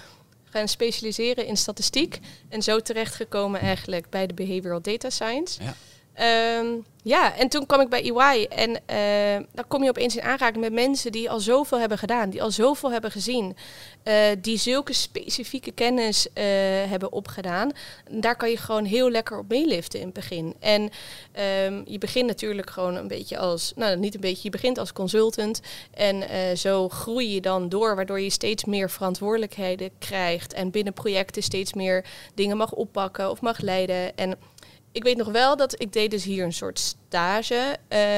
gaan 0.43 0.67
specialiseren 0.67 1.45
in 1.45 1.57
statistiek. 1.57 2.19
En 2.49 2.61
zo 2.61 2.79
terechtgekomen 2.79 3.59
eigenlijk 3.59 4.09
bij 4.09 4.27
de 4.27 4.33
Behavioral 4.33 4.81
Data 4.81 5.09
Science. 5.09 5.63
Ja. 5.63 5.75
Um, 6.21 6.85
ja, 7.03 7.35
en 7.35 7.49
toen 7.49 7.65
kwam 7.65 7.81
ik 7.81 7.89
bij 7.89 8.11
EY 8.11 8.43
en 8.43 8.69
uh, 8.69 9.45
dan 9.53 9.67
kom 9.67 9.83
je 9.83 9.89
opeens 9.89 10.15
in 10.15 10.23
aanraking 10.23 10.63
met 10.63 10.73
mensen 10.73 11.11
die 11.11 11.29
al 11.29 11.39
zoveel 11.39 11.79
hebben 11.79 11.97
gedaan, 11.97 12.29
die 12.29 12.43
al 12.43 12.51
zoveel 12.51 12.91
hebben 12.91 13.11
gezien, 13.11 13.55
uh, 14.03 14.15
die 14.41 14.57
zulke 14.57 14.93
specifieke 14.93 15.71
kennis 15.71 16.27
uh, 16.27 16.43
hebben 16.89 17.11
opgedaan. 17.11 17.71
Daar 18.11 18.35
kan 18.35 18.49
je 18.49 18.57
gewoon 18.57 18.85
heel 18.85 19.09
lekker 19.09 19.37
op 19.37 19.49
meeliften 19.49 19.99
in 19.99 20.05
het 20.05 20.13
begin. 20.13 20.55
En 20.59 20.81
um, 20.81 21.83
je 21.85 21.97
begint 21.97 22.27
natuurlijk 22.27 22.69
gewoon 22.69 22.95
een 22.95 23.07
beetje 23.07 23.37
als, 23.37 23.73
nou 23.75 23.97
niet 23.97 24.15
een 24.15 24.21
beetje, 24.21 24.43
je 24.43 24.49
begint 24.49 24.77
als 24.77 24.93
consultant 24.93 25.61
en 25.93 26.23
zo 26.57 26.89
groei 26.89 27.33
je 27.33 27.41
dan 27.41 27.69
door, 27.69 27.95
waardoor 27.95 28.21
je 28.21 28.29
steeds 28.29 28.65
meer 28.65 28.89
verantwoordelijkheden 28.89 29.89
krijgt 29.99 30.53
en 30.53 30.71
binnen 30.71 30.93
projecten 30.93 31.43
steeds 31.43 31.73
meer 31.73 32.05
dingen 32.33 32.57
mag 32.57 32.71
oppakken 32.71 33.29
of 33.29 33.41
mag 33.41 33.59
leiden. 33.59 34.17
En 34.17 34.37
ik 34.93 35.03
weet 35.03 35.17
nog 35.17 35.31
wel 35.31 35.57
dat 35.57 35.81
ik 35.81 35.93
deed 35.93 36.11
dus 36.11 36.23
hier 36.23 36.43
een 36.43 36.53
soort 36.53 36.79
stage. 36.79 37.77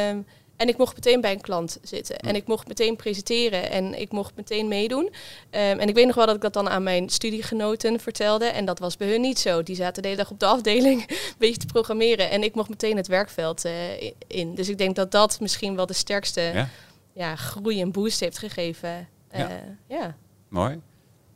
Um, 0.10 0.26
en 0.56 0.68
ik 0.68 0.78
mocht 0.78 0.96
meteen 0.96 1.22
bij 1.22 1.32
een 1.32 1.42
klant 1.42 1.78
zitten. 1.82 2.18
En 2.18 2.36
ik 2.36 2.48
mocht 2.48 2.68
meteen 2.68 2.96
presenteren 2.96 3.72
en 3.72 4.00
ik 4.00 4.12
mocht 4.12 4.36
meteen 4.36 4.68
meedoen. 4.68 5.04
Um, 5.06 5.12
en 5.52 5.88
ik 5.88 5.96
weet 5.96 6.06
nog 6.06 6.16
wel 6.16 6.26
dat 6.26 6.36
ik 6.36 6.42
dat 6.42 6.54
dan 6.54 6.70
aan 6.70 6.84
mijn 6.84 7.10
studiegenoten 7.10 8.00
vertelde. 8.00 8.46
En 8.46 8.66
dat 8.66 8.80
was 8.80 8.98
bij 8.98 9.08
hun 9.08 9.22
niet 9.22 9.40
zo. 9.40 9.64
Die 9.64 9.76
zaten 9.76 10.02
de 10.02 10.08
hele 10.08 10.22
dag 10.22 10.32
op 10.32 10.40
de 10.40 10.46
afdeling 10.46 11.02
een 11.10 11.18
beetje 11.38 11.58
te 11.60 11.66
programmeren. 11.66 12.30
En 12.30 12.44
ik 12.44 12.56
mocht 12.56 12.70
meteen 12.70 12.98
het 12.98 13.08
werkveld 13.08 13.66
uh, 13.66 14.02
in. 14.28 14.56
Dus 14.56 14.70
ik 14.70 14.78
denk 14.78 14.96
dat 14.96 15.12
dat 15.12 15.40
misschien 15.40 15.76
wel 15.76 15.86
de 15.86 15.94
sterkste 15.94 16.42
ja? 16.42 16.70
ja 17.14 17.36
groei 17.36 17.82
en 17.82 17.92
boost 17.92 18.20
heeft 18.20 18.38
gegeven. 18.38 19.08
Uh, 19.34 19.40
ja. 19.40 19.50
ja. 19.88 20.16
Mooi. 20.50 20.82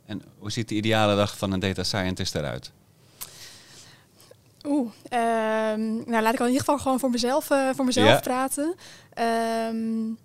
En 0.06 0.22
hoe 0.38 0.50
ziet 0.50 0.68
de 0.68 0.74
ideale 0.74 1.16
dag 1.16 1.36
van 1.36 1.52
een 1.52 1.60
data 1.60 1.82
scientist 1.82 2.34
eruit? 2.34 2.72
Oeh, 4.66 4.90
um, 5.72 6.02
nou 6.06 6.22
laat 6.22 6.32
ik 6.32 6.40
al 6.40 6.46
in 6.46 6.52
ieder 6.52 6.64
geval 6.64 6.78
gewoon 6.78 6.98
voor 6.98 7.10
mezelf, 7.10 7.50
uh, 7.50 7.68
voor 7.74 7.84
mezelf 7.84 8.08
ja. 8.08 8.20
praten. 8.20 8.74
Um, 9.68 10.18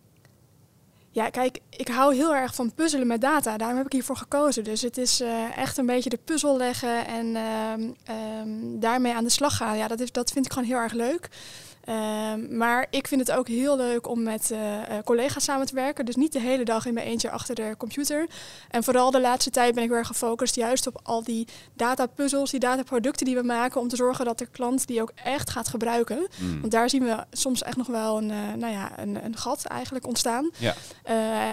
ja, 1.11 1.29
kijk, 1.29 1.59
ik 1.69 1.87
hou 1.87 2.15
heel 2.15 2.35
erg 2.35 2.55
van 2.55 2.73
puzzelen 2.73 3.07
met 3.07 3.21
data. 3.21 3.57
Daarom 3.57 3.77
heb 3.77 3.85
ik 3.85 3.91
hiervoor 3.91 4.17
gekozen. 4.17 4.63
Dus 4.63 4.81
het 4.81 4.97
is 4.97 5.21
uh, 5.21 5.57
echt 5.57 5.77
een 5.77 5.85
beetje 5.85 6.09
de 6.09 6.19
puzzel 6.25 6.57
leggen 6.57 7.07
en 7.07 7.35
um, 7.35 8.79
daarmee 8.79 9.13
aan 9.13 9.23
de 9.23 9.29
slag 9.29 9.57
gaan. 9.57 9.77
Ja, 9.77 9.87
dat, 9.87 9.99
is, 9.99 10.11
dat 10.11 10.31
vind 10.31 10.45
ik 10.45 10.53
gewoon 10.53 10.67
heel 10.67 10.77
erg 10.77 10.93
leuk. 10.93 11.29
Um, 11.89 12.57
maar 12.57 12.87
ik 12.89 13.07
vind 13.07 13.21
het 13.27 13.37
ook 13.37 13.47
heel 13.47 13.77
leuk 13.77 14.07
om 14.07 14.23
met 14.23 14.49
uh, 14.51 14.59
collega's 15.03 15.43
samen 15.43 15.65
te 15.65 15.75
werken. 15.75 16.05
Dus 16.05 16.15
niet 16.15 16.33
de 16.33 16.39
hele 16.39 16.65
dag 16.65 16.85
in 16.85 16.93
mijn 16.93 17.07
eentje 17.07 17.29
achter 17.29 17.55
de 17.55 17.75
computer. 17.77 18.27
En 18.69 18.83
vooral 18.83 19.11
de 19.11 19.21
laatste 19.21 19.49
tijd 19.49 19.75
ben 19.75 19.83
ik 19.83 19.89
weer 19.89 20.05
gefocust 20.05 20.55
juist 20.55 20.87
op 20.87 20.99
al 21.03 21.23
die 21.23 21.47
datapuzzels, 21.73 22.51
die 22.51 22.59
dataproducten 22.59 23.25
die 23.25 23.35
we 23.35 23.43
maken. 23.43 23.81
Om 23.81 23.87
te 23.87 23.95
zorgen 23.95 24.25
dat 24.25 24.37
de 24.37 24.45
klant 24.45 24.87
die 24.87 25.01
ook 25.01 25.11
echt 25.23 25.49
gaat 25.49 25.67
gebruiken. 25.67 26.27
Mm. 26.37 26.59
Want 26.59 26.71
daar 26.71 26.89
zien 26.89 27.03
we 27.03 27.23
soms 27.31 27.63
echt 27.63 27.77
nog 27.77 27.87
wel 27.87 28.17
een, 28.17 28.29
uh, 28.29 28.53
nou 28.53 28.73
ja, 28.73 28.99
een, 28.99 29.25
een, 29.25 29.37
gat 29.37 29.65
eigenlijk 29.65 30.07
ontstaan. 30.07 30.49
Ja. 30.57 30.75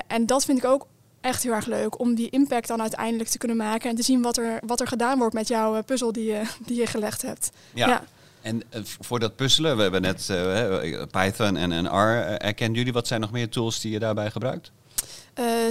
en 0.06 0.26
dat 0.26 0.44
vind 0.44 0.58
ik 0.58 0.64
ook 0.64 0.86
echt 1.20 1.42
heel 1.42 1.52
erg 1.52 1.66
leuk 1.66 1.98
om 1.98 2.14
die 2.14 2.30
impact 2.30 2.68
dan 2.68 2.80
uiteindelijk 2.80 3.28
te 3.28 3.38
kunnen 3.38 3.56
maken. 3.56 3.90
En 3.90 3.96
te 3.96 4.02
zien 4.02 4.22
wat 4.22 4.36
er, 4.36 4.60
wat 4.66 4.80
er 4.80 4.86
gedaan 4.86 5.18
wordt 5.18 5.34
met 5.34 5.48
jouw 5.48 5.82
puzzel 5.82 6.12
die 6.12 6.24
je, 6.24 6.42
die 6.66 6.76
je 6.76 6.86
gelegd 6.86 7.22
hebt. 7.22 7.50
ja. 7.74 7.86
ja. 7.86 8.04
En 8.42 8.62
uh, 8.74 8.81
voor 8.85 9.18
dat 9.18 9.37
puzzelen, 9.37 9.76
we 9.76 9.83
hebben 9.83 10.02
net 10.02 10.28
uh, 10.31 11.02
Python 11.11 11.57
en, 11.57 11.72
en 11.72 11.87
R 11.87 11.90
uh, 11.90 12.44
erkend 12.44 12.76
jullie. 12.76 12.92
Wat 12.92 13.07
zijn 13.07 13.20
nog 13.20 13.31
meer 13.31 13.48
tools 13.48 13.81
die 13.81 13.92
je 13.92 13.98
daarbij 13.98 14.31
gebruikt? 14.31 14.70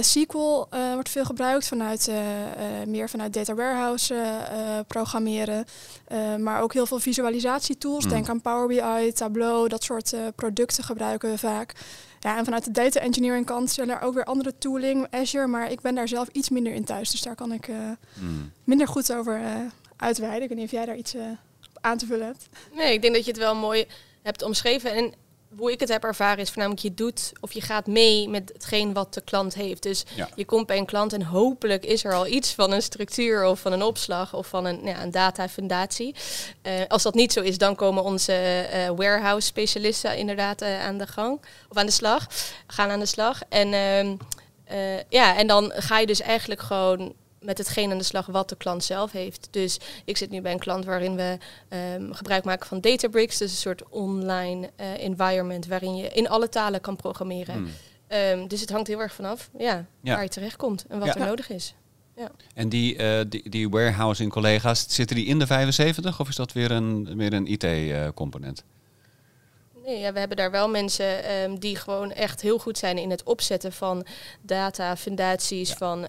SQL 0.00 0.68
wordt 0.92 1.08
veel 1.08 1.24
gebruikt 1.24 1.68
vanuit 1.68 2.10
meer 2.86 3.08
vanuit 3.08 3.32
data 3.32 3.54
warehouse 3.54 4.14
programmeren. 4.86 5.64
maar 6.38 6.62
ook 6.62 6.72
heel 6.72 6.86
veel 6.86 6.98
visualisatietools. 6.98 8.04
Hmm. 8.04 8.12
Denk 8.12 8.28
aan 8.28 8.40
Power 8.40 8.66
BI, 8.66 9.12
Tableau, 9.12 9.68
dat 9.68 9.82
soort 9.82 10.14
producten 10.34 10.84
gebruiken 10.84 11.30
we 11.30 11.38
vaak. 11.38 11.74
Ja, 12.20 12.38
en 12.38 12.44
vanuit 12.44 12.64
de 12.64 12.70
data 12.70 13.00
engineering 13.00 13.46
kant 13.46 13.70
zijn 13.70 13.90
er 13.90 14.00
ook 14.00 14.14
weer 14.14 14.24
andere 14.24 14.58
tooling, 14.58 15.06
Azure, 15.10 15.46
maar 15.46 15.70
ik 15.70 15.80
ben 15.80 15.94
daar 15.94 16.08
zelf 16.08 16.28
iets 16.28 16.48
minder 16.48 16.72
in 16.72 16.84
thuis. 16.84 17.10
Dus 17.10 17.22
daar 17.22 17.34
kan 17.34 17.52
ik 17.52 17.68
hmm. 18.18 18.52
minder 18.64 18.88
goed 18.88 19.12
over 19.12 19.40
uitweiden. 19.96 20.42
Ik 20.42 20.48
weet 20.48 20.58
niet 20.58 20.66
of 20.66 20.72
jij 20.72 20.86
daar 20.86 20.96
iets 20.96 21.14
aan 21.82 21.98
te 21.98 22.06
vullen 22.06 22.26
hebt. 22.26 22.48
Nee, 22.72 22.92
ik 22.92 23.02
denk 23.02 23.14
dat 23.14 23.24
je 23.24 23.30
het 23.30 23.40
wel 23.40 23.54
mooi 23.54 23.86
hebt 24.22 24.42
omschreven. 24.42 24.92
En 24.92 25.14
hoe 25.56 25.72
ik 25.72 25.80
het 25.80 25.88
heb 25.88 26.04
ervaren 26.04 26.38
is 26.38 26.48
voornamelijk 26.48 26.82
je 26.82 26.94
doet 26.94 27.32
of 27.40 27.52
je 27.52 27.60
gaat 27.60 27.86
mee 27.86 28.28
met 28.28 28.50
hetgeen 28.52 28.92
wat 28.92 29.14
de 29.14 29.20
klant 29.20 29.54
heeft. 29.54 29.82
Dus 29.82 30.04
je 30.34 30.44
komt 30.44 30.66
bij 30.66 30.78
een 30.78 30.86
klant 30.86 31.12
en 31.12 31.22
hopelijk 31.22 31.84
is 31.84 32.04
er 32.04 32.14
al 32.14 32.26
iets 32.26 32.54
van 32.54 32.72
een 32.72 32.82
structuur 32.82 33.44
of 33.44 33.60
van 33.60 33.72
een 33.72 33.82
opslag 33.82 34.34
of 34.34 34.46
van 34.46 34.64
een, 34.64 34.76
nou 34.76 34.88
ja, 34.88 35.02
een 35.02 35.10
datafundatie. 35.10 36.14
Uh, 36.62 36.72
als 36.88 37.02
dat 37.02 37.14
niet 37.14 37.32
zo 37.32 37.40
is, 37.40 37.58
dan 37.58 37.74
komen 37.74 38.02
onze 38.02 38.66
uh, 38.74 38.88
warehouse 38.96 39.46
specialisten 39.46 40.16
inderdaad 40.16 40.62
uh, 40.62 40.84
aan 40.84 40.98
de 40.98 41.06
gang 41.06 41.40
of 41.68 41.76
aan 41.76 41.86
de 41.86 41.92
slag, 41.92 42.26
gaan 42.66 42.90
aan 42.90 43.00
de 43.00 43.06
slag. 43.06 43.40
En 43.48 43.72
ehm, 43.72 44.16
ja, 45.08 45.36
en 45.36 45.46
dan 45.46 45.72
ga 45.74 45.98
je 45.98 46.06
dus 46.06 46.20
eigenlijk 46.20 46.60
gewoon 46.60 47.14
met 47.42 47.58
hetgeen 47.58 47.90
aan 47.90 47.98
de 47.98 48.04
slag 48.04 48.26
wat 48.26 48.48
de 48.48 48.56
klant 48.56 48.84
zelf 48.84 49.12
heeft. 49.12 49.48
Dus 49.50 49.80
ik 50.04 50.16
zit 50.16 50.30
nu 50.30 50.40
bij 50.40 50.52
een 50.52 50.58
klant 50.58 50.84
waarin 50.84 51.16
we 51.16 51.38
um, 51.96 52.12
gebruik 52.12 52.44
maken 52.44 52.66
van 52.66 52.80
Databricks. 52.80 53.38
Dus 53.38 53.50
een 53.50 53.56
soort 53.56 53.88
online 53.88 54.70
uh, 54.80 55.04
environment 55.04 55.66
waarin 55.66 55.96
je 55.96 56.08
in 56.08 56.28
alle 56.28 56.48
talen 56.48 56.80
kan 56.80 56.96
programmeren. 56.96 57.54
Hmm. 57.54 57.70
Um, 58.08 58.48
dus 58.48 58.60
het 58.60 58.70
hangt 58.70 58.88
heel 58.88 59.00
erg 59.00 59.14
vanaf 59.14 59.50
ja, 59.58 59.86
ja. 60.00 60.14
waar 60.14 60.22
je 60.22 60.28
terecht 60.28 60.56
komt 60.56 60.84
en 60.88 60.98
wat 60.98 61.14
er 61.14 61.26
nodig 61.26 61.50
is. 61.50 61.74
Ja. 62.16 62.30
En 62.54 62.68
die, 62.68 62.98
uh, 62.98 63.20
die, 63.28 63.50
die 63.50 63.68
warehousing 63.68 64.30
collega's, 64.30 64.84
zitten 64.88 65.16
die 65.16 65.26
in 65.26 65.38
de 65.38 65.46
75 65.46 66.20
of 66.20 66.28
is 66.28 66.36
dat 66.36 66.52
weer 66.52 66.70
een, 66.70 67.16
weer 67.16 67.32
een 67.32 67.46
IT-component? 67.46 68.58
Eh, 68.58 68.64
Nee, 69.84 69.98
ja, 69.98 70.12
we 70.12 70.18
hebben 70.18 70.36
daar 70.36 70.50
wel 70.50 70.68
mensen 70.68 71.32
um, 71.32 71.58
die 71.58 71.76
gewoon 71.76 72.12
echt 72.12 72.40
heel 72.40 72.58
goed 72.58 72.78
zijn 72.78 72.98
in 72.98 73.10
het 73.10 73.22
opzetten 73.22 73.72
van 73.72 74.06
data, 74.40 74.96
fundaties, 74.96 75.72
van 75.72 75.98
uh, 75.98 76.08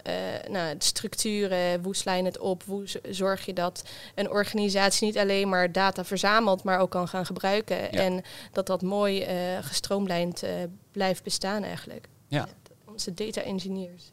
nou, 0.50 0.76
structuren. 0.78 1.84
Hoe 1.84 1.96
sla 1.96 2.14
je 2.14 2.24
het 2.24 2.40
op? 2.40 2.64
Hoe 2.66 2.86
zorg 3.10 3.46
je 3.46 3.54
dat 3.54 3.84
een 4.16 4.30
organisatie 4.30 5.06
niet 5.06 5.18
alleen 5.18 5.50
maar 5.50 5.72
data 5.72 6.06
verzamelt, 6.06 6.64
maar 6.64 6.80
ook 6.80 6.90
kan 6.90 7.08
gaan 7.08 7.26
gebruiken. 7.26 7.92
En 7.92 8.24
dat 8.52 8.68
dat 8.68 8.82
mooi 8.82 9.22
uh, 9.22 9.28
gestroomlijnd 9.62 10.44
uh, 10.44 10.50
blijft 10.92 11.24
bestaan 11.24 11.64
eigenlijk. 11.64 12.08
Ja. 12.28 12.48
Onze 12.86 13.14
data 13.14 13.42
engineers. 13.42 14.04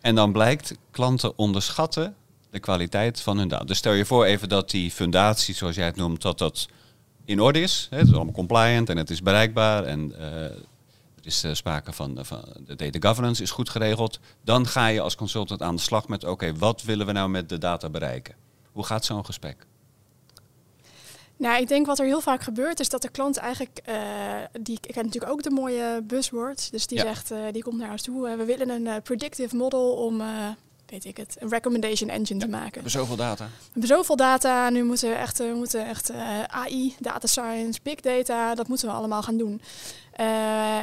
En 0.00 0.14
dan 0.14 0.32
blijkt, 0.32 0.74
klanten 0.90 1.38
onderschatten 1.38 2.16
de 2.50 2.60
kwaliteit 2.60 3.20
van 3.20 3.38
hun 3.38 3.48
data. 3.48 3.64
Dus 3.64 3.78
stel 3.78 3.92
je 3.92 4.04
voor 4.04 4.24
even 4.24 4.48
dat 4.48 4.70
die 4.70 4.90
fundatie, 4.90 5.54
zoals 5.54 5.76
jij 5.76 5.86
het 5.86 5.96
noemt, 5.96 6.22
dat 6.22 6.38
dat 6.38 6.68
in 7.24 7.40
orde 7.40 7.60
is. 7.60 7.86
Hè, 7.90 7.98
het 7.98 8.06
is 8.06 8.14
allemaal 8.14 8.34
compliant 8.34 8.88
en 8.88 8.96
het 8.96 9.10
is 9.10 9.22
bereikbaar 9.22 9.84
en 9.84 10.12
uh, 10.18 10.42
er 10.44 10.56
is 11.22 11.44
uh, 11.44 11.54
sprake 11.54 11.92
van, 11.92 12.18
van 12.20 12.42
de 12.66 12.74
data 12.74 13.08
governance 13.08 13.42
is 13.42 13.50
goed 13.50 13.68
geregeld. 13.68 14.18
Dan 14.42 14.66
ga 14.66 14.86
je 14.86 15.00
als 15.00 15.16
consultant 15.16 15.62
aan 15.62 15.76
de 15.76 15.82
slag 15.82 16.08
met 16.08 16.24
oké, 16.24 16.54
wat 16.54 16.82
willen 16.82 17.06
we 17.06 17.12
nou 17.12 17.28
met 17.28 17.48
de 17.48 17.58
data 17.58 17.88
bereiken? 17.88 18.34
Hoe 18.72 18.84
gaat 18.84 19.04
zo'n 19.04 19.24
gesprek? 19.24 19.66
Nou, 21.36 21.60
ik 21.60 21.68
denk 21.68 21.86
wat 21.86 21.98
er 21.98 22.06
heel 22.06 22.20
vaak 22.20 22.42
gebeurt 22.42 22.80
is 22.80 22.88
dat 22.88 23.02
de 23.02 23.08
klant 23.08 23.36
eigenlijk, 23.36 23.80
uh, 23.88 23.94
die 24.60 24.78
ik 24.82 24.94
heb 24.94 25.04
natuurlijk 25.04 25.32
ook 25.32 25.42
de 25.42 25.50
mooie 25.50 26.02
buzzwords, 26.02 26.70
dus 26.70 26.86
die 26.86 27.00
zegt, 27.00 27.32
die 27.52 27.62
komt 27.62 27.78
naar 27.78 27.90
ons 27.90 28.02
toe, 28.02 28.36
we 28.36 28.44
willen 28.44 28.68
een 28.68 29.02
predictive 29.02 29.56
model 29.56 29.92
om 29.92 30.22
weet 30.94 31.04
ik 31.04 31.16
het, 31.16 31.36
een 31.38 31.48
recommendation 31.48 32.10
engine 32.10 32.40
te 32.40 32.48
maken. 32.48 32.68
We 32.68 32.74
hebben 32.74 32.90
zoveel 32.90 33.16
data. 33.16 33.44
We 33.44 33.70
hebben 33.72 33.88
zoveel 33.88 34.16
data. 34.16 34.70
Nu 34.70 34.84
moeten 34.84 35.08
we 35.08 35.14
echt, 35.14 35.38
we 35.38 35.52
moeten 35.56 35.86
echt 35.86 36.10
uh, 36.10 36.40
eh, 36.40 36.44
AI, 36.44 36.94
data 36.98 37.26
science, 37.26 37.80
big 37.82 38.00
data, 38.00 38.54
dat 38.54 38.68
moeten 38.68 38.88
we 38.88 38.94
allemaal 38.94 39.22
gaan 39.22 39.36
doen. 39.36 39.60
Uh, 40.20 40.26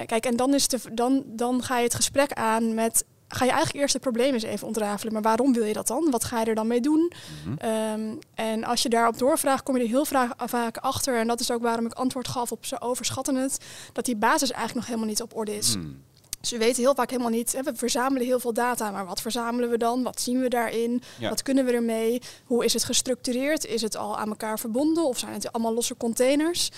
kijk, 0.06 0.26
en 0.26 0.36
dan, 0.36 0.54
is 0.54 0.67
de, 0.67 0.80
dan, 0.93 1.24
dan 1.26 1.63
ga 1.63 1.78
je 1.78 1.84
het 1.84 1.95
gesprek 1.95 2.34
aan 2.34 2.74
met 2.74 3.06
ga 3.28 3.45
je 3.45 3.52
eigenlijk 3.52 3.82
eerst 3.82 3.93
het 3.93 4.02
probleem 4.02 4.34
eens 4.34 4.43
even 4.43 4.67
ontrafelen. 4.67 5.13
Maar 5.13 5.21
waarom 5.21 5.54
wil 5.54 5.63
je 5.63 5.74
dat 5.74 5.88
dan? 5.88 6.08
Wat 6.10 6.24
ga 6.24 6.39
je 6.39 6.45
er 6.45 6.56
dan 6.56 6.67
mee 6.67 6.82
doen? 6.82 7.12
Mm 7.45 7.58
-hmm. 7.60 7.69
um, 7.69 8.19
en 8.34 8.63
als 8.63 8.82
je 8.82 8.89
daarop 8.89 9.17
doorvraagt, 9.17 9.63
kom 9.63 9.78
je 9.78 9.84
er 9.84 9.89
heel 9.89 10.06
vaak 10.38 10.78
achter. 10.78 11.17
En 11.17 11.28
dat 11.28 11.39
is 11.39 11.52
ook 11.52 11.62
waarom 11.62 11.86
ik 11.86 11.93
antwoord 11.93 12.28
gaf 12.28 12.52
op 12.52 12.65
ze 12.65 12.82
overschatten 12.82 13.36
het. 13.36 13.65
Dat 13.93 14.06
die 14.06 14.15
basis 14.15 14.52
eigenlijk 14.52 14.76
nog 14.76 14.86
helemaal 14.86 15.08
niet 15.08 15.21
op 15.21 15.36
orde 15.36 15.58
is. 15.58 15.76
Mm. 15.76 16.04
Dus 16.42 16.52
we 16.52 16.58
weten 16.58 16.82
heel 16.82 16.96
vaak 16.96 17.10
helemaal 17.10 17.32
niet. 17.32 17.52
Hè, 17.52 17.64
we 17.64 17.76
verzamelen 17.76 18.28
heel 18.28 18.40
veel 18.40 18.54
data, 18.54 18.92
maar 18.92 19.06
wat 19.06 19.22
verzamelen 19.22 19.70
we 19.70 19.78
dan? 19.78 20.04
Wat 20.04 20.22
zien 20.22 20.42
we 20.42 20.48
daarin? 20.48 21.02
Wat 21.20 21.42
kunnen 21.42 21.66
we 21.66 21.72
ermee? 21.72 22.22
Hoe 22.46 22.66
is 22.66 22.74
het 22.74 22.84
gestructureerd? 22.84 23.66
Is 23.66 23.82
het 23.82 23.98
al 23.98 24.18
aan 24.18 24.30
elkaar 24.30 24.60
verbonden 24.60 25.06
of 25.06 25.18
zijn 25.18 25.34
het 25.34 25.52
allemaal 25.52 25.74
losse 25.74 25.98
containers? 25.98 26.72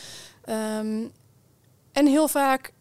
Um, 0.50 1.12
en 1.92 2.06
heel 2.06 2.28
vaak 2.28 2.74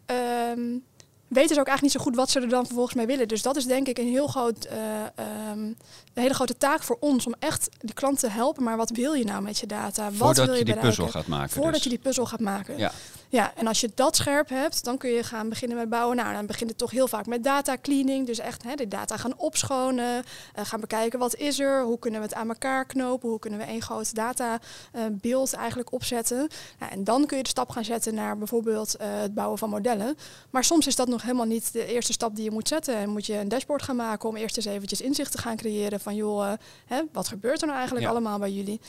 um, 0.55 0.83
weten 1.27 1.55
ze 1.55 1.61
ook 1.61 1.67
eigenlijk 1.67 1.81
niet 1.81 1.91
zo 1.91 1.99
goed 1.99 2.15
wat 2.15 2.29
ze 2.29 2.39
er 2.39 2.49
dan 2.49 2.65
vervolgens 2.65 2.95
mee 2.95 3.05
willen. 3.05 3.27
Dus 3.27 3.41
dat 3.41 3.55
is 3.55 3.65
denk 3.65 3.87
ik 3.87 3.97
een 3.97 4.07
heel 4.07 4.27
groot, 4.27 4.67
uh, 4.71 5.51
um, 5.51 5.77
een 6.13 6.21
hele 6.21 6.33
grote 6.33 6.57
taak 6.57 6.83
voor 6.83 6.97
ons 6.99 7.25
om 7.25 7.33
echt 7.39 7.69
die 7.79 7.93
klant 7.93 8.19
te 8.19 8.29
helpen. 8.29 8.63
Maar 8.63 8.77
wat 8.77 8.89
wil 8.89 9.13
je 9.13 9.25
nou 9.25 9.41
met 9.41 9.57
je 9.57 9.65
data? 9.67 10.03
Wat 10.03 10.13
Voordat 10.13 10.45
wil 10.45 10.53
je, 10.53 10.59
je 10.59 10.65
die 10.65 10.77
puzzel 10.77 11.07
gaat 11.07 11.27
maken. 11.27 11.49
Voordat 11.49 11.73
dus. 11.73 11.83
je 11.83 11.89
die 11.89 11.99
puzzel 11.99 12.25
gaat 12.25 12.39
maken. 12.39 12.77
Ja. 12.77 12.91
Ja, 13.33 13.53
en 13.55 13.67
als 13.67 13.81
je 13.81 13.91
dat 13.95 14.15
scherp 14.15 14.49
hebt, 14.49 14.83
dan 14.83 14.97
kun 14.97 15.09
je 15.09 15.23
gaan 15.23 15.49
beginnen 15.49 15.77
met 15.77 15.89
bouwen. 15.89 16.15
Nou, 16.17 16.33
dan 16.33 16.45
begint 16.45 16.69
het 16.69 16.79
toch 16.79 16.91
heel 16.91 17.07
vaak 17.07 17.25
met 17.25 17.43
data 17.43 17.77
cleaning. 17.81 18.27
Dus 18.27 18.39
echt 18.39 18.63
hè, 18.63 18.75
de 18.75 18.87
data 18.87 19.17
gaan 19.17 19.37
opschonen. 19.37 20.23
Uh, 20.59 20.65
gaan 20.65 20.79
bekijken 20.79 21.19
wat 21.19 21.35
is 21.35 21.59
er, 21.59 21.83
hoe 21.83 21.99
kunnen 21.99 22.19
we 22.19 22.25
het 22.25 22.35
aan 22.35 22.49
elkaar 22.49 22.85
knopen, 22.85 23.29
hoe 23.29 23.39
kunnen 23.39 23.59
we 23.59 23.65
één 23.65 23.81
groot 23.81 24.15
databeeld 24.15 25.53
uh, 25.53 25.59
eigenlijk 25.59 25.91
opzetten. 25.91 26.47
Nou, 26.79 26.91
en 26.91 27.03
dan 27.03 27.25
kun 27.25 27.37
je 27.37 27.43
de 27.43 27.49
stap 27.49 27.69
gaan 27.69 27.85
zetten 27.85 28.13
naar 28.13 28.37
bijvoorbeeld 28.37 28.95
uh, 29.01 29.07
het 29.21 29.33
bouwen 29.33 29.57
van 29.57 29.69
modellen. 29.69 30.17
Maar 30.49 30.63
soms 30.63 30.87
is 30.87 30.95
dat 30.95 31.07
nog 31.07 31.21
helemaal 31.21 31.45
niet 31.45 31.73
de 31.73 31.85
eerste 31.85 32.13
stap 32.13 32.35
die 32.35 32.43
je 32.43 32.51
moet 32.51 32.67
zetten. 32.67 32.95
En 32.95 33.09
moet 33.09 33.25
je 33.25 33.37
een 33.37 33.49
dashboard 33.49 33.81
gaan 33.81 33.95
maken 33.95 34.29
om 34.29 34.35
eerst 34.35 34.57
eens 34.57 34.65
eventjes 34.65 35.01
inzicht 35.01 35.31
te 35.31 35.37
gaan 35.37 35.57
creëren 35.57 35.99
van 36.03 36.15
joh, 36.15 36.53
hè, 36.85 37.01
wat 37.11 37.27
gebeurt 37.27 37.59
er 37.59 37.65
nou 37.65 37.77
eigenlijk 37.77 38.09
allemaal 38.09 38.39
bij 38.39 38.51
jullie? 38.51 38.81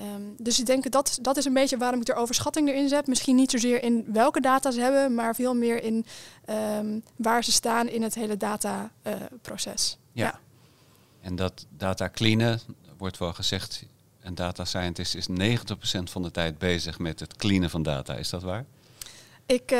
Um, 0.00 0.34
dus 0.38 0.58
ik 0.58 0.66
denk 0.66 0.90
dat 0.90 1.18
dat 1.22 1.36
is 1.36 1.44
een 1.44 1.52
beetje 1.52 1.76
waarom 1.76 2.00
ik 2.00 2.08
er 2.08 2.14
overschatting 2.14 2.68
erin 2.68 2.88
zet. 2.88 3.06
Misschien 3.06 3.36
niet 3.36 3.50
zozeer 3.50 3.82
in 3.82 4.04
welke 4.12 4.40
data 4.40 4.70
ze 4.70 4.80
hebben, 4.80 5.14
maar 5.14 5.34
veel 5.34 5.54
meer 5.54 5.82
in 5.82 6.06
um, 6.48 7.02
waar 7.16 7.44
ze 7.44 7.52
staan 7.52 7.88
in 7.88 8.02
het 8.02 8.14
hele 8.14 8.36
dataproces. 8.36 9.96
Uh, 9.98 10.22
ja. 10.22 10.24
ja. 10.24 10.40
En 11.20 11.36
dat 11.36 11.66
data 11.76 12.08
cleanen, 12.08 12.60
wordt 12.96 13.18
wel 13.18 13.32
gezegd, 13.32 13.84
een 14.20 14.34
data 14.34 14.64
scientist 14.64 15.14
is 15.14 15.28
90% 15.28 15.32
van 16.04 16.22
de 16.22 16.30
tijd 16.30 16.58
bezig 16.58 16.98
met 16.98 17.20
het 17.20 17.36
cleanen 17.36 17.70
van 17.70 17.82
data. 17.82 18.14
Is 18.14 18.28
dat 18.28 18.42
waar? 18.42 18.64
Ik 19.48 19.72
uh, 19.72 19.78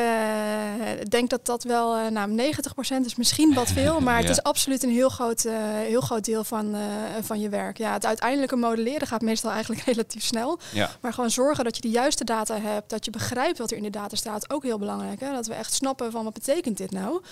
denk 1.08 1.30
dat 1.30 1.46
dat 1.46 1.62
wel, 1.62 1.98
uh, 1.98 2.06
nou 2.06 2.52
90% 3.00 3.04
is 3.04 3.16
misschien 3.16 3.54
wat 3.54 3.70
veel, 3.70 4.00
maar 4.06 4.18
het 4.18 4.28
is 4.28 4.42
absoluut 4.42 4.82
een 4.82 4.90
heel 4.90 5.08
groot, 5.08 5.44
uh, 5.44 5.52
heel 5.62 6.00
groot 6.00 6.24
deel 6.24 6.44
van, 6.44 6.76
van 7.22 7.40
je 7.40 7.48
werk. 7.48 7.78
Ja, 7.78 7.92
het 7.92 8.06
uiteindelijke 8.06 8.56
modelleren 8.56 9.06
gaat 9.06 9.20
meestal 9.20 9.50
eigenlijk 9.50 9.82
relatief 9.92 10.24
snel. 10.24 10.58
Ja. 10.72 10.90
Maar 11.00 11.12
gewoon 11.12 11.30
zorgen 11.30 11.64
dat 11.64 11.76
je 11.76 11.82
de 11.82 11.90
juiste 11.90 12.24
data 12.24 12.60
hebt, 12.60 12.90
dat 12.90 13.04
je 13.04 13.10
begrijpt 13.10 13.58
wat 13.58 13.70
er 13.70 13.76
in 13.76 13.82
de 13.82 13.90
data 13.90 14.16
staat, 14.16 14.50
ook 14.50 14.62
heel 14.62 14.78
belangrijk. 14.78 15.20
Hè? 15.20 15.32
Dat 15.32 15.46
we 15.46 15.54
echt 15.54 15.72
snappen 15.72 16.10
van 16.10 16.24
wat 16.24 16.34
betekent 16.34 16.76
dit 16.76 16.90
nou. 16.90 17.22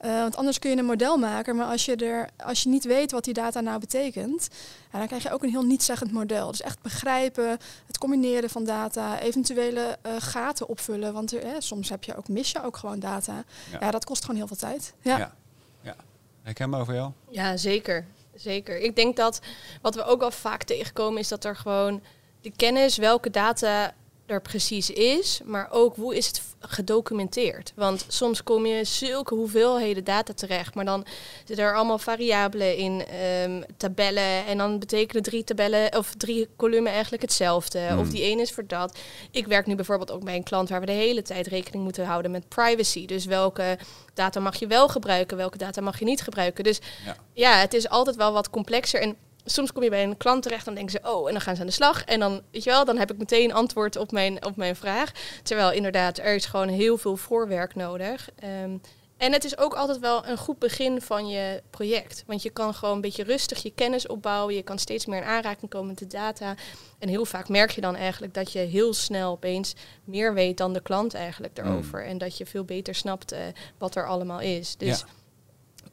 Want 0.00 0.36
anders 0.36 0.58
kun 0.58 0.70
je 0.70 0.76
een 0.76 0.84
model 0.84 1.16
maken, 1.16 1.56
maar 1.56 1.66
als 1.66 1.84
je, 1.84 1.96
er, 1.96 2.28
als 2.44 2.62
je 2.62 2.68
niet 2.68 2.84
weet 2.84 3.12
wat 3.12 3.24
die 3.24 3.34
data 3.34 3.60
nou 3.60 3.78
betekent, 3.78 4.48
ja, 4.92 4.98
dan 4.98 5.06
krijg 5.06 5.22
je 5.22 5.32
ook 5.32 5.42
een 5.42 5.50
heel 5.50 5.64
nietszeggend 5.64 6.12
model. 6.12 6.50
Dus 6.50 6.62
echt 6.62 6.82
begrijpen, 6.82 7.58
het 7.86 7.98
combineren 7.98 8.50
van 8.50 8.64
data, 8.64 9.20
eventuele 9.20 9.98
gaten 10.18 10.68
opvullen. 10.68 11.12
Want 11.12 11.32
er, 11.32 11.42
eh, 11.42 11.52
soms 11.86 12.00
heb 12.00 12.04
je 12.04 12.16
ook, 12.16 12.28
mis 12.28 12.50
je 12.50 12.62
ook 12.62 12.76
gewoon 12.76 12.98
data. 12.98 13.44
Ja. 13.72 13.78
ja. 13.80 13.90
dat 13.90 14.04
kost 14.04 14.20
gewoon 14.24 14.36
heel 14.36 14.46
veel 14.46 14.56
tijd. 14.56 14.94
Ja. 15.00 15.18
ja. 15.18 15.34
ja. 15.80 15.96
Herkenbaar 16.42 16.84
voor 16.84 16.94
jou? 16.94 17.12
Ja, 17.30 17.56
zeker. 17.56 18.06
Zeker. 18.34 18.78
Ik 18.78 18.96
denk 18.96 19.16
dat 19.16 19.40
wat 19.82 19.94
we 19.94 20.04
ook 20.04 20.22
al 20.22 20.30
vaak 20.30 20.62
tegenkomen 20.62 21.20
is 21.20 21.28
dat 21.28 21.44
er 21.44 21.56
gewoon 21.56 22.02
de 22.40 22.50
kennis 22.56 22.96
welke 22.96 23.30
data 23.30 23.94
er 24.26 24.40
precies 24.40 24.90
is, 24.90 25.40
maar 25.44 25.68
ook 25.70 25.96
hoe 25.96 26.16
is 26.16 26.26
het 26.26 26.42
gedocumenteerd. 26.60 27.72
Want 27.74 28.04
soms 28.08 28.42
kom 28.42 28.66
je 28.66 28.84
zulke 28.84 29.34
hoeveelheden 29.34 30.04
data 30.04 30.32
terecht, 30.32 30.74
maar 30.74 30.84
dan 30.84 31.06
zitten 31.44 31.64
er 31.64 31.76
allemaal 31.76 31.98
variabelen 31.98 32.76
in 32.76 33.04
um, 33.44 33.64
tabellen 33.76 34.46
en 34.46 34.58
dan 34.58 34.78
betekenen 34.78 35.22
drie 35.22 35.44
tabellen 35.44 35.96
of 35.96 36.14
drie 36.14 36.48
kolommen 36.56 36.92
eigenlijk 36.92 37.22
hetzelfde. 37.22 37.86
Of 37.90 37.94
hmm. 37.94 38.10
die 38.10 38.22
ene 38.22 38.42
is 38.42 38.52
voor 38.52 38.66
dat. 38.66 38.98
Ik 39.30 39.46
werk 39.46 39.66
nu 39.66 39.74
bijvoorbeeld 39.74 40.10
ook 40.10 40.24
bij 40.24 40.36
een 40.36 40.42
klant 40.42 40.68
waar 40.68 40.80
we 40.80 40.86
de 40.86 40.92
hele 40.92 41.22
tijd 41.22 41.46
rekening 41.46 41.84
moeten 41.84 42.06
houden 42.06 42.30
met 42.30 42.48
privacy. 42.48 43.06
Dus 43.06 43.24
welke 43.24 43.78
data 44.14 44.40
mag 44.40 44.56
je 44.56 44.66
wel 44.66 44.88
gebruiken, 44.88 45.36
welke 45.36 45.58
data 45.58 45.80
mag 45.80 45.98
je 45.98 46.04
niet 46.04 46.22
gebruiken. 46.22 46.64
Dus 46.64 46.80
ja, 47.04 47.16
ja 47.32 47.58
het 47.58 47.74
is 47.74 47.88
altijd 47.88 48.16
wel 48.16 48.32
wat 48.32 48.50
complexer 48.50 49.00
en 49.00 49.16
soms 49.46 49.72
kom 49.72 49.82
je 49.82 49.90
bij 49.90 50.02
een 50.02 50.16
klant 50.16 50.42
terecht 50.42 50.66
en 50.66 50.74
denken 50.74 51.00
ze, 51.02 51.10
oh, 51.10 51.26
en 51.26 51.32
dan 51.32 51.42
gaan 51.42 51.54
ze 51.54 51.60
aan 51.60 51.66
de 51.66 51.72
slag. 51.72 52.04
En 52.04 52.20
dan, 52.20 52.42
weet 52.50 52.64
je 52.64 52.70
wel, 52.70 52.84
dan 52.84 52.98
heb 52.98 53.10
ik 53.10 53.18
meteen 53.18 53.52
antwoord 53.52 53.96
op 53.96 54.12
mijn, 54.12 54.44
op 54.44 54.56
mijn 54.56 54.76
vraag. 54.76 55.12
Terwijl 55.42 55.72
inderdaad, 55.72 56.18
er 56.18 56.34
is 56.34 56.46
gewoon 56.46 56.68
heel 56.68 56.98
veel 56.98 57.16
voorwerk 57.16 57.74
nodig. 57.74 58.28
Um, 58.62 58.80
En 59.16 59.32
het 59.32 59.44
is 59.44 59.58
ook 59.58 59.74
altijd 59.74 59.98
wel 59.98 60.26
een 60.26 60.36
goed 60.36 60.58
begin 60.58 61.00
van 61.00 61.28
je 61.28 61.62
project. 61.70 62.24
Want 62.26 62.42
je 62.42 62.50
kan 62.50 62.74
gewoon 62.74 62.94
een 62.94 63.00
beetje 63.00 63.22
rustig 63.22 63.62
je 63.62 63.70
kennis 63.70 64.06
opbouwen. 64.06 64.54
Je 64.54 64.62
kan 64.62 64.78
steeds 64.78 65.06
meer 65.06 65.18
in 65.18 65.24
aanraking 65.24 65.70
komen 65.70 65.88
met 65.88 65.98
de 65.98 66.06
data. 66.06 66.54
En 66.98 67.08
heel 67.08 67.24
vaak 67.24 67.48
merk 67.48 67.70
je 67.70 67.80
dan 67.80 67.96
eigenlijk 67.96 68.34
dat 68.34 68.52
je 68.52 68.58
heel 68.58 68.94
snel 68.94 69.30
opeens 69.30 69.74
meer 70.04 70.34
weet 70.34 70.56
dan 70.56 70.72
de 70.72 70.80
klant 70.82 71.14
eigenlijk 71.14 71.56
daarover. 71.56 72.04
En 72.04 72.18
dat 72.18 72.36
je 72.36 72.46
veel 72.46 72.64
beter 72.64 72.94
snapt 72.94 73.32
uh, 73.32 73.38
wat 73.78 73.94
er 73.94 74.06
allemaal 74.06 74.40
is. 74.40 74.76
Dus 74.76 75.04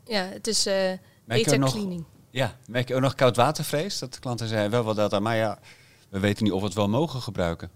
ja, 0.05 0.23
ja 0.25 0.33
het 0.33 0.47
is 0.47 0.67
uh, 0.67 0.73
data 1.25 1.57
cleaning. 1.57 2.05
Ja, 2.33 2.55
merk 2.67 2.87
je 2.87 2.95
ook 2.95 3.01
nog 3.01 3.15
koudwatervrees? 3.15 3.99
Dat 3.99 4.13
de 4.13 4.19
klanten 4.19 4.47
zeggen 4.47 4.69
wel 4.69 4.83
wat 4.83 4.95
data, 4.95 5.19
maar 5.19 5.35
ja, 5.35 5.59
we 6.09 6.19
weten 6.19 6.43
niet 6.43 6.53
of 6.53 6.59
we 6.59 6.65
het 6.65 6.75
wel 6.75 6.89
mogen 6.89 7.21
gebruiken. 7.21 7.69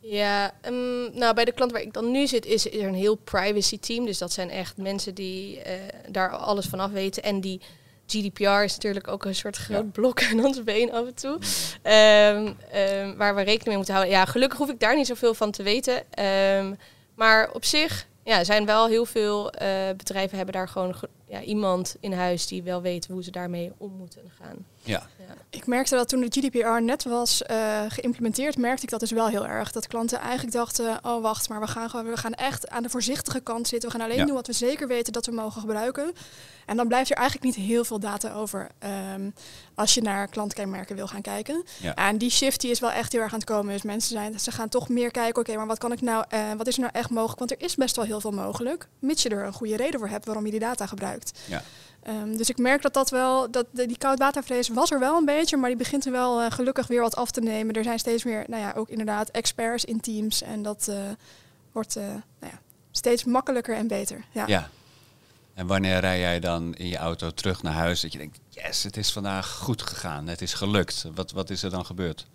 Ja, 0.00 0.54
um, 0.66 1.18
nou 1.18 1.34
bij 1.34 1.44
de 1.44 1.52
klant 1.52 1.72
waar 1.72 1.80
ik 1.80 1.92
dan 1.92 2.10
nu 2.10 2.26
zit 2.26 2.46
is 2.46 2.66
er 2.66 2.84
een 2.84 2.94
heel 2.94 3.14
privacy 3.14 3.78
team. 3.78 4.04
Dus 4.04 4.18
dat 4.18 4.32
zijn 4.32 4.50
echt 4.50 4.76
mensen 4.76 5.14
die 5.14 5.56
uh, 5.56 5.62
daar 6.08 6.30
alles 6.30 6.66
vanaf 6.66 6.90
weten. 6.90 7.22
En 7.22 7.40
die 7.40 7.60
GDPR 8.06 8.62
is 8.62 8.74
natuurlijk 8.74 9.08
ook 9.08 9.24
een 9.24 9.34
soort 9.34 9.56
groot 9.56 9.92
blok 9.92 10.22
aan 10.22 10.44
ons 10.44 10.64
been 10.64 10.92
af 10.92 11.06
en 11.06 11.14
toe. 11.14 11.32
Um, 11.32 12.56
um, 12.80 13.16
waar 13.16 13.34
we 13.34 13.42
rekening 13.42 13.66
mee 13.66 13.76
moeten 13.76 13.94
houden. 13.94 14.14
Ja, 14.14 14.24
gelukkig 14.24 14.58
hoef 14.58 14.70
ik 14.70 14.80
daar 14.80 14.96
niet 14.96 15.06
zoveel 15.06 15.34
van 15.34 15.50
te 15.50 15.62
weten. 15.62 16.02
maar 17.14 17.50
op 17.52 17.64
zich 17.64 18.06
ja, 18.24 18.44
zijn 18.44 18.66
wel 18.66 18.86
heel 18.86 19.06
veel 19.06 19.52
uh, 19.62 19.68
bedrijven 19.96 20.36
hebben 20.36 20.54
daar 20.54 20.68
gewoon 20.68 20.96
ja, 21.28 21.42
iemand 21.42 21.96
in 22.00 22.12
huis 22.12 22.46
die 22.46 22.62
wel 22.62 22.82
weet 22.82 23.06
hoe 23.06 23.24
ze 23.24 23.30
daarmee 23.30 23.72
om 23.76 23.92
moeten 23.92 24.22
gaan. 24.40 24.56
Ja. 24.82 25.08
ja. 25.18 25.34
Ik 25.50 25.66
merkte 25.66 25.96
dat 25.96 26.08
toen 26.08 26.20
de 26.20 26.40
GDPR 26.40 26.82
net 26.82 27.04
was 27.04 27.42
uh, 27.50 27.82
geïmplementeerd, 27.88 28.58
merkte 28.58 28.82
ik 28.82 28.90
dat 28.90 29.00
dus 29.00 29.10
wel 29.10 29.28
heel 29.28 29.46
erg. 29.46 29.72
Dat 29.72 29.86
klanten 29.86 30.18
eigenlijk 30.18 30.52
dachten, 30.52 30.98
oh 31.02 31.22
wacht, 31.22 31.48
maar 31.48 31.60
we 31.60 31.66
gaan, 31.66 31.90
gewoon, 31.90 32.06
we 32.06 32.16
gaan 32.16 32.34
echt 32.34 32.68
aan 32.68 32.82
de 32.82 32.88
voorzichtige 32.88 33.40
kant 33.40 33.68
zitten. 33.68 33.90
We 33.90 33.98
gaan 33.98 34.10
alleen 34.10 34.26
doen 34.26 34.34
wat 34.34 34.46
we 34.46 34.52
zeker 34.52 34.88
weten 34.88 35.12
dat 35.12 35.26
we 35.26 35.32
mogen 35.32 35.60
gebruiken. 35.60 36.12
En 36.66 36.76
dan 36.76 36.88
blijft 36.88 37.10
er 37.10 37.16
eigenlijk 37.16 37.46
niet 37.46 37.66
heel 37.66 37.84
veel 37.84 38.00
data 38.00 38.32
over 38.32 38.68
um, 39.14 39.34
als 39.74 39.94
je 39.94 40.02
naar 40.02 40.28
klantkenmerken 40.28 40.96
wil 40.96 41.06
gaan 41.06 41.20
kijken. 41.20 41.64
Ja. 41.80 41.94
En 41.94 42.18
die 42.18 42.30
shift 42.30 42.60
die 42.60 42.70
is 42.70 42.80
wel 42.80 42.90
echt 42.90 43.12
heel 43.12 43.20
erg 43.20 43.32
aan 43.32 43.38
het 43.38 43.48
komen. 43.48 43.72
Dus 43.72 43.82
mensen 43.82 44.10
zijn, 44.10 44.40
ze 44.40 44.50
gaan 44.50 44.68
toch 44.68 44.88
meer 44.88 45.10
kijken, 45.10 45.40
oké, 45.42 45.56
maar 45.56 45.66
wat 45.66 45.78
kan 45.78 45.92
ik 45.92 46.00
nou, 46.00 46.24
uh, 46.34 46.40
wat 46.56 46.66
is 46.66 46.74
er 46.74 46.80
nou 46.80 46.92
echt 46.94 47.10
mogelijk? 47.10 47.38
Want 47.38 47.50
er 47.50 47.60
is 47.60 47.74
best 47.74 47.96
wel 47.96 48.04
heel 48.04 48.20
veel 48.20 48.30
mogelijk, 48.30 48.88
mits 48.98 49.22
je 49.22 49.28
er 49.28 49.44
een 49.44 49.52
goede 49.52 49.76
reden 49.76 50.00
voor 50.00 50.08
hebt 50.08 50.24
waarom 50.24 50.44
je 50.44 50.50
die 50.50 50.60
data 50.60 50.86
gebruikt. 50.86 51.15
Ja. 51.46 51.62
Um, 52.08 52.36
dus 52.36 52.50
ik 52.50 52.58
merk 52.58 52.82
dat 52.82 52.94
dat 52.94 53.10
wel, 53.10 53.50
dat 53.50 53.66
de, 53.70 53.86
die 53.86 53.98
koudwatervrees 53.98 54.68
was 54.68 54.90
er 54.90 54.98
wel 54.98 55.16
een 55.16 55.24
beetje, 55.24 55.56
maar 55.56 55.68
die 55.68 55.78
begint 55.78 56.06
er 56.06 56.12
wel 56.12 56.42
uh, 56.42 56.50
gelukkig 56.50 56.86
weer 56.86 57.00
wat 57.00 57.16
af 57.16 57.30
te 57.30 57.40
nemen. 57.40 57.74
Er 57.74 57.84
zijn 57.84 57.98
steeds 57.98 58.24
meer, 58.24 58.44
nou 58.46 58.62
ja, 58.62 58.72
ook 58.76 58.88
inderdaad 58.88 59.28
experts 59.28 59.84
in 59.84 60.00
teams 60.00 60.42
en 60.42 60.62
dat 60.62 60.86
uh, 60.90 60.96
wordt 61.72 61.96
uh, 61.96 62.04
nou 62.04 62.52
ja, 62.52 62.60
steeds 62.90 63.24
makkelijker 63.24 63.76
en 63.76 63.86
beter. 63.86 64.24
Ja. 64.32 64.46
ja. 64.46 64.68
En 65.54 65.66
wanneer 65.66 66.00
rij 66.00 66.20
jij 66.20 66.40
dan 66.40 66.74
in 66.74 66.86
je 66.86 66.96
auto 66.96 67.30
terug 67.30 67.62
naar 67.62 67.72
huis 67.72 68.00
dat 68.00 68.12
je 68.12 68.18
denkt, 68.18 68.38
yes, 68.48 68.82
het 68.82 68.96
is 68.96 69.12
vandaag 69.12 69.48
goed 69.48 69.82
gegaan, 69.82 70.26
het 70.26 70.42
is 70.42 70.54
gelukt. 70.54 71.06
Wat, 71.14 71.30
wat 71.30 71.50
is 71.50 71.62
er 71.62 71.70
dan 71.70 71.86
gebeurd? 71.86 72.26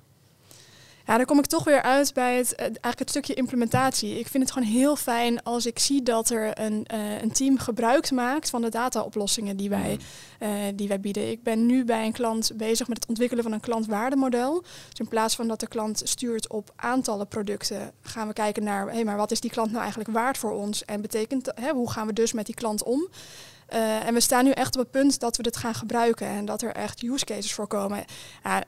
Ja, 1.05 1.17
dan 1.17 1.25
kom 1.25 1.39
ik 1.39 1.45
toch 1.45 1.63
weer 1.63 1.81
uit 1.81 2.13
bij 2.13 2.37
het, 2.37 2.55
eigenlijk 2.55 2.99
het 2.99 3.09
stukje 3.09 3.33
implementatie. 3.33 4.19
Ik 4.19 4.27
vind 4.27 4.43
het 4.43 4.51
gewoon 4.51 4.67
heel 4.67 4.95
fijn 4.95 5.43
als 5.43 5.65
ik 5.65 5.79
zie 5.79 6.03
dat 6.03 6.29
er 6.29 6.59
een, 6.59 6.85
uh, 6.93 7.21
een 7.21 7.31
team 7.31 7.57
gebruik 7.57 8.11
maakt 8.11 8.49
van 8.49 8.61
de 8.61 8.69
dataoplossingen 8.69 9.57
die 9.57 9.69
wij, 9.69 9.99
uh, 10.39 10.49
die 10.75 10.87
wij 10.87 10.99
bieden. 10.99 11.31
Ik 11.31 11.43
ben 11.43 11.65
nu 11.65 11.85
bij 11.85 12.05
een 12.05 12.11
klant 12.11 12.51
bezig 12.55 12.87
met 12.87 12.97
het 12.97 13.07
ontwikkelen 13.07 13.43
van 13.43 13.53
een 13.53 13.59
klantwaardemodel. 13.59 14.61
Dus 14.61 14.99
in 14.99 15.07
plaats 15.07 15.35
van 15.35 15.47
dat 15.47 15.59
de 15.59 15.67
klant 15.67 16.01
stuurt 16.03 16.49
op 16.49 16.71
aantallen 16.75 17.27
producten, 17.27 17.91
gaan 18.01 18.27
we 18.27 18.33
kijken 18.33 18.63
naar, 18.63 18.85
hé, 18.85 18.93
hey, 18.93 19.03
maar 19.03 19.17
wat 19.17 19.31
is 19.31 19.39
die 19.39 19.51
klant 19.51 19.69
nou 19.69 19.81
eigenlijk 19.81 20.11
waard 20.11 20.37
voor 20.37 20.51
ons? 20.51 20.85
En 20.85 21.01
betekent, 21.01 21.51
hè, 21.55 21.71
hoe 21.71 21.91
gaan 21.91 22.07
we 22.07 22.13
dus 22.13 22.33
met 22.33 22.45
die 22.45 22.55
klant 22.55 22.83
om? 22.83 23.07
Uh, 23.73 24.07
en 24.07 24.13
we 24.13 24.19
staan 24.19 24.43
nu 24.43 24.51
echt 24.51 24.75
op 24.75 24.81
het 24.81 24.91
punt 24.91 25.19
dat 25.19 25.37
we 25.37 25.43
dit 25.43 25.57
gaan 25.57 25.73
gebruiken 25.73 26.27
en 26.27 26.45
dat 26.45 26.61
er 26.61 26.71
echt 26.71 27.03
use 27.03 27.25
cases 27.25 27.53
voor 27.53 27.67
komen. 27.67 28.05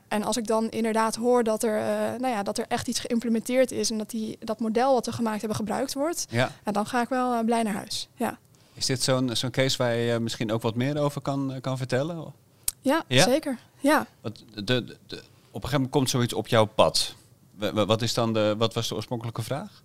En 0.07 0.23
als 0.23 0.37
ik 0.37 0.47
dan 0.47 0.69
inderdaad 0.69 1.15
hoor 1.15 1.43
dat 1.43 1.63
er, 1.63 1.79
uh, 1.79 1.85
nou 2.19 2.27
ja, 2.27 2.43
dat 2.43 2.57
er 2.57 2.65
echt 2.67 2.87
iets 2.87 2.99
geïmplementeerd 2.99 3.71
is 3.71 3.91
en 3.91 3.97
dat 3.97 4.09
die, 4.09 4.37
dat 4.39 4.59
model 4.59 4.93
wat 4.93 5.05
we 5.05 5.11
gemaakt 5.11 5.39
hebben 5.39 5.57
gebruikt 5.57 5.93
wordt, 5.93 6.25
ja. 6.29 6.51
dan 6.71 6.85
ga 6.85 7.01
ik 7.01 7.09
wel 7.09 7.43
blij 7.43 7.63
naar 7.63 7.73
huis. 7.73 8.09
Ja. 8.15 8.37
Is 8.73 8.85
dit 8.85 9.03
zo'n 9.03 9.35
zo'n 9.35 9.51
case 9.51 9.77
waar 9.77 9.95
je 9.95 10.19
misschien 10.19 10.51
ook 10.51 10.61
wat 10.61 10.75
meer 10.75 10.99
over 10.99 11.21
kan, 11.21 11.57
kan 11.61 11.77
vertellen? 11.77 12.33
Ja, 12.81 13.03
ja? 13.07 13.23
zeker. 13.23 13.59
Ja. 13.79 14.07
Want 14.21 14.45
de, 14.53 14.63
de, 14.63 14.97
de, 15.07 15.15
op 15.15 15.63
een 15.63 15.69
gegeven 15.69 15.71
moment 15.71 15.91
komt 15.91 16.09
zoiets 16.09 16.33
op 16.33 16.47
jouw 16.47 16.65
pad. 16.65 17.15
Wat, 17.73 18.01
is 18.01 18.13
dan 18.13 18.33
de, 18.33 18.55
wat 18.57 18.73
was 18.73 18.87
de 18.87 18.95
oorspronkelijke 18.95 19.41
vraag? 19.41 19.83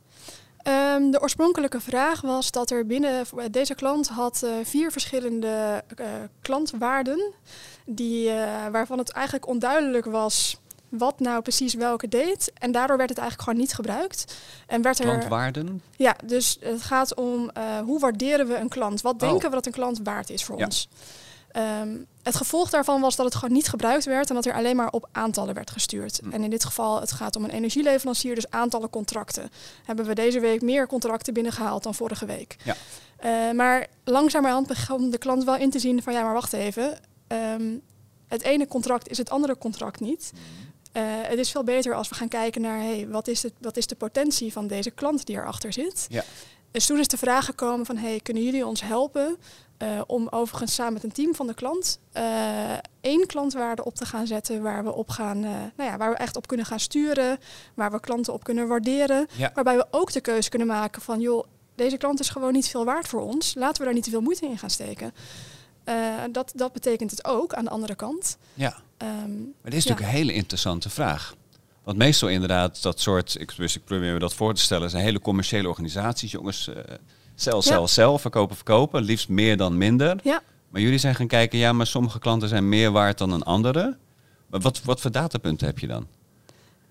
Um, 0.69 1.11
de 1.11 1.21
oorspronkelijke 1.21 1.81
vraag 1.81 2.21
was 2.21 2.51
dat 2.51 2.71
er 2.71 2.87
binnen 2.87 3.27
deze 3.51 3.75
klant 3.75 4.09
had 4.09 4.43
uh, 4.45 4.51
vier 4.63 4.93
verschillende 4.93 5.85
uh, 6.01 6.07
klantwaarden, 6.41 7.33
die, 7.85 8.29
uh, 8.29 8.67
waarvan 8.73 8.99
het 8.99 9.11
eigenlijk 9.11 9.47
onduidelijk 9.47 10.05
was 10.05 10.61
wat 10.89 11.21
nou 11.21 11.43
precies 11.43 11.75
welke 11.75 12.09
deed. 12.09 12.53
En 12.59 12.73
daardoor 12.73 12.97
werd 12.97 13.09
het 13.09 13.19
eigenlijk 13.19 13.49
gewoon 13.49 13.65
niet 13.65 13.75
gebruikt. 13.75 14.35
En 14.67 14.83
werd 14.83 14.99
er, 14.99 15.05
Klantwaarden? 15.05 15.83
Ja, 15.97 16.17
dus 16.25 16.57
het 16.61 16.83
gaat 16.83 17.15
om 17.15 17.51
hoe 17.85 18.01
waarderen 18.01 18.47
we 18.49 18.57
een 18.57 18.69
klant? 18.69 19.01
Wat 19.01 19.21
denken 19.21 19.39
oh. 19.39 19.45
we 19.45 19.51
dat 19.51 19.67
een 19.67 19.73
klant 19.73 20.01
waard 20.03 20.31
is 20.31 20.45
voor 20.45 20.59
ja. 20.59 20.65
ons? 20.65 20.89
Um, 21.53 22.07
het 22.29 22.37
gevolg 22.37 22.71
daarvan 22.71 23.01
was 23.01 23.17
dat 23.17 23.27
het 23.27 23.35
gewoon 23.35 23.55
niet 23.55 23.69
gebruikt 23.69 24.05
werd 24.05 24.29
en 24.29 24.35
dat 24.35 24.47
er 24.47 24.55
alleen 24.55 24.77
maar 24.77 24.91
op 24.91 25.09
aantallen 25.13 25.55
werd 25.55 25.71
gestuurd. 25.71 26.21
Mm. 26.23 26.33
En 26.33 26.43
in 26.43 26.51
dit 26.51 26.65
geval, 26.65 27.01
het 27.01 27.13
gaat 27.13 27.37
om 27.37 27.45
een 27.45 27.51
energieleverancier, 27.51 28.35
dus 28.35 28.51
aantallen 28.51 28.91
contracten. 28.91 29.51
Hebben 29.85 30.05
we 30.05 30.15
deze 30.15 30.41
week 30.41 30.63
meer 30.63 30.87
contracten 30.87 31.35
binnengehaald 31.35 31.83
dan 31.83 31.95
vorige 31.95 32.27
week. 32.27 32.57
Ja. 32.65 32.77
Uh, 33.25 33.57
maar 33.57 33.87
langzamerhand 34.05 34.67
begon 34.67 35.11
de 35.11 35.19
klant 35.19 35.45
wel 35.45 35.57
in 35.57 35.71
te 35.71 35.79
zien 35.79 36.03
van 36.03 36.13
ja, 36.13 36.23
maar 36.23 36.33
wacht 36.33 36.53
even. 36.53 36.99
Um, 37.29 37.83
het 38.27 38.43
ene 38.43 38.67
contract 38.67 39.09
is 39.09 39.19
het 39.19 39.31
andere 39.31 39.59
contract 39.59 40.01
niet. 40.01 40.33
Uh, 40.93 41.03
het 41.05 41.39
is 41.39 41.51
veel 41.51 41.65
beter 41.65 41.95
als 41.95 42.09
we 42.09 42.15
gaan 42.15 42.29
kijken 42.29 42.61
naar 42.61 42.79
hey, 42.79 43.07
wat, 43.09 43.29
is 43.29 43.43
het, 43.43 43.53
wat 43.61 43.77
is 43.77 43.87
de 43.87 43.95
potentie 43.95 44.53
van 44.53 44.67
deze 44.67 44.91
klant 44.91 45.27
die 45.27 45.37
erachter 45.37 45.73
zit. 45.73 46.07
Ja. 46.09 46.25
Dus 46.71 46.87
toen 46.87 46.99
is 46.99 47.09
de 47.09 47.17
vraag 47.17 47.45
gekomen 47.45 47.87
van 47.87 47.97
hey, 47.97 48.21
kunnen 48.21 48.43
jullie 48.43 48.67
ons 48.67 48.83
helpen 48.83 49.37
uh, 49.83 50.01
om 50.07 50.29
overigens 50.31 50.75
samen 50.75 50.93
met 50.93 51.05
een 51.05 51.13
team 51.13 51.35
van 51.35 51.47
de 51.47 51.55
klant 51.55 51.99
uh, 52.17 52.73
één 53.01 53.27
klantwaarde 53.27 53.85
op 53.85 53.95
te 53.95 54.07
gaan 54.07 54.27
zetten 54.27 54.63
waar 54.63 54.85
we 54.85 54.95
op 54.95 55.09
gaan, 55.09 55.37
uh, 55.37 55.51
nou 55.77 55.91
ja, 55.91 55.97
waar 55.97 56.11
we 56.11 56.17
echt 56.17 56.37
op 56.37 56.47
kunnen 56.47 56.67
gaan 56.67 56.81
sturen, 56.81 57.39
waar 57.75 57.91
we 57.91 58.01
klanten 58.01 58.33
op 58.33 58.45
kunnen 58.45 58.69
waarderen, 58.69 59.27
ja. 59.37 59.51
waarbij 59.55 59.77
we 59.77 59.87
ook 59.91 60.13
de 60.13 60.21
keuze 60.21 60.49
kunnen 60.49 60.69
maken 60.69 61.03
van 61.03 61.21
joh, 61.21 61.47
deze 61.75 61.97
klant 61.97 62.21
is 62.21 62.29
gewoon 62.29 62.53
niet 62.53 62.69
veel 62.69 62.85
waard 62.85 63.09
voor 63.09 63.21
ons, 63.21 63.55
laten 63.55 63.79
we 63.79 63.85
daar 63.85 63.95
niet 63.95 64.05
te 64.05 64.11
veel 64.11 64.21
moeite 64.21 64.47
in 64.47 64.59
gaan 64.59 64.71
steken. 64.71 65.15
dat, 66.33 66.53
dat 66.55 66.73
betekent 66.73 67.11
het 67.11 67.25
ook 67.25 67.55
aan 67.55 67.65
de 67.65 67.71
andere 67.71 67.95
kant. 67.95 68.39
Ja. 68.55 68.77
Um, 69.03 69.55
maar 69.63 69.71
dit 69.71 69.75
is 69.75 69.85
ja. 69.85 69.91
natuurlijk 69.91 70.01
een 70.01 70.23
hele 70.25 70.33
interessante 70.33 70.91
vraag. 70.91 71.35
Want 71.85 71.99
meestal 71.99 72.29
inderdaad, 72.29 72.83
dat 72.83 73.01
soort, 73.01 73.41
ik, 73.41 73.57
dus 73.57 73.77
ik 73.77 73.85
probeer 73.85 74.13
me 74.13 74.19
dat 74.19 74.35
voor 74.35 74.55
te 74.55 74.61
stellen, 74.61 74.91
zijn 74.91 75.03
hele 75.03 75.21
commerciële 75.21 75.69
organisaties, 75.69 76.31
jongens. 76.31 76.71
Cel, 77.41 77.63
cel, 77.63 77.89
cel, 77.89 78.19
verkopen, 78.19 78.57
verkopen. 78.57 79.03
Liefst 79.03 79.29
meer 79.29 79.57
dan 79.57 79.79
minder. 79.79 80.21
Ja. 80.23 80.43
Maar 80.69 80.81
jullie 80.81 80.99
zijn 80.99 81.15
gaan 81.15 81.27
kijken, 81.27 81.59
ja, 81.59 81.73
maar 81.73 81.87
sommige 81.87 82.19
klanten 82.19 82.49
zijn 82.49 82.69
meer 82.69 82.91
waard 82.91 83.19
dan 83.19 83.33
een 83.33 83.43
andere. 83.43 83.97
Maar 84.51 84.61
wat, 84.61 84.83
wat 84.83 85.01
voor 85.01 85.11
datapunten 85.11 85.67
heb 85.67 85.79
je 85.79 85.87
dan? 85.87 86.07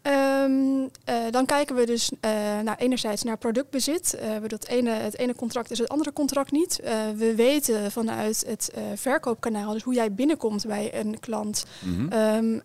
Um, 0.07 0.81
uh, 0.81 1.15
dan 1.31 1.45
kijken 1.45 1.75
we 1.75 1.85
dus 1.85 2.11
uh, 2.11 2.31
nou, 2.63 2.77
enerzijds 2.77 3.23
naar 3.23 3.37
productbezit. 3.37 4.17
Uh, 4.21 4.29
het, 4.47 4.67
ene, 4.67 4.89
het 4.89 5.17
ene 5.17 5.35
contract 5.35 5.71
is 5.71 5.77
het 5.77 5.89
andere 5.89 6.13
contract 6.13 6.51
niet. 6.51 6.79
we 7.15 7.35
weten 7.35 7.91
vanuit 7.91 8.43
het 8.47 8.73
verkoopkanaal, 8.95 9.73
dus 9.73 9.83
hoe 9.83 9.93
jij 9.93 10.13
binnenkomt 10.13 10.65
bij 10.67 10.99
een 10.99 11.19
klant, 11.19 11.65
mm 11.79 11.95
-hmm. 11.95 12.19
um, 12.19 12.61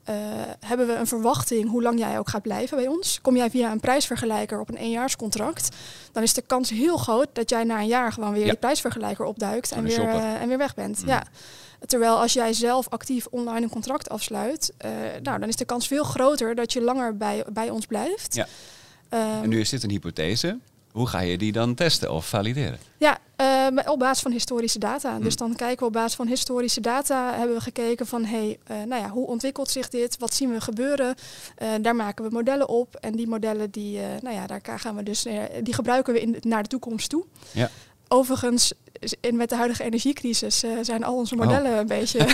hebben 0.61 0.87
we 0.87 0.95
een 0.95 1.07
verwachting 1.07 1.71
hoe 1.71 1.83
lang 1.83 1.99
jij 1.99 2.19
ook 2.19 2.29
gaat 2.29 2.43
blijven 2.43 2.77
bij 2.77 2.87
ons. 2.87 3.21
Kom 3.21 3.37
jij 3.37 3.51
via 3.51 3.73
een 3.73 3.81
prijsvergelijker 3.81 4.61
op 4.61 4.69
een 4.69 4.77
eenjaarscontract, 4.77 5.77
dan 6.13 6.23
is 6.23 6.35
de 6.35 6.43
kans 6.43 6.71
heel 6.71 6.97
groot 6.97 7.29
dat 7.33 7.51
jij 7.51 7.65
na 7.65 7.81
een 7.81 7.87
jaar 7.87 8.13
gewoon 8.13 8.33
weer 8.33 8.45
ja. 8.45 8.51
die 8.51 8.59
prijsvergelijker 8.59 9.25
opduikt 9.25 9.73
en 9.73 9.83
weer, 9.83 10.09
en 10.09 10.49
weer 10.49 10.59
weg 10.59 10.75
bent. 10.75 11.03
Mm. 11.03 11.09
Ja. 11.09 11.23
Terwijl 11.87 12.21
als 12.21 12.33
jij 12.33 12.53
zelf 12.53 12.89
actief 12.89 13.27
online 13.31 13.63
een 13.63 13.71
contract 13.71 14.09
afsluit, 14.09 14.73
uh, 14.85 14.91
nou, 15.23 15.39
dan 15.39 15.49
is 15.49 15.57
de 15.57 15.65
kans 15.65 15.87
veel 15.87 16.05
groter 16.05 16.55
dat 16.55 16.73
je 16.73 16.81
langer 16.81 17.17
bij, 17.17 17.45
bij 17.53 17.71
ons 17.71 17.87
blijft. 17.87 18.35
Ja. 18.35 18.47
Um, 19.11 19.43
en 19.43 19.49
nu 19.49 19.61
is 19.61 19.69
dit 19.69 19.83
een 19.83 19.91
hypothese. 19.91 20.59
Hoe 20.93 21.07
ga 21.07 21.21
je 21.21 21.39
die 21.39 21.53
dan 21.53 21.75
testen 21.75 22.13
of 22.13 22.29
valideren? 22.29 22.79
Ja, 22.97 23.19
uh, 23.37 23.91
op 23.91 23.99
basis 23.99 24.23
van 24.23 24.33
historische 24.33 24.79
data. 24.79 25.15
Hmm. 25.15 25.23
Dus 25.23 25.37
dan 25.37 25.57
kijken 25.57 25.79
we 25.79 25.85
op 25.85 25.93
basis 25.93 26.15
van 26.15 26.27
historische 26.27 26.81
data. 26.81 27.35
Hebben 27.35 27.57
we 27.57 27.63
gekeken 27.63 28.07
van, 28.07 28.25
hey, 28.25 28.59
uh, 28.71 28.77
nou 28.77 29.03
ja, 29.03 29.09
hoe 29.09 29.27
ontwikkelt 29.27 29.71
zich 29.71 29.89
dit? 29.89 30.19
Wat 30.19 30.35
zien 30.35 30.53
we 30.53 30.61
gebeuren? 30.61 31.15
Uh, 31.63 31.69
daar 31.81 31.97
maken 31.97 32.25
we 32.25 32.31
modellen 32.31 32.69
op. 32.69 32.95
En 32.95 33.13
die 33.13 33.29
modellen, 33.29 33.71
die, 33.71 34.01
nou 34.23 34.35
ja, 34.35 34.47
daar 34.47 34.79
gaan 34.79 34.97
we 34.97 35.03
dus, 35.03 35.27
die 35.63 35.75
gebruiken 35.75 36.13
we 36.13 36.21
in, 36.21 36.37
naar 36.41 36.63
de 36.63 36.69
toekomst 36.69 37.09
toe. 37.09 37.25
Ja 37.51 37.71
overigens 38.13 38.73
in, 39.21 39.37
met 39.37 39.49
de 39.49 39.57
huidige 39.57 39.83
energiecrisis 39.83 40.65
uh, 40.65 40.79
zijn 40.83 41.05
al 41.05 41.15
onze 41.15 41.37
modellen 41.37 41.73
oh. 41.73 41.79
een 41.79 41.87
beetje 41.87 42.27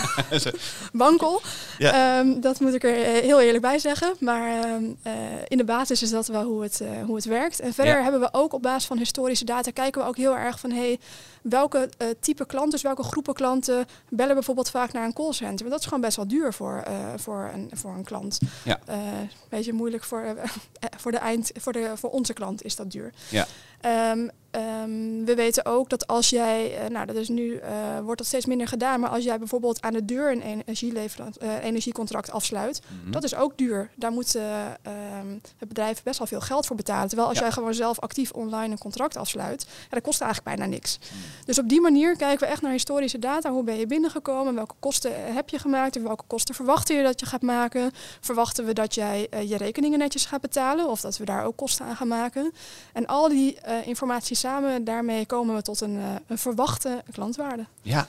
wankel. 0.92 1.40
Ja. 1.78 2.18
Um, 2.18 2.40
dat 2.40 2.60
moet 2.60 2.74
ik 2.74 2.84
er 2.84 3.02
eh, 3.02 3.22
heel 3.22 3.40
eerlijk 3.40 3.62
bij 3.62 3.78
zeggen. 3.78 4.14
Maar 4.20 4.68
uh, 4.68 5.12
in 5.48 5.56
de 5.56 5.64
basis 5.64 6.02
is 6.02 6.10
dat 6.10 6.26
wel 6.26 6.44
hoe 6.44 6.62
het, 6.62 6.80
uh, 6.82 6.88
hoe 7.04 7.16
het 7.16 7.24
werkt. 7.24 7.60
En 7.60 7.74
verder 7.74 7.96
ja. 7.96 8.02
hebben 8.02 8.20
we 8.20 8.28
ook 8.32 8.52
op 8.52 8.62
basis 8.62 8.86
van 8.86 8.98
historische 8.98 9.44
data 9.44 9.70
kijken 9.70 10.02
we 10.02 10.08
ook 10.08 10.16
heel 10.16 10.36
erg 10.36 10.60
van 10.60 10.70
hey, 10.70 10.98
welke 11.42 11.88
type 12.20 12.46
klanten, 12.46 12.70
dus 12.70 12.82
welke 12.82 13.02
groepen 13.02 13.34
klanten 13.34 13.86
bellen 14.08 14.34
bijvoorbeeld 14.34 14.70
vaak 14.70 14.92
naar 14.92 15.04
een 15.04 15.12
callcenter. 15.12 15.58
Want 15.58 15.70
dat 15.70 15.80
is 15.80 15.86
gewoon 15.86 16.00
best 16.00 16.16
wel 16.16 16.28
duur 16.28 16.52
voor, 16.52 16.82
voor, 17.16 17.50
een, 17.54 17.70
voor 17.72 17.94
een 17.94 18.04
klant. 18.04 18.38
Ja. 18.64 18.80
Een 18.86 19.30
beetje 19.48 19.72
moeilijk 19.72 20.04
voor, 20.04 20.34
voor, 21.02 21.12
de 21.12 21.18
eind, 21.18 21.50
voor, 21.56 21.72
de, 21.72 21.92
voor 21.94 22.10
onze 22.10 22.32
klant 22.32 22.64
is 22.64 22.76
dat 22.76 22.90
duur. 22.90 23.12
Ja. 23.28 23.46
Um, 23.84 24.30
Um, 24.56 25.24
we 25.24 25.34
weten 25.34 25.64
ook 25.64 25.90
dat 25.90 26.06
als 26.06 26.28
jij, 26.28 26.84
uh, 26.84 26.88
nou 26.90 27.06
dat 27.06 27.16
is 27.16 27.28
nu, 27.28 27.52
uh, 27.52 27.60
wordt 28.02 28.18
dat 28.18 28.26
steeds 28.26 28.46
minder 28.46 28.68
gedaan, 28.68 29.00
maar 29.00 29.10
als 29.10 29.24
jij 29.24 29.38
bijvoorbeeld 29.38 29.82
aan 29.82 29.92
de 29.92 30.04
deur 30.04 30.32
een 30.32 30.42
energieleverant, 30.42 31.42
uh, 31.42 31.64
energiecontract 31.64 32.30
afsluit, 32.30 32.80
mm 32.82 32.96
dat 33.10 33.24
is 33.24 33.34
ook 33.34 33.58
duur. 33.58 33.90
Daar 33.94 34.12
moet 34.12 34.34
um, 34.34 35.40
het 35.56 35.68
bedrijf 35.68 36.02
best 36.02 36.18
wel 36.18 36.26
veel 36.26 36.40
geld 36.40 36.66
voor 36.66 36.76
betalen. 36.76 37.08
Terwijl 37.08 37.28
als 37.28 37.38
jij 37.38 37.52
gewoon 37.52 37.74
zelf 37.74 38.00
actief 38.00 38.30
online 38.30 38.72
een 38.72 38.78
contract 38.78 39.16
afsluit, 39.16 39.66
ja, 39.68 39.86
dat 39.90 40.02
kost 40.02 40.20
eigenlijk 40.20 40.56
bijna 40.56 40.72
niks. 40.72 40.98
Mm. 40.98 41.18
Dus 41.44 41.58
op 41.58 41.68
die 41.68 41.80
manier 41.80 42.16
kijken 42.16 42.46
we 42.46 42.52
echt 42.52 42.62
naar 42.62 42.72
historische 42.72 43.18
data. 43.18 43.50
Hoe 43.50 43.64
ben 43.64 43.78
je 43.78 43.86
binnengekomen? 43.86 44.54
Welke 44.54 44.74
kosten 44.78 45.34
heb 45.34 45.48
je 45.48 45.58
gemaakt? 45.58 45.96
En 45.96 46.02
welke 46.02 46.24
kosten 46.26 46.54
verwachten 46.54 46.96
je 46.96 47.02
dat 47.02 47.20
je 47.20 47.26
gaat 47.26 47.42
maken? 47.42 47.90
Verwachten 48.20 48.64
we 48.64 48.72
dat 48.72 48.94
jij 48.94 49.28
je 49.46 49.56
rekeningen 49.56 49.98
netjes 49.98 50.24
gaat 50.24 50.40
betalen? 50.40 50.88
Of 50.88 51.00
dat 51.00 51.16
we 51.16 51.24
daar 51.24 51.44
ook 51.44 51.56
kosten 51.56 51.86
aan 51.86 51.96
gaan 51.96 52.08
maken? 52.08 52.52
En 52.92 53.06
al 53.06 53.28
die 53.28 53.58
informatie 53.84 54.36
samen 54.36 54.84
daarmee 54.84 55.26
komen 55.26 55.54
we 55.54 55.62
tot 55.62 55.80
een, 55.80 55.94
uh, 55.94 56.04
een 56.26 56.38
verwachte 56.38 57.02
klantwaarde. 57.12 57.66
Ja, 57.82 58.08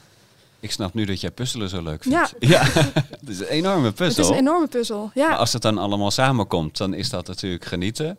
ik 0.60 0.72
snap 0.72 0.94
nu 0.94 1.06
dat 1.06 1.22
jij 1.22 1.32
puzzelen 1.32 1.70
zo 1.70 1.82
leuk 1.82 2.04
vindt. 2.04 2.34
Ja, 2.40 2.50
ja. 2.50 2.64
het 3.20 3.30
is 3.30 3.40
een 3.40 3.48
enorme 3.48 3.92
puzzel. 3.92 4.24
Het 4.24 4.34
is 4.34 4.40
een 4.40 4.48
enorme 4.48 4.68
puzzel, 4.68 5.12
ja. 5.14 5.28
Maar 5.28 5.38
als 5.38 5.54
het 5.54 5.62
dan 5.62 5.78
allemaal 5.78 6.12
samenkomt, 6.12 6.78
dan 6.78 6.94
is 6.94 7.10
dat 7.10 7.28
natuurlijk 7.28 7.66
genieten. 7.66 8.18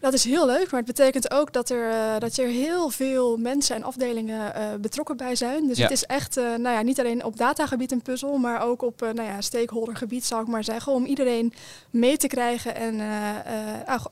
Dat 0.00 0.12
is 0.12 0.24
heel 0.24 0.46
leuk, 0.46 0.70
maar 0.70 0.80
het 0.80 0.96
betekent 0.96 1.30
ook 1.30 1.52
dat 1.52 1.70
er, 1.70 1.90
uh, 1.90 2.18
dat 2.18 2.36
er 2.36 2.48
heel 2.48 2.90
veel 2.90 3.36
mensen 3.36 3.76
en 3.76 3.82
afdelingen 3.82 4.52
uh, 4.56 4.74
betrokken 4.80 5.16
bij 5.16 5.34
zijn. 5.34 5.66
Dus 5.66 5.78
het 5.78 5.90
is 5.90 6.04
echt 6.04 6.36
uh, 6.36 6.44
nou 6.44 6.76
ja, 6.76 6.82
niet 6.82 6.98
alleen 7.00 7.24
op 7.24 7.36
datagebied 7.36 7.92
een 7.92 8.02
puzzel, 8.02 8.36
maar 8.36 8.62
ook 8.62 8.82
op 8.82 9.00
nou 9.00 9.22
ja, 9.22 9.40
stakeholdergebied 9.40 10.24
zou 10.24 10.42
ik 10.42 10.48
maar 10.48 10.64
zeggen. 10.64 10.92
Om 10.92 11.04
iedereen 11.04 11.52
mee 11.90 12.16
te 12.16 12.26
krijgen 12.26 12.74
en 12.74 13.00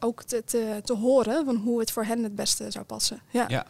ook 0.00 0.22
te, 0.22 0.42
te, 0.44 0.80
te, 0.84 0.94
horen 0.94 1.44
van 1.44 1.56
hoe 1.56 1.80
het 1.80 1.90
voor 1.90 2.04
hen 2.04 2.22
het 2.22 2.34
beste 2.34 2.70
zou 2.70 2.84
passen. 2.84 3.20
Ja. 3.30 3.44
ja. 3.48 3.66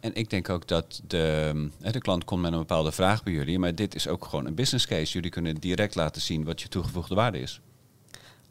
En 0.00 0.14
ik 0.14 0.30
denk 0.30 0.48
ook 0.48 0.68
dat 0.68 1.00
de, 1.06 1.68
de 1.78 2.00
klant 2.00 2.24
komt 2.24 2.42
met 2.42 2.52
een 2.52 2.58
bepaalde 2.58 2.92
vraag 2.92 3.22
bij 3.22 3.32
jullie, 3.32 3.58
maar 3.58 3.74
dit 3.74 3.94
is 3.94 4.08
ook 4.08 4.24
gewoon 4.24 4.46
een 4.46 4.54
business 4.54 4.86
case. 4.86 5.12
Jullie 5.12 5.30
kunnen 5.30 5.54
direct 5.54 5.94
laten 5.94 6.22
zien 6.22 6.44
wat 6.44 6.60
je 6.60 6.68
toegevoegde 6.68 7.14
waarde 7.14 7.40
is. 7.40 7.60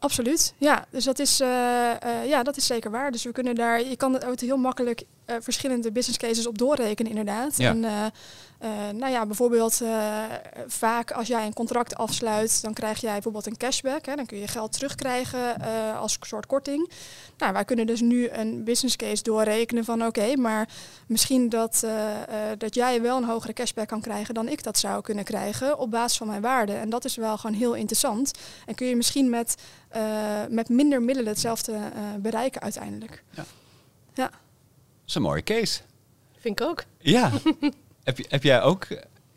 Absoluut, 0.02 0.54
ja. 0.58 0.86
Dus 0.90 1.04
dat 1.04 1.18
is, 1.18 1.40
uh, 1.40 1.48
uh, 1.48 2.26
ja, 2.26 2.42
dat 2.42 2.56
is 2.56 2.66
zeker 2.66 2.90
waar. 2.90 3.10
Dus 3.10 3.24
we 3.24 3.32
kunnen 3.32 3.54
daar, 3.54 3.82
je 3.82 3.96
kan 3.96 4.12
het 4.12 4.24
ook 4.24 4.40
heel 4.40 4.56
makkelijk 4.56 5.02
uh, 5.26 5.36
verschillende 5.40 5.92
business 5.92 6.18
cases 6.18 6.46
op 6.46 6.58
doorrekenen, 6.58 7.10
inderdaad. 7.10 7.56
Ja. 7.56 7.70
En 7.70 7.82
uh, 7.82 8.06
nou 8.94 9.12
ja, 9.12 9.26
bijvoorbeeld 9.26 9.82
vaak 10.66 11.10
als 11.10 11.26
jij 11.26 11.46
een 11.46 11.52
contract 11.52 11.94
afsluit, 11.94 12.62
dan 12.62 12.72
krijg 12.72 13.00
jij 13.00 13.12
bijvoorbeeld 13.12 13.46
een 13.46 13.56
cashback. 13.56 14.06
Hè, 14.06 14.14
dan 14.14 14.26
kun 14.26 14.38
je 14.38 14.48
geld 14.48 14.72
terugkrijgen 14.72 15.60
als 15.96 16.18
soort 16.20 16.46
korting. 16.46 16.90
Nou, 17.38 17.52
wij 17.52 17.64
kunnen 17.64 17.86
dus 17.86 18.00
nu 18.00 18.28
een 18.28 18.64
business 18.64 18.96
case 18.96 19.22
doorrekenen 19.22 19.84
van 19.84 20.06
oké, 20.06 20.36
maar 20.36 20.68
misschien 21.06 21.48
dat, 21.48 21.86
dat 22.58 22.74
jij 22.74 23.02
wel 23.02 23.16
een 23.16 23.24
hogere 23.24 23.52
cashback 23.52 23.88
kan 23.88 24.00
krijgen 24.00 24.34
dan 24.34 24.48
ik 24.48 24.62
dat 24.62 24.78
zou 24.78 25.02
kunnen 25.02 25.24
krijgen 25.24 25.78
op 25.78 25.90
basis 25.90 26.18
van 26.18 26.26
mijn 26.26 26.42
waarde. 26.42 26.72
En 26.72 26.90
dat 26.90 27.04
is 27.04 27.16
wel 27.16 27.38
gewoon 27.38 27.56
heel 27.56 27.74
interessant. 27.74 28.30
En 28.66 28.74
kun 28.74 28.86
je 28.86 28.96
misschien 28.96 29.30
met, 29.30 29.54
met 30.48 30.68
minder 30.68 31.02
middelen 31.02 31.32
hetzelfde 31.32 31.78
bereiken 32.18 32.60
uiteindelijk. 32.60 33.22
Ja. 33.30 33.44
ja. 34.14 34.30
Is 35.12 35.18
een 35.18 35.24
mooie 35.24 35.42
case. 35.42 35.80
Vind 36.38 36.60
ik 36.60 36.66
ook. 36.66 36.84
Ja. 36.98 37.30
heb, 38.04 38.18
heb 38.28 38.42
jij 38.42 38.62
ook 38.62 38.86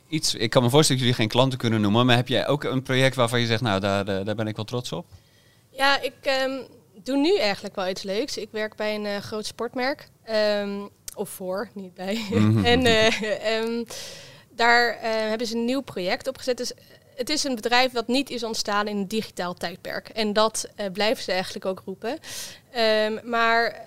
iets... 0.08 0.36
Ik 0.36 0.50
kan 0.50 0.64
me 0.64 0.70
voorstellen 0.70 1.02
dat 1.02 1.10
jullie 1.12 1.24
geen 1.24 1.38
klanten 1.38 1.60
kunnen 1.60 1.82
noemen, 1.82 2.06
maar 2.06 2.16
heb 2.16 2.28
jij 2.28 2.48
ook 2.48 2.64
een 2.64 2.84
project 2.84 3.16
waarvan 3.16 3.40
je 3.40 3.46
zegt, 3.46 3.62
nou, 3.62 3.80
daar, 3.80 4.08
eh, 4.08 4.26
daar 4.26 4.36
ben 4.36 4.48
ik 4.48 4.56
wel 4.56 4.66
trots 4.66 4.92
op? 4.92 5.06
Ja, 5.70 6.02
ik 6.02 6.14
um, 6.46 6.68
doe 7.04 7.18
nu 7.18 7.38
eigenlijk 7.38 7.76
wel 7.76 7.88
iets 7.88 8.04
leuks. 8.04 8.38
Ik 8.38 8.48
werk 8.52 8.76
bij 8.76 8.96
een 8.96 9.06
uh, 9.06 9.18
groot 9.18 9.46
sportmerk. 9.46 10.10
Um, 10.30 10.90
of 11.16 11.30
voor, 11.30 11.70
niet 11.74 11.94
bij. 11.94 12.26
Mhm. 12.30 12.66
en 12.74 12.86
uh, 12.86 13.62
um, 13.62 13.86
daar 14.50 14.98
hebben 15.02 15.48
ze 15.48 15.56
een 15.56 15.66
nieuw 15.66 15.82
project 15.82 16.28
opgezet. 16.28 16.58
Dus 16.58 16.72
het 17.16 17.30
is 17.30 17.44
een 17.44 17.56
bedrijf 17.56 17.92
dat 17.92 18.08
niet 18.08 18.30
is 18.30 18.44
ontstaan 18.44 18.88
in 18.88 18.98
een 18.98 19.08
digitaal 19.08 19.54
tijdperk. 19.54 20.10
En 20.10 20.34
dat 20.34 20.70
blijven 20.94 21.24
ze 21.24 21.32
eigenlijk 21.32 21.66
ook 21.66 21.82
roepen. 21.86 22.20
maar 23.24 23.86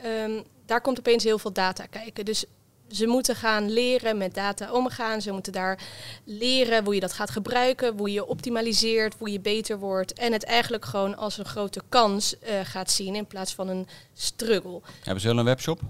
daar 0.69 0.81
komt 0.81 0.99
opeens 0.99 1.25
heel 1.25 1.39
veel 1.39 1.53
data 1.53 1.87
kijken. 1.87 2.25
Dus 2.25 2.45
ze 2.91 3.07
moeten 3.07 3.37
gaan 3.37 3.71
leren 3.71 4.19
met 4.19 4.35
data 4.35 4.73
omgaan. 4.73 5.23
Ze 5.23 5.33
moeten 5.33 5.53
daar 5.53 5.79
leren 6.25 6.85
hoe 6.85 6.95
je 6.95 7.01
dat 7.01 7.13
gaat 7.13 7.31
gebruiken, 7.31 7.97
hoe 7.97 8.13
je 8.13 8.27
optimaliseert, 8.27 9.15
hoe 9.19 9.33
je 9.33 9.41
beter 9.41 9.79
wordt. 9.79 10.13
En 10.13 10.33
het 10.33 10.45
eigenlijk 10.45 10.85
gewoon 10.85 11.17
als 11.17 11.39
een 11.39 11.45
grote 11.45 11.83
kans 11.89 12.35
uh, 12.35 12.61
gaat 12.63 12.91
zien 12.91 13.15
in 13.15 13.27
plaats 13.27 13.55
van 13.55 13.69
een 13.69 13.89
struggle. 14.15 14.81
Hebben 15.03 15.21
ze 15.21 15.29
wel 15.29 15.39
een 15.39 15.45
webshop? 15.45 15.81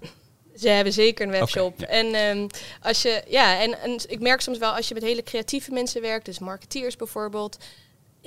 Ze 0.57 0.69
hebben 0.69 0.93
zeker 0.93 1.27
een 1.27 1.33
webshop. 1.33 1.81
En 1.81 2.14
um, 2.14 2.47
als 2.83 3.03
je, 3.03 3.23
ja, 3.29 3.61
en, 3.61 3.81
en 3.81 3.99
ik 4.07 4.21
merk 4.21 4.41
soms 4.41 4.59
wel 4.59 4.73
als 4.73 4.88
je 4.88 4.95
met 4.95 5.03
hele 5.03 5.23
creatieve 5.23 5.71
mensen 5.71 6.01
werkt, 6.03 6.25
dus 6.25 6.38
marketeers 6.38 6.97
bijvoorbeeld, 6.97 7.59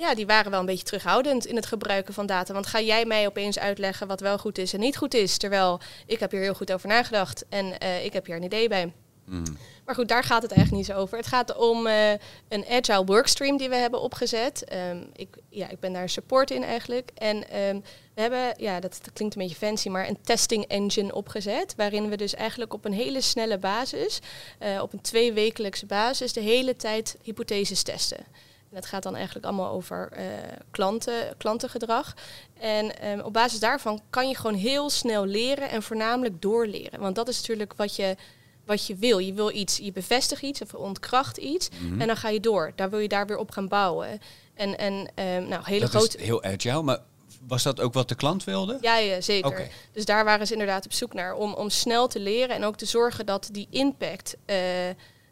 ja, 0.02 0.14
die 0.14 0.26
waren 0.26 0.50
wel 0.50 0.60
een 0.60 0.66
beetje 0.66 0.84
terughoudend 0.84 1.46
in 1.46 1.56
het 1.56 1.66
gebruiken 1.66 2.14
van 2.14 2.26
data. 2.26 2.52
Want 2.52 2.66
ga 2.66 2.80
jij 2.80 3.04
mij 3.04 3.26
opeens 3.26 3.58
uitleggen 3.58 4.06
wat 4.06 4.20
wel 4.20 4.38
goed 4.38 4.58
is 4.58 4.72
en 4.72 4.80
niet 4.80 4.96
goed 4.96 5.14
is? 5.14 5.36
Terwijl 5.36 5.80
ik 6.06 6.20
heb 6.20 6.30
hier 6.30 6.40
heel 6.40 6.54
goed 6.54 6.72
over 6.72 6.88
nagedacht 6.88 7.44
en 7.48 7.74
uh, 7.82 8.04
ik 8.04 8.12
heb 8.12 8.26
hier 8.26 8.36
een 8.36 8.42
idee 8.42 8.68
bij. 8.68 8.92
Mm. 9.24 9.42
Maar 9.84 9.94
goed, 9.94 10.08
daar 10.08 10.24
gaat 10.24 10.42
het 10.42 10.52
eigenlijk 10.52 10.86
niet 10.86 10.96
zo 10.96 11.02
over. 11.02 11.16
Het 11.16 11.26
gaat 11.26 11.56
om 11.56 11.86
uh, 11.86 12.10
een 12.48 12.64
agile 12.68 13.04
workstream 13.04 13.56
die 13.56 13.68
we 13.68 13.74
hebben 13.74 14.00
opgezet. 14.00 14.72
Um, 14.90 15.10
ik, 15.12 15.28
ja, 15.48 15.68
ik 15.68 15.80
ben 15.80 15.92
daar 15.92 16.08
support 16.08 16.50
in 16.50 16.62
eigenlijk. 16.62 17.10
En 17.14 17.36
um, 17.36 17.82
we 18.14 18.20
hebben, 18.20 18.54
ja, 18.56 18.80
dat, 18.80 18.98
dat, 19.02 19.12
klinkt 19.12 19.34
een 19.34 19.42
beetje 19.42 19.56
fancy, 19.56 19.88
maar 19.88 20.08
een 20.08 20.18
testing 20.22 20.64
engine 20.64 21.14
opgezet. 21.14 21.74
Waarin 21.76 22.08
we 22.08 22.16
dus 22.16 22.34
eigenlijk 22.34 22.72
op 22.72 22.84
een 22.84 22.92
hele 22.92 23.20
snelle 23.20 23.58
basis, 23.58 24.20
uh, 24.62 24.82
op 24.82 24.92
een 24.92 25.00
tweewekelijkse 25.00 25.86
basis, 25.86 26.32
de 26.32 26.40
hele 26.40 26.76
tijd 26.76 27.16
hypotheses 27.22 27.82
testen. 27.82 28.26
En 28.72 28.80
dat 28.80 28.86
gaat 28.86 29.02
dan 29.02 29.14
eigenlijk 29.14 29.46
allemaal 29.46 29.70
over 29.70 30.12
uh, 30.12 30.24
klanten, 30.70 31.36
klantengedrag. 31.36 32.14
En 32.60 33.10
um, 33.10 33.20
op 33.20 33.32
basis 33.32 33.60
daarvan 33.60 34.00
kan 34.10 34.28
je 34.28 34.36
gewoon 34.36 34.56
heel 34.56 34.90
snel 34.90 35.26
leren 35.26 35.70
en 35.70 35.82
voornamelijk 35.82 36.42
doorleren. 36.42 37.00
Want 37.00 37.14
dat 37.14 37.28
is 37.28 37.36
natuurlijk 37.36 37.74
wat 37.76 37.96
je, 37.96 38.16
wat 38.64 38.86
je 38.86 38.96
wil. 38.96 39.18
Je 39.18 39.32
wil 39.32 39.50
iets, 39.50 39.76
je 39.76 39.92
bevestigt 39.92 40.42
iets 40.42 40.62
of 40.62 40.74
ontkracht 40.74 41.36
iets. 41.36 41.68
Mhm. 41.68 42.00
En 42.00 42.06
dan 42.06 42.16
ga 42.16 42.28
je 42.28 42.40
door. 42.40 42.72
Daar 42.76 42.90
wil 42.90 42.98
je 42.98 43.08
daar 43.08 43.26
weer 43.26 43.36
op 43.36 43.50
gaan 43.50 43.68
bouwen. 43.68 44.20
En, 44.54 44.78
en 44.78 44.92
um, 44.92 45.48
nou, 45.48 45.62
hele 45.64 45.80
dat 45.80 45.90
grote. 45.90 46.18
Is 46.18 46.24
heel 46.24 46.42
agile, 46.42 46.82
maar 46.82 46.98
was 47.46 47.62
dat 47.62 47.80
ook 47.80 47.94
wat 47.94 48.08
de 48.08 48.14
klant 48.14 48.44
wilde? 48.44 48.78
Ja, 48.80 48.96
ja 48.96 49.20
zeker. 49.20 49.68
Dus 49.92 50.04
daar 50.04 50.24
waren 50.24 50.46
ze 50.46 50.52
inderdaad 50.52 50.84
op 50.84 50.92
zoek 50.92 51.12
naar. 51.14 51.34
Om, 51.34 51.54
om 51.54 51.70
snel 51.70 52.08
te 52.08 52.20
leren 52.20 52.56
en 52.56 52.64
ook 52.64 52.76
te 52.76 52.86
zorgen 52.86 53.26
dat 53.26 53.48
die 53.52 53.66
impact. 53.70 54.36
Uh, 54.46 54.56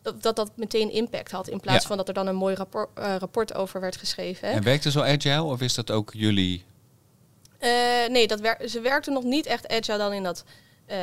dat, 0.03 0.23
dat 0.23 0.37
dat 0.37 0.51
meteen 0.55 0.91
impact 0.91 1.31
had. 1.31 1.49
In 1.49 1.61
plaats 1.61 1.87
van 1.87 1.97
dat 1.97 2.09
er 2.09 2.15
dan 2.15 2.27
een 2.27 2.37
mooi 2.37 2.55
rapport, 2.55 2.99
uh, 2.99 3.17
rapport 3.19 3.55
over 3.55 3.81
werd 3.81 3.97
geschreven. 3.97 4.49
En 4.49 4.63
werkte 4.63 4.91
zo 4.91 5.01
agile 5.01 5.43
of 5.43 5.61
is 5.61 5.75
dat 5.75 5.91
ook 5.91 6.11
jullie? 6.13 6.65
Uh, 7.61 7.69
nee, 8.09 8.27
dat 8.27 8.41
wer 8.41 8.69
ze 8.69 8.81
werkten 8.81 9.13
nog 9.13 9.25
niet 9.25 9.47
echt 9.47 9.69
agile 9.69 9.99
dan 9.99 10.13
in 10.13 10.23
dat 10.23 10.45
uh, 10.91 10.97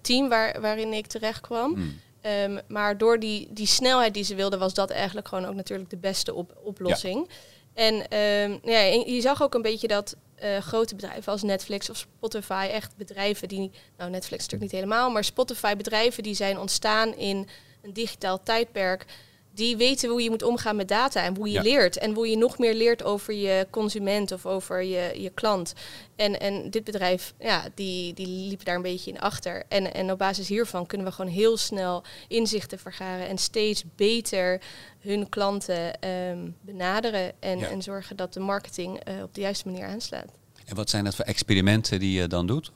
team 0.00 0.28
waar, 0.28 0.60
waarin 0.60 0.92
ik 0.92 1.06
terecht 1.06 1.40
kwam. 1.40 1.74
Hmm. 1.74 2.00
Um, 2.44 2.60
maar 2.68 2.98
door 2.98 3.18
die, 3.18 3.48
die 3.50 3.66
snelheid 3.66 4.14
die 4.14 4.24
ze 4.24 4.34
wilden, 4.34 4.58
was 4.58 4.74
dat 4.74 4.90
eigenlijk 4.90 5.28
gewoon 5.28 5.44
ook 5.44 5.54
natuurlijk 5.54 5.90
de 5.90 5.96
beste 5.96 6.34
op, 6.34 6.58
oplossing. 6.62 7.26
Ja. 7.28 7.34
En 7.74 7.94
um, 7.94 8.60
ja, 8.62 8.80
je 8.80 9.20
zag 9.20 9.42
ook 9.42 9.54
een 9.54 9.62
beetje 9.62 9.88
dat 9.88 10.16
uh, 10.42 10.56
grote 10.58 10.94
bedrijven 10.94 11.32
als 11.32 11.42
Netflix 11.42 11.90
of 11.90 11.96
Spotify, 11.96 12.68
echt 12.72 12.96
bedrijven 12.96 13.48
die, 13.48 13.70
nou 13.96 14.10
Netflix 14.10 14.42
natuurlijk 14.42 14.72
niet 14.72 14.80
helemaal, 14.80 15.10
maar 15.10 15.24
Spotify 15.24 15.76
bedrijven 15.76 16.22
die 16.22 16.34
zijn 16.34 16.58
ontstaan 16.58 17.14
in 17.16 17.48
een 17.82 17.92
digitaal 17.92 18.42
tijdperk, 18.42 19.06
die 19.54 19.76
weten 19.76 20.10
hoe 20.10 20.22
je 20.22 20.30
moet 20.30 20.42
omgaan 20.42 20.76
met 20.76 20.88
data 20.88 21.24
en 21.24 21.36
hoe 21.36 21.50
je 21.50 21.62
leert. 21.62 21.98
En 21.98 22.14
hoe 22.14 22.28
je 22.28 22.36
nog 22.36 22.58
meer 22.58 22.74
leert 22.74 23.02
over 23.02 23.34
je 23.34 23.66
consument 23.70 24.32
of 24.32 24.46
over 24.46 24.82
je, 24.82 25.12
je 25.20 25.30
klant. 25.30 25.72
En, 26.16 26.40
en 26.40 26.70
dit 26.70 26.84
bedrijf, 26.84 27.34
ja, 27.38 27.64
die, 27.74 28.14
die 28.14 28.26
liepen 28.26 28.64
daar 28.64 28.74
een 28.74 28.82
beetje 28.82 29.10
in 29.10 29.20
achter. 29.20 29.64
En, 29.68 29.94
en 29.94 30.10
op 30.10 30.18
basis 30.18 30.48
hiervan 30.48 30.86
kunnen 30.86 31.06
we 31.06 31.12
gewoon 31.12 31.30
heel 31.30 31.56
snel 31.56 32.02
inzichten 32.28 32.78
vergaren 32.78 33.28
en 33.28 33.38
steeds 33.38 33.84
beter 33.96 34.60
hun 34.98 35.28
klanten 35.28 36.08
um, 36.08 36.56
benaderen. 36.60 37.32
En, 37.40 37.62
en 37.62 37.82
zorgen 37.82 38.16
dat 38.16 38.32
de 38.32 38.40
marketing 38.40 39.08
uh, 39.08 39.22
op 39.22 39.34
de 39.34 39.40
juiste 39.40 39.68
manier 39.68 39.86
aanslaat. 39.86 40.32
En 40.64 40.76
wat 40.76 40.90
zijn 40.90 41.04
dat 41.04 41.14
voor 41.14 41.24
experimenten 41.24 41.98
die 41.98 42.20
je 42.20 42.26
dan 42.26 42.46
doet? 42.46 42.72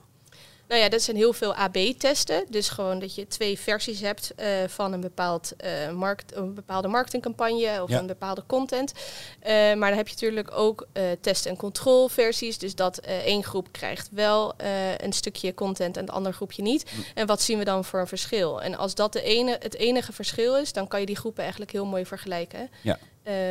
Nou 0.69 0.81
ja, 0.81 0.89
dat 0.89 1.03
zijn 1.03 1.17
heel 1.17 1.33
veel 1.33 1.55
AB-testen. 1.55 2.45
Dus 2.49 2.69
gewoon 2.69 2.99
dat 2.99 3.15
je 3.15 3.27
twee 3.27 3.59
versies 3.59 4.01
hebt 4.01 4.33
uh, 4.41 4.47
van 4.67 4.93
een, 4.93 5.01
bepaald, 5.01 5.53
uh, 5.65 5.91
markt, 5.91 6.37
een 6.37 6.55
bepaalde 6.55 6.89
marketingcampagne 6.89 7.83
of 7.83 7.91
een 7.91 8.07
bepaalde 8.07 8.43
content. 8.47 8.93
Uh, 8.93 9.51
maar 9.51 9.89
dan 9.89 9.99
heb 9.99 10.09
je 10.09 10.15
natuurlijk 10.15 10.51
ook 10.57 10.87
test- 11.21 11.47
en 11.47 11.57
controlversies. 11.57 12.59
Dus 12.59 12.75
dat 12.75 12.99
één 12.99 13.45
groep 13.45 13.69
krijgt 13.73 14.09
wel 14.13 14.55
een 14.97 15.13
stukje 15.13 15.55
content 15.55 15.97
en 15.97 16.05
de 16.05 16.13
andere 16.13 16.35
groepje 16.35 16.63
niet. 16.63 16.91
Hm. 16.91 17.01
En 17.15 17.27
wat 17.27 17.43
zien 17.43 17.59
we 17.59 17.65
dan 17.65 17.85
voor 17.85 18.01
een 18.01 18.07
verschil? 18.07 18.63
En 18.63 18.77
als 18.77 18.95
dat 18.95 19.13
de 19.13 19.23
ene, 19.23 19.57
het 19.61 19.75
enige 19.75 20.13
verschil 20.13 20.57
is, 20.57 20.73
dan 20.73 20.89
kan 20.89 21.01
je 21.01 21.07
die 21.07 21.17
groepen 21.17 21.43
eigenlijk 21.43 21.73
heel 21.73 21.87
mooi 21.87 22.07
vergelijken. 22.07 22.71
Ja. 22.81 22.99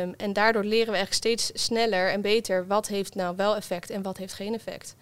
Um, 0.00 0.14
en 0.16 0.32
daardoor 0.32 0.64
leren 0.64 0.92
we 0.92 0.96
eigenlijk 0.96 1.14
steeds 1.14 1.64
sneller 1.64 2.10
en 2.10 2.20
beter 2.20 2.66
wat 2.66 2.88
heeft 2.88 3.14
nou 3.14 3.36
wel 3.36 3.56
effect 3.56 3.90
en 3.90 4.02
wat 4.02 4.16
heeft 4.16 4.32
geen 4.32 4.54
effect. 4.54 4.94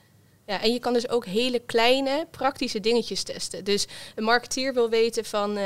Ja, 0.46 0.62
en 0.62 0.72
je 0.72 0.78
kan 0.78 0.92
dus 0.92 1.08
ook 1.08 1.26
hele 1.26 1.58
kleine 1.58 2.26
praktische 2.30 2.80
dingetjes 2.80 3.22
testen. 3.22 3.64
Dus 3.64 3.86
een 4.14 4.24
marketeer 4.24 4.74
wil 4.74 4.88
weten 4.88 5.24
van 5.24 5.58
uh, 5.58 5.64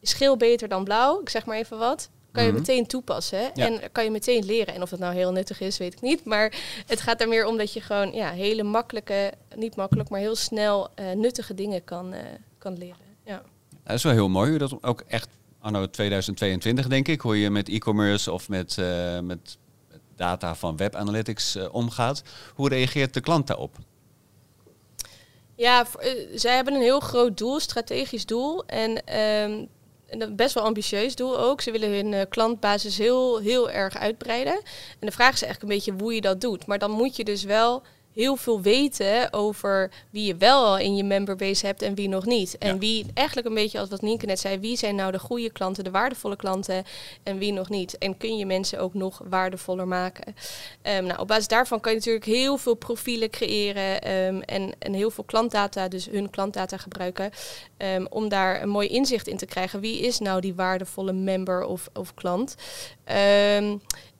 is 0.00 0.12
geel 0.12 0.36
beter 0.36 0.68
dan 0.68 0.84
blauw, 0.84 1.20
ik 1.20 1.28
zeg 1.28 1.46
maar 1.46 1.56
even 1.56 1.78
wat. 1.78 2.10
Kan 2.32 2.44
je 2.44 2.50
mhm. 2.50 2.60
meteen 2.60 2.86
toepassen 2.86 3.54
en 3.54 3.80
kan 3.92 4.04
je 4.04 4.10
meteen 4.10 4.44
leren. 4.44 4.74
En 4.74 4.82
of 4.82 4.90
dat 4.90 4.98
nou 4.98 5.14
heel 5.14 5.32
nuttig 5.32 5.60
is, 5.60 5.78
weet 5.78 5.92
ik 5.92 6.00
niet. 6.00 6.24
Maar 6.24 6.54
het 6.86 7.00
gaat 7.00 7.20
er 7.20 7.28
meer 7.28 7.46
om 7.46 7.56
dat 7.56 7.72
je 7.72 7.80
gewoon 7.80 8.12
ja, 8.12 8.30
hele 8.30 8.62
makkelijke, 8.62 9.32
niet 9.54 9.76
makkelijk, 9.76 10.08
maar 10.08 10.20
heel 10.20 10.36
snel 10.36 10.88
uh, 11.00 11.12
nuttige 11.12 11.54
dingen 11.54 11.84
kan, 11.84 12.14
uh, 12.14 12.20
kan 12.58 12.78
leren. 12.78 12.96
Ja. 13.24 13.42
Dat 13.84 13.94
is 13.94 14.02
wel 14.02 14.12
heel 14.12 14.28
mooi. 14.28 14.58
Dat 14.58 14.82
ook 14.82 15.02
echt 15.06 15.28
anno 15.60 15.90
2022, 15.90 16.86
denk 16.88 17.08
ik, 17.08 17.20
hoe 17.20 17.40
je 17.40 17.50
met 17.50 17.68
e-commerce 17.68 18.32
of 18.32 18.48
met, 18.48 18.76
met 19.22 19.58
data 20.16 20.54
van 20.54 20.76
web 20.76 20.94
analytics 20.94 21.56
omgaat. 21.70 22.22
Hoe 22.54 22.68
reageert 22.68 23.14
de 23.14 23.20
klant 23.20 23.46
daarop? 23.46 23.76
Ja, 25.56 25.86
uh, 26.00 26.10
zij 26.34 26.54
hebben 26.54 26.74
een 26.74 26.80
heel 26.80 27.00
groot 27.00 27.38
doel, 27.38 27.60
strategisch 27.60 28.26
doel. 28.26 28.64
En 28.66 29.18
um, 29.18 29.68
een 30.08 30.36
best 30.36 30.54
wel 30.54 30.64
ambitieus 30.64 31.14
doel 31.14 31.38
ook. 31.38 31.60
Ze 31.60 31.70
willen 31.70 31.90
hun 31.90 32.12
uh, 32.12 32.20
klantbasis 32.28 32.98
heel, 32.98 33.38
heel 33.38 33.70
erg 33.70 33.96
uitbreiden. 33.96 34.54
En 34.98 35.06
de 35.06 35.12
vraag 35.12 35.32
is 35.32 35.42
eigenlijk 35.42 35.62
een 35.62 35.78
beetje 35.78 36.04
hoe 36.04 36.14
je 36.14 36.20
dat 36.20 36.40
doet. 36.40 36.66
Maar 36.66 36.78
dan 36.78 36.90
moet 36.90 37.16
je 37.16 37.24
dus 37.24 37.42
wel 37.42 37.82
heel 38.16 38.36
veel 38.36 38.60
weten 38.60 39.32
over 39.32 39.90
wie 40.10 40.26
je 40.26 40.36
wel 40.36 40.64
al 40.64 40.78
in 40.78 40.96
je 40.96 41.04
memberbase 41.04 41.66
hebt 41.66 41.82
en 41.82 41.94
wie 41.94 42.08
nog 42.08 42.24
niet. 42.24 42.58
En 42.58 42.78
wie 42.78 43.06
eigenlijk 43.14 43.48
een 43.48 43.54
beetje 43.54 43.78
als 43.78 43.88
wat 43.88 44.02
Nienke 44.02 44.26
net 44.26 44.40
zei, 44.40 44.58
wie 44.58 44.76
zijn 44.76 44.94
nou 44.94 45.12
de 45.12 45.18
goede 45.18 45.50
klanten, 45.50 45.84
de 45.84 45.90
waardevolle 45.90 46.36
klanten 46.36 46.84
en 47.22 47.38
wie 47.38 47.52
nog 47.52 47.68
niet. 47.68 47.98
En 47.98 48.16
kun 48.16 48.36
je 48.36 48.46
mensen 48.46 48.80
ook 48.80 48.94
nog 48.94 49.20
waardevoller 49.28 49.88
maken. 49.88 50.34
Um, 50.82 51.04
nou, 51.04 51.20
op 51.20 51.28
basis 51.28 51.48
daarvan 51.48 51.80
kan 51.80 51.92
je 51.92 51.98
natuurlijk 51.98 52.24
heel 52.24 52.56
veel 52.56 52.74
profielen 52.74 53.30
creëren 53.30 54.12
um, 54.12 54.42
en, 54.42 54.72
en 54.78 54.92
heel 54.92 55.10
veel 55.10 55.24
klantdata, 55.24 55.88
dus 55.88 56.06
hun 56.06 56.30
klantdata 56.30 56.76
gebruiken, 56.76 57.30
um, 57.78 58.06
om 58.10 58.28
daar 58.28 58.62
een 58.62 58.68
mooi 58.68 58.88
inzicht 58.88 59.26
in 59.26 59.36
te 59.36 59.46
krijgen. 59.46 59.80
Wie 59.80 60.00
is 60.00 60.18
nou 60.18 60.40
die 60.40 60.54
waardevolle 60.54 61.12
member 61.12 61.64
of, 61.64 61.88
of 61.92 62.14
klant? 62.14 62.54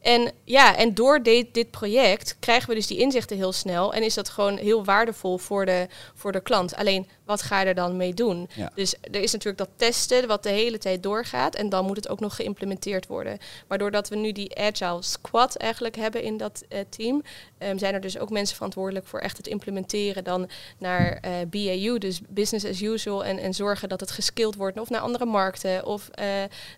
En 0.07 0.33
ja, 0.45 0.77
en 0.77 0.95
door 0.95 1.23
dit, 1.23 1.55
dit 1.55 1.71
project 1.71 2.37
krijgen 2.41 2.69
we 2.69 2.75
dus 2.75 2.87
die 2.87 2.99
inzichten 2.99 3.37
heel 3.37 3.53
snel. 3.53 3.95
En 3.95 4.03
is 4.03 4.15
dat 4.15 4.29
gewoon 4.29 4.57
heel 4.57 4.85
waardevol 4.85 5.39
voor 5.39 5.67
de, 5.67 5.87
voor 6.15 6.33
de 6.33 6.41
klant. 6.41 6.77
Alleen, 6.77 7.09
wat 7.25 7.43
ga 7.43 7.61
je 7.61 7.67
er 7.67 7.75
dan 7.75 7.97
mee 7.97 8.15
doen? 8.15 8.49
Dus 8.75 8.95
er 9.01 9.21
is 9.21 9.33
natuurlijk 9.33 9.59
dat 9.59 9.69
testen 9.77 10.27
wat 10.27 10.43
de 10.43 10.49
hele 10.49 10.79
tijd 10.79 11.03
doorgaat. 11.03 11.55
En 11.55 11.69
dan 11.69 11.85
moet 11.85 11.97
het 11.97 12.09
ook 12.09 12.21
nog 12.21 12.37
geïmplementeerd 12.37 13.07
worden. 13.07 13.39
Maar 13.69 13.79
doordat 13.79 14.09
we 14.09 14.17
nu 14.17 14.33
die 14.33 14.59
Agile 14.59 15.03
Squad 15.03 15.57
eigenlijk 15.57 15.97
hebben 15.97 16.23
in 16.23 16.37
dat 16.37 16.65
uh, 16.69 16.79
team... 16.89 17.23
Um, 17.59 17.79
zijn 17.79 17.95
er 17.95 18.01
dus 18.01 18.19
ook 18.19 18.31
mensen 18.31 18.57
verantwoordelijk 18.57 19.07
voor 19.07 19.21
echt 19.21 19.37
het 19.37 19.47
implementeren 19.47 20.25
dan 20.25 20.49
naar 20.79 21.23
uh, 21.25 21.41
eh, 21.41 21.49
BAU, 21.49 21.99
dus 21.99 22.21
business 22.29 22.67
as 22.67 22.81
usual. 22.81 23.25
En, 23.25 23.39
en 23.39 23.55
zorgen 23.55 23.89
dat 23.89 24.01
het 24.01 24.11
geskild 24.11 24.55
wordt 24.55 24.81
of 24.81 24.91
naar 24.91 25.01
andere 25.01 25.25
markten 25.25 25.87
of 25.87 26.11
uh, 26.21 26.25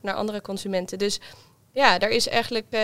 naar 0.02 0.14
andere 0.14 0.40
consumenten. 0.40 0.98
Dus 0.98 1.20
ja, 1.72 1.98
daar 1.98 2.10
is 2.10 2.28
eigenlijk 2.28 2.66
uh, 2.70 2.80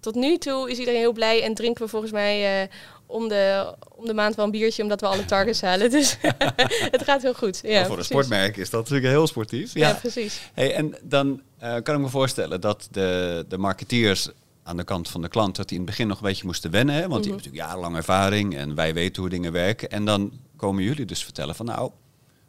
tot 0.00 0.14
nu 0.14 0.38
toe 0.38 0.70
is 0.70 0.78
iedereen 0.78 1.00
heel 1.00 1.12
blij 1.12 1.42
en 1.42 1.54
drinken 1.54 1.84
we 1.84 1.90
volgens 1.90 2.12
mij 2.12 2.62
uh, 2.62 2.68
om, 3.06 3.28
de, 3.28 3.74
om 3.94 4.06
de 4.06 4.14
maand 4.14 4.34
wel 4.34 4.44
een 4.44 4.50
biertje 4.50 4.82
omdat 4.82 5.00
we 5.00 5.06
alle 5.06 5.24
targets 5.24 5.60
halen. 5.60 5.90
Dus 5.90 6.16
het 6.96 7.02
gaat 7.02 7.22
heel 7.22 7.34
goed. 7.34 7.60
Ja, 7.62 7.86
voor 7.86 7.98
een 7.98 8.04
sportmerk 8.04 8.56
is 8.56 8.70
dat 8.70 8.80
natuurlijk 8.80 9.08
heel 9.12 9.26
sportief. 9.26 9.74
Ja, 9.74 9.88
ja 9.88 9.94
precies. 9.94 10.50
Hey, 10.54 10.74
en 10.74 10.94
dan 11.02 11.42
uh, 11.62 11.76
kan 11.82 11.94
ik 11.94 12.00
me 12.00 12.08
voorstellen 12.08 12.60
dat 12.60 12.88
de, 12.90 13.44
de 13.48 13.58
marketeers 13.58 14.28
aan 14.62 14.76
de 14.76 14.84
kant 14.84 15.08
van 15.08 15.22
de 15.22 15.28
klant, 15.28 15.56
dat 15.56 15.68
die 15.68 15.78
in 15.78 15.82
het 15.82 15.90
begin 15.90 16.08
nog 16.08 16.16
een 16.16 16.26
beetje 16.28 16.46
moesten 16.46 16.70
wennen. 16.70 16.94
Hè? 16.94 17.08
Want 17.08 17.22
die 17.22 17.32
hebben 17.32 17.36
natuurlijk 17.36 17.64
jarenlang 17.64 17.96
ervaring 17.96 18.56
en 18.56 18.74
wij 18.74 18.94
weten 18.94 19.22
hoe 19.22 19.30
dingen 19.30 19.52
werken. 19.52 19.90
En 19.90 20.04
dan 20.04 20.32
komen 20.56 20.82
jullie 20.82 21.04
dus 21.04 21.24
vertellen 21.24 21.54
van 21.54 21.66
nou, 21.66 21.90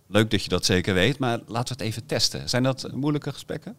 leuk 0.08 0.32
dat 0.32 0.44
je 0.44 0.50
dat 0.50 0.66
zeker 0.66 0.94
weet, 0.94 1.20
maar 1.20 1.40
laten 1.48 1.78
we 1.78 1.84
het 1.84 1.92
even 1.92 2.06
testen. 2.06 2.50
Zijn 2.50 2.64
dat 2.64 2.90
moeilijke 2.94 3.32
gesprekken? 3.32 3.76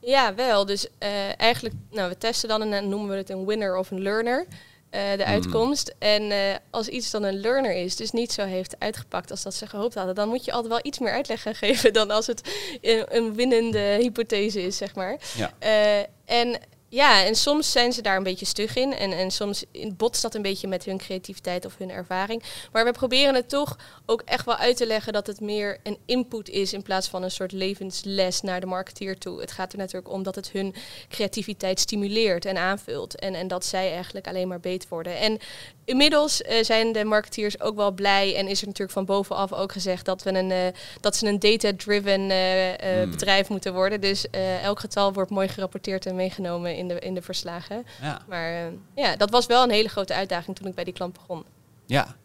Ja, 0.00 0.34
wel. 0.34 0.66
Dus 0.66 0.86
uh, 1.02 1.40
eigenlijk, 1.40 1.74
nou, 1.90 2.08
we 2.08 2.18
testen 2.18 2.48
dan 2.48 2.62
en 2.62 2.70
dan 2.70 2.88
noemen 2.88 3.10
we 3.10 3.16
het 3.16 3.30
een 3.30 3.46
winner 3.46 3.76
of 3.76 3.90
een 3.90 4.02
learner. 4.02 4.46
Uh, 4.90 5.00
de 5.00 5.22
hmm. 5.22 5.32
uitkomst. 5.32 5.94
En 5.98 6.22
uh, 6.22 6.38
als 6.70 6.88
iets 6.88 7.10
dan 7.10 7.22
een 7.22 7.40
learner 7.40 7.74
is, 7.74 7.96
dus 7.96 8.10
niet 8.10 8.32
zo 8.32 8.44
heeft 8.44 8.76
uitgepakt 8.78 9.30
als 9.30 9.42
dat 9.42 9.54
ze 9.54 9.66
gehoopt 9.66 9.94
hadden, 9.94 10.14
dan 10.14 10.28
moet 10.28 10.44
je 10.44 10.52
altijd 10.52 10.72
wel 10.72 10.82
iets 10.82 10.98
meer 10.98 11.12
uitleg 11.12 11.42
gaan 11.42 11.54
geven 11.64 11.92
dan 11.92 12.10
als 12.10 12.26
het 12.26 12.52
een, 12.80 13.04
een 13.08 13.34
winnende 13.34 13.78
hypothese 13.78 14.62
is, 14.62 14.76
zeg 14.76 14.94
maar. 14.94 15.18
Ja. 15.36 15.52
en 16.24 16.60
ja, 16.90 17.24
en 17.24 17.34
soms 17.34 17.72
zijn 17.72 17.92
ze 17.92 18.02
daar 18.02 18.16
een 18.16 18.22
beetje 18.22 18.46
stug 18.46 18.76
in. 18.76 18.94
En, 18.94 19.12
en 19.12 19.30
soms 19.30 19.64
botst 19.96 20.22
dat 20.22 20.34
een 20.34 20.42
beetje 20.42 20.68
met 20.68 20.84
hun 20.84 20.98
creativiteit 20.98 21.64
of 21.64 21.78
hun 21.78 21.90
ervaring. 21.90 22.42
Maar 22.72 22.84
we 22.84 22.92
proberen 22.92 23.34
het 23.34 23.48
toch 23.48 23.76
ook 24.06 24.22
echt 24.24 24.44
wel 24.44 24.56
uit 24.56 24.76
te 24.76 24.86
leggen 24.86 25.12
dat 25.12 25.26
het 25.26 25.40
meer 25.40 25.78
een 25.82 25.98
input 26.06 26.48
is 26.48 26.72
in 26.72 26.82
plaats 26.82 27.08
van 27.08 27.22
een 27.22 27.30
soort 27.30 27.52
levensles 27.52 28.40
naar 28.40 28.60
de 28.60 28.66
marketeer 28.66 29.18
toe. 29.18 29.40
Het 29.40 29.52
gaat 29.52 29.72
er 29.72 29.78
natuurlijk 29.78 30.12
om 30.12 30.22
dat 30.22 30.34
het 30.34 30.50
hun 30.50 30.74
creativiteit 31.08 31.80
stimuleert 31.80 32.44
en 32.44 32.56
aanvult. 32.56 33.18
En, 33.18 33.34
en 33.34 33.48
dat 33.48 33.64
zij 33.64 33.92
eigenlijk 33.92 34.26
alleen 34.26 34.48
maar 34.48 34.60
beter 34.60 34.88
worden. 34.88 35.18
En 35.18 35.38
inmiddels 35.88 36.42
uh, 36.42 36.62
zijn 36.62 36.92
de 36.92 37.04
marketeers 37.04 37.60
ook 37.60 37.76
wel 37.76 37.92
blij. 37.92 38.36
En 38.36 38.48
is 38.48 38.60
er 38.60 38.66
natuurlijk 38.66 38.92
van 38.92 39.04
bovenaf 39.04 39.52
ook 39.52 39.72
gezegd 39.72 40.04
dat, 40.04 40.22
we 40.22 40.34
een, 40.34 40.50
uh, 40.50 40.80
dat 41.00 41.16
ze 41.16 41.26
een 41.26 41.38
data-driven 41.38 42.20
uh, 42.20 43.04
mm. 43.04 43.10
bedrijf 43.10 43.48
moeten 43.48 43.74
worden. 43.74 44.00
Dus 44.00 44.30
elk 44.62 44.80
getal 44.80 45.12
wordt 45.12 45.30
mooi 45.30 45.48
gerapporteerd 45.48 46.06
en 46.06 46.14
meegenomen 46.14 46.76
in 46.76 46.88
de, 46.88 46.98
in 46.98 47.14
de 47.14 47.22
verslagen. 47.22 47.86
Ja. 48.02 48.20
Maar 48.28 48.52
uh, 48.52 48.72
ja, 48.94 49.16
dat 49.16 49.30
was 49.30 49.46
wel 49.46 49.62
een 49.62 49.70
hele 49.70 49.88
grote 49.88 50.14
uitdaging 50.14 50.56
toen 50.56 50.68
ik 50.68 50.74
bij 50.74 50.84
die 50.84 50.92
klant 50.92 51.12
begon. 51.12 51.44
Ja, 51.86 52.16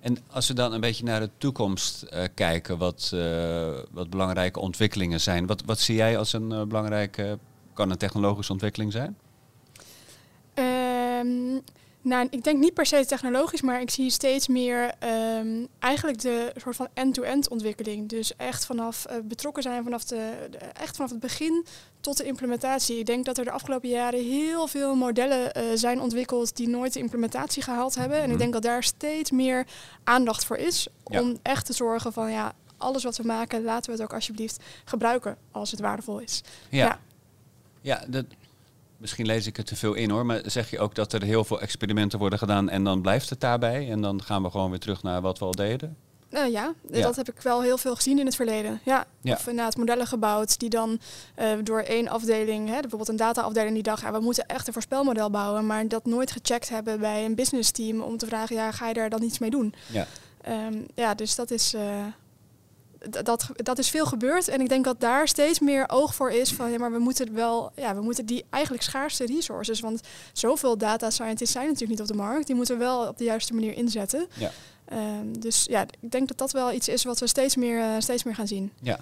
en 0.00 0.18
als 0.30 0.48
we 0.48 0.54
dan 0.54 0.72
een 0.72 0.80
beetje 0.80 1.04
naar 1.04 1.20
de 1.20 1.30
toekomst 1.38 2.06
uh, 2.12 2.24
kijken, 2.34 2.78
wat, 2.78 3.10
uh, 3.14 3.78
wat 3.90 4.10
belangrijke 4.10 4.60
ontwikkelingen 4.60 5.20
zijn. 5.20 5.46
Wat, 5.46 5.62
wat 5.66 5.78
zie 5.78 5.96
jij 5.96 6.18
als 6.18 6.32
een 6.32 6.48
belangrijke, 6.48 7.38
kan 7.74 7.90
een 7.90 7.96
technologische 7.96 8.52
ontwikkeling 8.52 8.92
zijn? 8.92 9.16
Um, 10.54 11.62
nou, 12.02 12.26
ik 12.30 12.44
denk 12.44 12.58
niet 12.58 12.74
per 12.74 12.86
se 12.86 13.06
technologisch, 13.06 13.60
maar 13.60 13.80
ik 13.80 13.90
zie 13.90 14.10
steeds 14.10 14.48
meer 14.48 14.94
um, 15.38 15.68
eigenlijk 15.78 16.20
de 16.20 16.52
soort 16.56 16.76
van 16.76 16.88
end-to-end 16.94 17.48
ontwikkeling. 17.48 18.08
Dus 18.08 18.36
echt 18.36 18.66
vanaf 18.66 19.06
uh, 19.10 19.16
betrokken 19.24 19.62
zijn 19.62 19.82
vanaf 19.82 20.04
de, 20.04 20.32
de, 20.50 20.58
echt 20.58 20.96
vanaf 20.96 21.10
het 21.10 21.20
begin 21.20 21.66
tot 22.00 22.16
de 22.16 22.24
implementatie. 22.24 22.98
Ik 22.98 23.06
denk 23.06 23.24
dat 23.24 23.38
er 23.38 23.44
de 23.44 23.50
afgelopen 23.50 23.88
jaren 23.88 24.24
heel 24.24 24.66
veel 24.66 24.94
modellen 24.94 25.58
uh, 25.58 25.64
zijn 25.74 26.00
ontwikkeld 26.00 26.56
die 26.56 26.68
nooit 26.68 26.92
de 26.92 26.98
implementatie 26.98 27.62
gehaald 27.62 27.94
hebben. 27.94 28.16
En 28.16 28.24
ik 28.24 28.30
mhm. 28.30 28.38
denk 28.38 28.52
dat 28.52 28.62
daar 28.62 28.82
steeds 28.82 29.30
meer 29.30 29.66
aandacht 30.04 30.44
voor 30.44 30.56
is 30.56 30.86
om 31.04 31.38
echt 31.42 31.66
te 31.66 31.72
zorgen 31.72 32.12
van 32.12 32.30
ja, 32.30 32.52
alles 32.76 33.04
wat 33.04 33.16
we 33.16 33.26
maken, 33.26 33.62
laten 33.62 33.90
we 33.90 33.96
het 33.96 34.02
ook 34.02 34.14
alsjeblieft 34.14 34.62
gebruiken 34.84 35.36
als 35.50 35.70
het 35.70 35.80
waardevol 35.80 36.18
is. 36.18 36.42
Ja, 36.68 36.84
ja. 36.84 36.98
ja 37.80 38.04
dat, 38.08 38.24
misschien 39.00 39.26
lees 39.26 39.46
ik 39.46 39.56
het 39.56 39.66
te 39.66 39.76
veel 39.76 39.94
in 39.94 40.10
hoor, 40.10 40.26
maar 40.26 40.40
zeg 40.44 40.70
je 40.70 40.78
ook 40.78 40.94
dat 40.94 41.12
er 41.12 41.22
heel 41.22 41.44
veel 41.44 41.60
experimenten 41.60 42.18
worden 42.18 42.38
gedaan 42.38 42.68
en 42.68 42.84
dan 42.84 43.00
blijft 43.00 43.30
het 43.30 43.40
daarbij 43.40 43.90
en 43.90 44.00
dan 44.00 44.22
gaan 44.22 44.42
we 44.42 44.50
gewoon 44.50 44.70
weer 44.70 44.78
terug 44.78 45.02
naar 45.02 45.20
wat 45.20 45.38
we 45.38 45.44
al 45.44 45.54
deden? 45.54 45.96
Uh, 46.30 46.50
ja, 46.50 46.74
dat 46.82 47.16
heb 47.16 47.28
ik 47.28 47.40
wel 47.40 47.62
heel 47.62 47.78
veel 47.78 47.94
gezien 47.94 48.18
in 48.18 48.26
het 48.26 48.34
verleden. 48.34 48.80
Ja. 48.84 49.06
ja. 49.20 49.34
Of 49.34 49.46
inderdaad 49.46 49.76
modellen 49.76 50.06
gebouwd 50.06 50.58
die 50.58 50.68
dan 50.68 51.00
uh, 51.38 51.52
door 51.62 51.80
één 51.80 52.08
afdeling, 52.08 52.68
hè, 52.68 52.80
bijvoorbeeld 52.80 53.08
een 53.08 53.16
data-afdeling, 53.16 53.74
die 53.74 53.82
dacht, 53.82 54.02
ja, 54.02 54.12
we 54.12 54.20
moeten 54.20 54.46
echt 54.46 54.66
een 54.66 54.72
voorspelmodel 54.72 55.30
bouwen, 55.30 55.66
maar 55.66 55.88
dat 55.88 56.06
nooit 56.06 56.30
gecheckt 56.30 56.68
hebben 56.68 57.00
bij 57.00 57.24
een 57.24 57.34
business 57.34 57.70
team 57.70 58.00
om 58.00 58.16
te 58.16 58.26
vragen, 58.26 58.56
ja, 58.56 58.70
ga 58.70 58.88
je 58.88 58.94
daar 58.94 59.10
dan 59.10 59.22
iets 59.22 59.38
mee 59.38 59.50
doen? 59.50 59.74
Ja, 59.86 60.06
um, 60.48 60.86
ja 60.94 61.14
dus 61.14 61.34
dat 61.34 61.50
is, 61.50 61.74
uh, 61.74 61.80
dat, 63.22 63.46
dat 63.54 63.78
is 63.78 63.90
veel 63.90 64.06
gebeurd. 64.06 64.48
En 64.48 64.60
ik 64.60 64.68
denk 64.68 64.84
dat 64.84 65.00
daar 65.00 65.28
steeds 65.28 65.60
meer 65.60 65.84
oog 65.88 66.14
voor 66.14 66.30
is 66.30 66.52
van 66.52 66.70
ja, 66.70 66.78
maar 66.78 66.92
we 66.92 66.98
moeten 66.98 67.34
wel, 67.34 67.72
ja, 67.76 67.94
we 67.94 68.00
moeten 68.00 68.26
die 68.26 68.44
eigenlijk 68.50 68.82
schaarste 68.82 69.26
resources. 69.26 69.80
Want 69.80 70.00
zoveel 70.32 70.78
data 70.78 71.10
scientists 71.10 71.52
zijn 71.52 71.66
natuurlijk 71.66 71.90
niet 71.90 72.00
op 72.00 72.16
de 72.16 72.22
markt. 72.22 72.46
Die 72.46 72.56
moeten 72.56 72.78
we 72.78 72.84
wel 72.84 73.08
op 73.08 73.18
de 73.18 73.24
juiste 73.24 73.54
manier 73.54 73.76
inzetten. 73.76 74.26
Ja. 74.34 74.50
Um, 74.92 75.40
dus 75.40 75.64
ja, 75.64 75.86
ik 76.00 76.10
denk 76.10 76.28
dat 76.28 76.38
dat 76.38 76.52
wel 76.52 76.72
iets 76.72 76.88
is 76.88 77.04
wat 77.04 77.20
we 77.20 77.26
steeds 77.26 77.56
meer, 77.56 77.78
uh, 77.78 77.94
steeds 77.98 78.24
meer 78.24 78.34
gaan 78.34 78.46
zien. 78.46 78.72
Ja. 78.80 78.98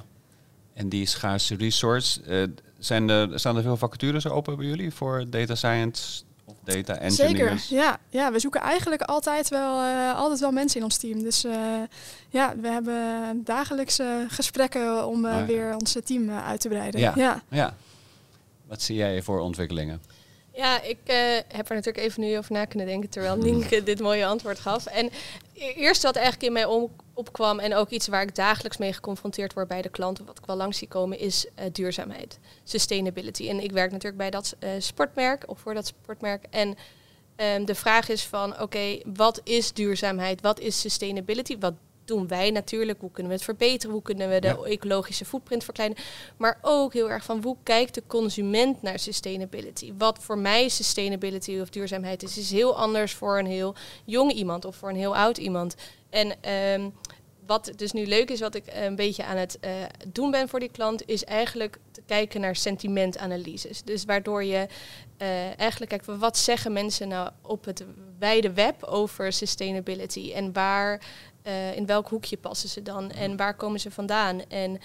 En 0.75 0.89
die 0.89 1.07
schaarse 1.07 1.55
resource, 1.55 2.21
uh, 2.27 2.55
zijn 2.79 3.09
er, 3.09 3.39
staan 3.39 3.57
er 3.57 3.63
veel 3.63 3.77
vacatures 3.77 4.27
open 4.27 4.57
bij 4.57 4.67
jullie 4.67 4.95
voor 4.95 5.25
data 5.31 5.55
science 5.55 6.23
of 6.49 6.57
data 6.65 6.99
engineers? 6.99 7.67
Zeker, 7.69 7.79
ja. 7.79 7.99
ja. 8.09 8.33
We 8.33 8.39
zoeken 8.39 8.61
eigenlijk 8.61 9.03
altijd 9.03 9.49
wel, 9.49 9.83
uh, 9.85 10.17
altijd 10.17 10.41
wel 10.41 10.53
mensen 10.53 10.79
in 10.79 10.85
ons 10.85 10.97
team. 10.97 11.23
Dus 11.23 11.45
uh, 11.45 11.53
ja, 12.29 12.57
we 12.57 12.69
hebben 12.69 13.05
dagelijkse 13.45 14.25
gesprekken 14.29 15.07
om 15.07 15.25
uh, 15.25 15.45
weer 15.45 15.75
ons 15.75 15.97
team 16.05 16.31
uit 16.31 16.61
te 16.61 16.69
breiden. 16.69 17.01
Ja. 17.01 17.13
ja. 17.17 17.43
ja. 17.51 17.75
Wat 18.67 18.83
zie 18.83 18.97
jij 18.97 19.23
voor 19.23 19.41
ontwikkelingen? 19.41 20.01
Ja, 20.59 20.83
ik 20.83 20.99
uh, 21.07 21.17
heb 21.49 21.69
er 21.69 21.75
natuurlijk 21.75 22.05
even 22.05 22.21
nu 22.21 22.39
over 22.39 22.53
na 22.53 22.65
kunnen 22.65 22.87
denken 22.87 23.09
terwijl 23.09 23.37
Nienke 23.37 23.83
dit 23.83 24.01
mooie 24.01 24.27
antwoord 24.27 24.59
gaf. 24.59 24.87
En 24.87 25.11
e-, 25.55 25.73
eerst 25.73 26.03
wat 26.03 26.17
eigenlijk 26.17 26.47
in 26.47 26.53
mij 26.53 26.65
om, 26.65 26.91
opkwam 27.19 27.59
en 27.59 27.75
ook 27.75 27.89
iets 27.89 28.09
waar 28.09 28.23
ik 28.23 28.35
dagelijks 28.35 28.77
mee 28.77 28.93
geconfronteerd 28.93 29.53
word 29.53 29.69
bij 29.69 29.83
de 29.83 29.89
klanten, 29.89 30.25
wat 30.25 30.39
ik 30.39 30.47
wel 30.47 30.57
langs 30.57 30.79
zie 30.79 30.89
komen, 30.89 31.19
is 31.19 31.47
uh, 31.47 31.65
duurzaamheid, 31.73 32.39
sustainability. 32.65 33.49
En 33.49 33.61
ik 33.61 33.73
werk 33.73 33.91
natuurlijk 33.91 34.19
bij 34.19 34.31
dat 34.31 34.57
uh, 34.61 34.71
sportmerk 34.79 35.45
of 35.47 35.59
voor 35.59 35.75
dat 35.75 35.87
sportmerk. 35.87 36.45
En 36.51 36.77
um, 37.37 37.65
de 37.65 37.75
vraag 37.75 38.09
is 38.09 38.25
van, 38.25 38.61
oké, 38.61 38.99
wat 39.05 39.41
is 39.45 39.73
duurzaamheid? 39.73 40.41
Wat 40.41 40.61
is 40.61 40.81
sustainability? 40.81 41.59
Wat 41.59 41.75
doen 42.09 42.29
wij 42.29 42.51
natuurlijk? 42.51 43.01
Hoe 43.01 43.11
kunnen 43.11 43.33
we 43.33 43.39
het 43.39 43.47
verbeteren? 43.47 43.95
Hoe 43.95 44.03
kunnen 44.03 44.29
we 44.29 44.41
de 44.41 44.47
ja. 44.47 44.63
ecologische 44.65 45.25
footprint 45.25 45.65
verkleinen? 45.65 45.99
Maar 46.37 46.59
ook 46.63 46.93
heel 46.93 47.11
erg 47.11 47.25
van 47.25 47.43
hoe 47.43 47.57
kijkt 47.63 47.95
de 47.95 48.03
consument 48.07 48.83
naar 48.83 48.99
sustainability? 48.99 49.93
Wat 49.99 50.19
voor 50.19 50.39
mij 50.39 50.69
sustainability 50.69 51.59
of 51.61 51.69
duurzaamheid 51.69 52.23
is, 52.23 52.39
is 52.39 52.51
heel 52.51 52.77
anders 52.77 53.15
voor 53.15 53.39
een 53.39 53.47
heel 53.47 53.75
jong 54.05 54.33
iemand 54.33 54.65
of 54.65 54.77
voor 54.77 54.89
een 54.89 54.97
heel 54.97 55.17
oud 55.17 55.39
iemand. 55.39 55.75
En 56.11 56.53
um, 56.53 56.95
wat 57.49 57.73
dus 57.77 57.93
nu 57.93 58.07
leuk 58.07 58.31
is, 58.31 58.41
wat 58.41 58.55
ik 58.55 58.65
een 58.67 58.97
beetje 58.97 59.25
aan 59.25 59.37
het 59.37 59.59
uh, 59.65 59.71
doen 60.09 60.31
ben 60.31 60.49
voor 60.49 60.61
die 60.61 60.71
klant, 60.71 61.03
is 61.07 61.25
eigenlijk 61.25 61.79
te 61.91 62.03
kijken 62.07 62.41
naar 62.41 62.57
sentimentanalyses. 62.57 63.83
Dus 63.83 64.05
waardoor 64.05 64.45
je 64.45 64.67
uh, 65.23 65.59
eigenlijk 65.59 65.91
kijkt, 65.91 66.07
wat 66.19 66.39
zeggen 66.39 66.73
mensen 66.73 67.09
nou 67.09 67.31
op 67.43 67.65
het 67.65 67.85
wijde 68.19 68.53
web 68.53 68.83
over 68.83 69.33
sustainability 69.33 70.33
en 70.33 70.53
waar 70.53 71.01
uh, 71.47 71.77
in 71.77 71.87
welk 71.87 72.09
hoekje 72.09 72.37
passen 72.37 72.69
ze 72.69 72.83
dan 72.83 73.11
en 73.11 73.37
waar 73.37 73.55
komen 73.55 73.81
ze 73.81 73.91
vandaan? 73.91 74.43
En 74.49 74.81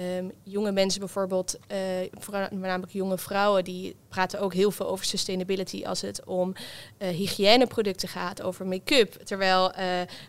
um, 0.00 0.32
jonge 0.42 0.72
mensen 0.72 1.00
bijvoorbeeld, 1.00 1.58
uh, 1.72 1.78
voornamelijk 2.12 2.92
jonge 2.92 3.18
vrouwen, 3.18 3.64
die 3.64 3.96
praten 4.08 4.40
ook 4.40 4.54
heel 4.54 4.70
veel 4.70 4.88
over 4.88 5.04
sustainability 5.04 5.84
als 5.84 6.00
het 6.00 6.24
om 6.24 6.52
uh, 6.98 7.08
hygiëneproducten 7.08 8.08
gaat, 8.08 8.42
over 8.42 8.66
make-up. 8.66 9.12
Terwijl 9.12 9.72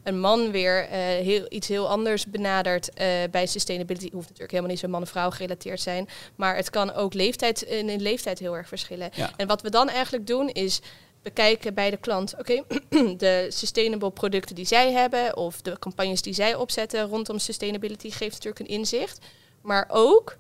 een 0.03 0.19
man 0.19 0.51
weer 0.51 0.83
heel, 0.83 1.45
iets 1.49 1.67
heel 1.67 1.89
anders 1.89 2.25
benadert 2.25 2.89
bij 3.31 3.45
sustainability. 3.45 4.05
Het 4.05 4.13
hoeft 4.13 4.27
natuurlijk 4.27 4.51
helemaal 4.51 4.71
niet 4.71 4.81
zo 4.81 4.87
man-vrouw 4.87 5.29
gerelateerd 5.29 5.79
zijn, 5.79 6.07
maar 6.35 6.55
het 6.55 6.69
kan 6.69 6.93
ook 6.93 7.13
leeftijd, 7.13 7.61
in, 7.61 7.89
in 7.89 8.01
leeftijd 8.01 8.39
heel 8.39 8.55
erg 8.55 8.67
verschillen. 8.67 9.09
Ja. 9.13 9.31
En 9.37 9.47
wat 9.47 9.61
we 9.61 9.69
dan 9.69 9.89
eigenlijk 9.89 10.27
doen 10.27 10.49
is 10.49 10.81
bekijken 11.27 11.73
bij 11.73 11.89
de 11.89 11.97
klant, 11.97 12.33
oké, 12.39 12.61
okay, 12.63 13.15
de 13.25 13.45
sustainable 13.49 14.11
producten 14.11 14.55
die 14.55 14.65
zij 14.65 14.91
hebben 14.91 15.37
of 15.37 15.61
de 15.61 15.79
campagnes 15.79 16.21
die 16.21 16.33
zij 16.33 16.55
opzetten 16.55 17.07
rondom 17.07 17.39
sustainability 17.39 18.09
geeft 18.09 18.33
natuurlijk 18.33 18.59
een 18.59 18.77
inzicht. 18.77 19.25
Maar 19.61 19.85
ook, 19.87 20.37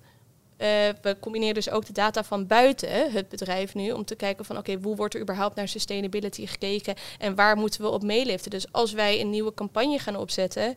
uh, 0.57 0.67
we 1.01 1.17
combineren 1.19 1.53
dus 1.53 1.69
ook 1.69 1.85
de 1.85 1.93
data 1.93 2.23
van 2.23 2.47
buiten 2.47 3.11
het 3.11 3.29
bedrijf 3.29 3.75
nu 3.75 3.91
om 3.91 4.05
te 4.05 4.15
kijken 4.15 4.45
van 4.45 4.57
oké, 4.57 4.71
okay, 4.71 4.83
hoe 4.83 4.95
wordt 4.95 5.13
er 5.13 5.21
überhaupt 5.21 5.55
naar 5.55 5.67
sustainability 5.67 6.45
gekeken 6.45 6.95
en 7.19 7.35
waar 7.35 7.57
moeten 7.57 7.81
we 7.81 7.89
op 7.89 8.03
meeliften. 8.03 8.51
Dus 8.51 8.71
als 8.71 8.91
wij 8.91 9.21
een 9.21 9.29
nieuwe 9.29 9.53
campagne 9.53 9.99
gaan 9.99 10.15
opzetten, 10.15 10.75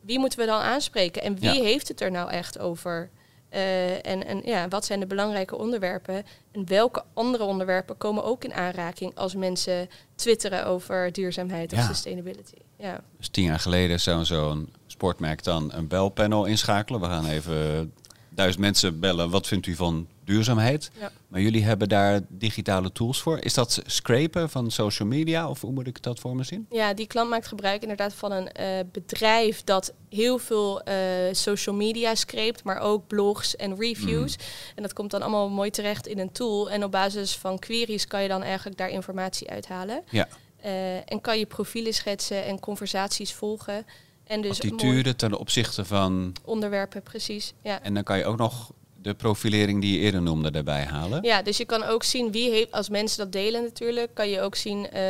wie 0.00 0.18
moeten 0.18 0.38
we 0.38 0.46
dan 0.46 0.60
aanspreken 0.60 1.22
en 1.22 1.38
wie 1.38 1.54
ja. 1.54 1.62
heeft 1.62 1.88
het 1.88 2.00
er 2.00 2.10
nou 2.10 2.30
echt 2.30 2.58
over? 2.58 3.10
Uh, 3.54 4.06
en, 4.06 4.26
en 4.26 4.40
ja, 4.44 4.68
wat 4.68 4.84
zijn 4.84 5.00
de 5.00 5.06
belangrijke 5.06 5.58
onderwerpen? 5.58 6.24
En 6.52 6.66
welke 6.66 7.04
andere 7.14 7.44
onderwerpen 7.44 7.96
komen 7.96 8.24
ook 8.24 8.44
in 8.44 8.54
aanraking 8.54 9.14
als 9.14 9.34
mensen 9.34 9.88
twitteren 10.14 10.66
over 10.66 11.12
duurzaamheid 11.12 11.72
of 11.72 11.78
ja. 11.78 11.86
sustainability? 11.86 12.56
Ja. 12.78 13.00
Dus 13.18 13.28
tien 13.28 13.44
jaar 13.44 13.60
geleden 13.60 14.00
zou 14.00 14.24
zo'n 14.24 14.72
sportmerk 14.86 15.44
dan 15.44 15.72
een 15.72 15.88
belpanel 15.88 16.44
inschakelen. 16.44 17.00
We 17.00 17.06
gaan 17.06 17.26
even 17.26 17.92
duizend 18.34 18.62
mensen 18.62 19.00
bellen. 19.00 19.30
Wat 19.30 19.46
vindt 19.46 19.66
u 19.66 19.74
van 19.74 20.06
duurzaamheid? 20.24 20.90
Ja. 21.00 21.12
Maar 21.28 21.40
jullie 21.40 21.64
hebben 21.64 21.88
daar 21.88 22.20
digitale 22.28 22.92
tools 22.92 23.20
voor. 23.22 23.38
Is 23.38 23.54
dat 23.54 23.82
scrapen 23.86 24.50
van 24.50 24.70
social 24.70 25.08
media 25.08 25.48
of 25.48 25.60
hoe 25.60 25.72
moet 25.72 25.86
ik 25.86 26.02
dat 26.02 26.20
voor 26.20 26.36
me 26.36 26.42
zien? 26.42 26.66
Ja, 26.70 26.94
die 26.94 27.06
klant 27.06 27.30
maakt 27.30 27.46
gebruik 27.46 27.82
inderdaad 27.82 28.14
van 28.14 28.32
een 28.32 28.48
uh, 28.60 28.78
bedrijf 28.92 29.64
dat 29.64 29.92
heel 30.08 30.38
veel 30.38 30.88
uh, 30.88 30.94
social 31.32 31.74
media 31.74 32.14
scrapt, 32.14 32.64
maar 32.64 32.78
ook 32.78 33.06
blogs 33.06 33.56
en 33.56 33.76
reviews. 33.76 34.36
Mm. 34.36 34.44
En 34.74 34.82
dat 34.82 34.92
komt 34.92 35.10
dan 35.10 35.22
allemaal 35.22 35.48
mooi 35.48 35.70
terecht 35.70 36.06
in 36.06 36.18
een 36.18 36.32
tool. 36.32 36.70
En 36.70 36.84
op 36.84 36.90
basis 36.90 37.36
van 37.36 37.58
queries 37.58 38.06
kan 38.06 38.22
je 38.22 38.28
dan 38.28 38.42
eigenlijk 38.42 38.78
daar 38.78 38.90
informatie 38.90 39.50
uithalen. 39.50 40.02
Ja. 40.10 40.28
Uh, 40.64 40.96
en 40.96 41.20
kan 41.20 41.38
je 41.38 41.46
profielen 41.46 41.94
schetsen 41.94 42.44
en 42.44 42.60
conversaties 42.60 43.32
volgen. 43.32 43.86
En 44.32 44.40
dus 44.40 44.50
Attitude 44.50 45.16
ten 45.16 45.38
opzichte 45.38 45.84
van... 45.84 46.32
Onderwerpen, 46.44 47.02
precies. 47.02 47.52
Ja. 47.62 47.82
En 47.82 47.94
dan 47.94 48.02
kan 48.02 48.18
je 48.18 48.24
ook 48.24 48.36
nog 48.36 48.72
de 49.02 49.14
profilering 49.14 49.80
die 49.80 49.92
je 49.92 49.98
eerder 49.98 50.22
noemde 50.22 50.50
daarbij 50.50 50.84
halen. 50.84 51.22
Ja, 51.22 51.42
dus 51.42 51.56
je 51.56 51.64
kan 51.64 51.82
ook 51.82 52.02
zien 52.02 52.32
wie 52.32 52.50
heeft, 52.50 52.72
als 52.72 52.88
mensen 52.88 53.18
dat 53.18 53.32
delen 53.32 53.62
natuurlijk, 53.62 54.14
kan 54.14 54.28
je 54.28 54.40
ook 54.40 54.54
zien 54.54 54.78
uh, 54.96 55.00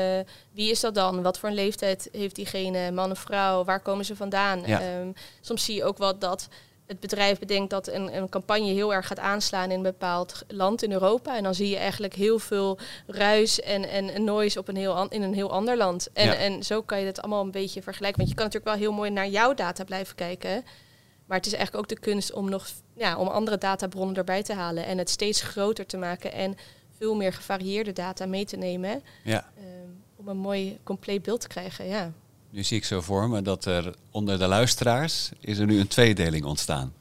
wie 0.53 0.71
is 0.71 0.81
dat 0.81 0.95
dan? 0.95 1.23
Wat 1.23 1.39
voor 1.39 1.49
een 1.49 1.55
leeftijd 1.55 2.09
heeft 2.13 2.35
diegene, 2.35 2.91
man 2.91 3.11
of 3.11 3.19
vrouw? 3.19 3.65
Waar 3.65 3.81
komen 3.81 4.05
ze 4.05 4.17
vandaan? 4.17 4.63
Ja. 4.67 4.99
Um, 4.99 5.15
soms 5.41 5.65
zie 5.65 5.75
je 5.75 5.85
ook 5.85 5.99
wat 5.99 6.21
dat 6.21 6.49
het 6.93 7.01
bedrijf 7.01 7.39
bedenkt 7.39 7.71
dat 7.71 7.89
een, 7.89 8.17
een, 8.17 8.29
campagne 8.29 8.73
heel 8.73 8.95
erg 8.95 9.07
gaat 9.07 9.19
aanslaan 9.19 9.71
in 9.71 9.77
een 9.77 9.83
bepaald 9.83 10.45
land 10.49 10.83
in 10.83 10.93
Europa. 10.93 11.37
En 11.37 11.43
dan 11.43 11.55
zie 11.55 11.69
je 11.69 11.77
eigenlijk 11.77 12.15
heel 12.15 12.39
veel 12.39 12.79
ruis 13.07 13.61
en, 13.61 13.89
en 13.89 14.25
noise 14.25 14.59
op 14.59 14.69
een 14.69 14.77
heel 14.77 14.95
an, 14.95 15.11
in 15.11 15.23
een 15.23 15.35
heel 15.35 15.53
ander 15.53 15.77
land. 15.77 16.09
En, 16.13 16.27
ja. 16.27 16.35
en 16.35 16.63
zo 16.63 16.83
kan 16.83 17.01
je 17.01 17.07
het 17.07 17.21
allemaal 17.21 17.43
een 17.43 17.51
beetje 17.51 17.83
vergelijken. 17.83 18.19
Want 18.19 18.31
je 18.31 18.37
kan 18.37 18.45
natuurlijk 18.45 18.75
wel 18.75 18.83
heel 18.83 18.97
mooi 18.97 19.11
naar 19.11 19.29
jouw 19.29 19.55
data 19.55 19.85
blijven 19.85 20.15
kijken. 20.15 20.65
Maar 21.27 21.37
het 21.37 21.47
is 21.47 21.53
eigenlijk 21.53 21.85
ook 21.85 21.97
de 21.97 22.05
kunst 22.05 22.33
om 22.33 22.51
nog 22.51 22.67
ja, 22.95 23.17
om 23.17 23.29
andere 23.29 23.59
databronnen 23.59 24.17
erbij 24.17 24.43
te 24.43 24.53
halen 24.55 24.87
en 24.87 24.99
het 24.99 25.11
steeds 25.11 25.43
groter 25.43 25.87
te 25.87 25.97
maken 25.97 26.33
en 26.33 26.57
veel 26.97 27.15
meer 27.15 27.33
gevarieerde 27.33 27.93
data 27.93 28.27
mee 28.27 28.45
te 28.45 28.57
nemen. 28.57 29.03
Ja. 29.25 29.51
Um, 29.59 30.03
om 30.17 30.29
een 30.29 30.37
mooi 30.37 30.79
compleet 30.83 31.23
beeld 31.23 31.41
te 31.41 31.49
krijgen. 31.49 31.87
Ja. 31.87 32.13
Nu 32.53 32.63
zie 32.63 32.77
ik 32.77 32.85
zo 32.85 33.01
voor 33.01 33.29
me 33.29 33.43
dat 33.43 33.65
er 33.65 33.95
onder 34.11 34.39
de 34.39 34.47
luisteraars 34.47 35.31
is 35.41 35.59
er 35.59 35.67
nu 35.67 35.81
een 35.81 35.89
tweedeling 35.89 36.45
ontstaan. 36.45 36.93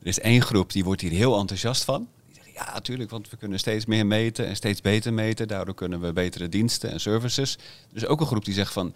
Er 0.00 0.06
is 0.06 0.20
één 0.20 0.42
groep 0.42 0.72
die 0.72 0.84
wordt 0.84 1.00
hier 1.00 1.10
heel 1.10 1.38
enthousiast 1.38 1.84
van. 1.84 2.08
Die 2.26 2.34
zeggen 2.34 2.52
ja, 2.52 2.72
natuurlijk, 2.72 3.10
want 3.10 3.30
we 3.30 3.36
kunnen 3.36 3.58
steeds 3.58 3.86
meer 3.86 4.06
meten 4.06 4.46
en 4.46 4.56
steeds 4.56 4.80
beter 4.80 5.12
meten. 5.12 5.48
Daardoor 5.48 5.74
kunnen 5.74 6.00
we 6.00 6.12
betere 6.12 6.48
diensten 6.48 6.90
en 6.90 7.00
services. 7.00 7.58
Er 7.90 7.96
is 7.96 8.06
ook 8.06 8.20
een 8.20 8.26
groep 8.26 8.44
die 8.44 8.54
zegt 8.54 8.72
van 8.72 8.94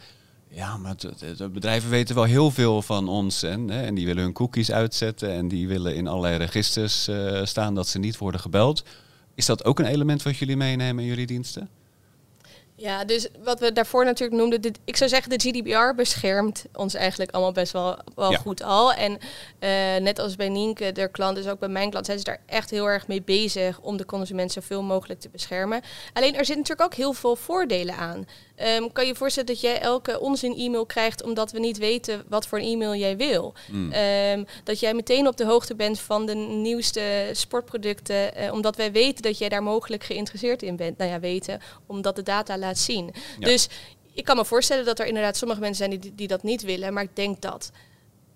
ja, 0.48 0.76
maar 0.76 0.96
de, 1.36 1.48
bedrijven 1.48 1.90
weten 1.90 2.14
wel 2.14 2.24
heel 2.24 2.50
veel 2.50 2.82
van 2.82 3.08
ons. 3.08 3.42
En, 3.42 3.68
hè, 3.68 3.82
en 3.82 3.94
die 3.94 4.06
willen 4.06 4.22
hun 4.22 4.32
cookies 4.32 4.70
uitzetten 4.70 5.30
en 5.30 5.48
die 5.48 5.68
willen 5.68 5.94
in 5.94 6.06
allerlei 6.06 6.36
registers 6.36 7.08
uh, 7.08 7.44
staan 7.44 7.74
dat 7.74 7.88
ze 7.88 7.98
niet 7.98 8.18
worden 8.18 8.40
gebeld. 8.40 8.84
Is 9.34 9.46
dat 9.46 9.64
ook 9.64 9.78
een 9.78 9.86
element 9.86 10.22
wat 10.22 10.36
jullie 10.36 10.56
meenemen 10.56 11.02
in 11.02 11.10
jullie 11.10 11.26
diensten? 11.26 11.68
Ja, 12.82 13.04
dus 13.04 13.28
wat 13.44 13.60
we 13.60 13.72
daarvoor 13.72 14.04
natuurlijk 14.04 14.40
noemden, 14.40 14.60
dit, 14.60 14.78
ik 14.84 14.96
zou 14.96 15.10
zeggen 15.10 15.30
de 15.30 15.38
GDPR 15.38 15.94
beschermt 15.94 16.64
ons 16.72 16.94
eigenlijk 16.94 17.30
allemaal 17.30 17.52
best 17.52 17.72
wel, 17.72 17.98
wel 18.14 18.30
ja. 18.30 18.36
goed 18.38 18.62
al. 18.62 18.92
En 18.92 19.12
uh, 19.12 19.18
net 20.02 20.18
als 20.18 20.36
bij 20.36 20.48
Nienke, 20.48 20.92
de 20.92 21.08
klant, 21.08 21.36
dus 21.36 21.48
ook 21.48 21.58
bij 21.58 21.68
mijn 21.68 21.90
klant, 21.90 22.06
zijn 22.06 22.18
ze 22.18 22.24
daar 22.24 22.40
echt 22.46 22.70
heel 22.70 22.86
erg 22.86 23.06
mee 23.06 23.22
bezig 23.22 23.80
om 23.80 23.96
de 23.96 24.04
consument 24.04 24.52
zoveel 24.52 24.82
mogelijk 24.82 25.20
te 25.20 25.28
beschermen. 25.28 25.80
Alleen 26.12 26.34
er 26.34 26.44
zitten 26.44 26.56
natuurlijk 26.56 26.92
ook 26.92 26.94
heel 26.94 27.12
veel 27.12 27.36
voordelen 27.36 27.96
aan. 27.96 28.26
Um, 28.56 28.92
kan 28.92 29.04
je 29.04 29.10
je 29.10 29.16
voorstellen 29.16 29.48
dat 29.48 29.60
jij 29.60 29.80
elke 29.80 30.20
onzin 30.20 30.56
e-mail 30.56 30.86
krijgt 30.86 31.22
omdat 31.22 31.52
we 31.52 31.58
niet 31.58 31.78
weten 31.78 32.24
wat 32.28 32.46
voor 32.46 32.58
een 32.58 32.64
e-mail 32.64 32.94
jij 32.94 33.16
wil? 33.16 33.54
Mm. 33.70 33.92
Um, 33.92 34.46
dat 34.64 34.80
jij 34.80 34.94
meteen 34.94 35.26
op 35.26 35.36
de 35.36 35.44
hoogte 35.44 35.74
bent 35.74 36.00
van 36.00 36.26
de 36.26 36.34
nieuwste 36.34 37.30
sportproducten, 37.32 38.42
uh, 38.42 38.52
omdat 38.52 38.76
wij 38.76 38.92
weten 38.92 39.22
dat 39.22 39.38
jij 39.38 39.48
daar 39.48 39.62
mogelijk 39.62 40.04
geïnteresseerd 40.04 40.62
in 40.62 40.76
bent. 40.76 40.98
Nou 40.98 41.10
ja, 41.10 41.20
weten, 41.20 41.60
omdat 41.86 42.16
de 42.16 42.22
data 42.22 42.58
laat 42.58 42.78
zien. 42.78 43.10
Ja. 43.38 43.46
Dus 43.46 43.68
ik 44.12 44.24
kan 44.24 44.36
me 44.36 44.44
voorstellen 44.44 44.84
dat 44.84 44.98
er 44.98 45.06
inderdaad 45.06 45.36
sommige 45.36 45.60
mensen 45.60 45.88
zijn 45.88 46.00
die, 46.00 46.14
die 46.14 46.28
dat 46.28 46.42
niet 46.42 46.62
willen, 46.62 46.92
maar 46.92 47.02
ik 47.02 47.16
denk 47.16 47.40
dat 47.40 47.70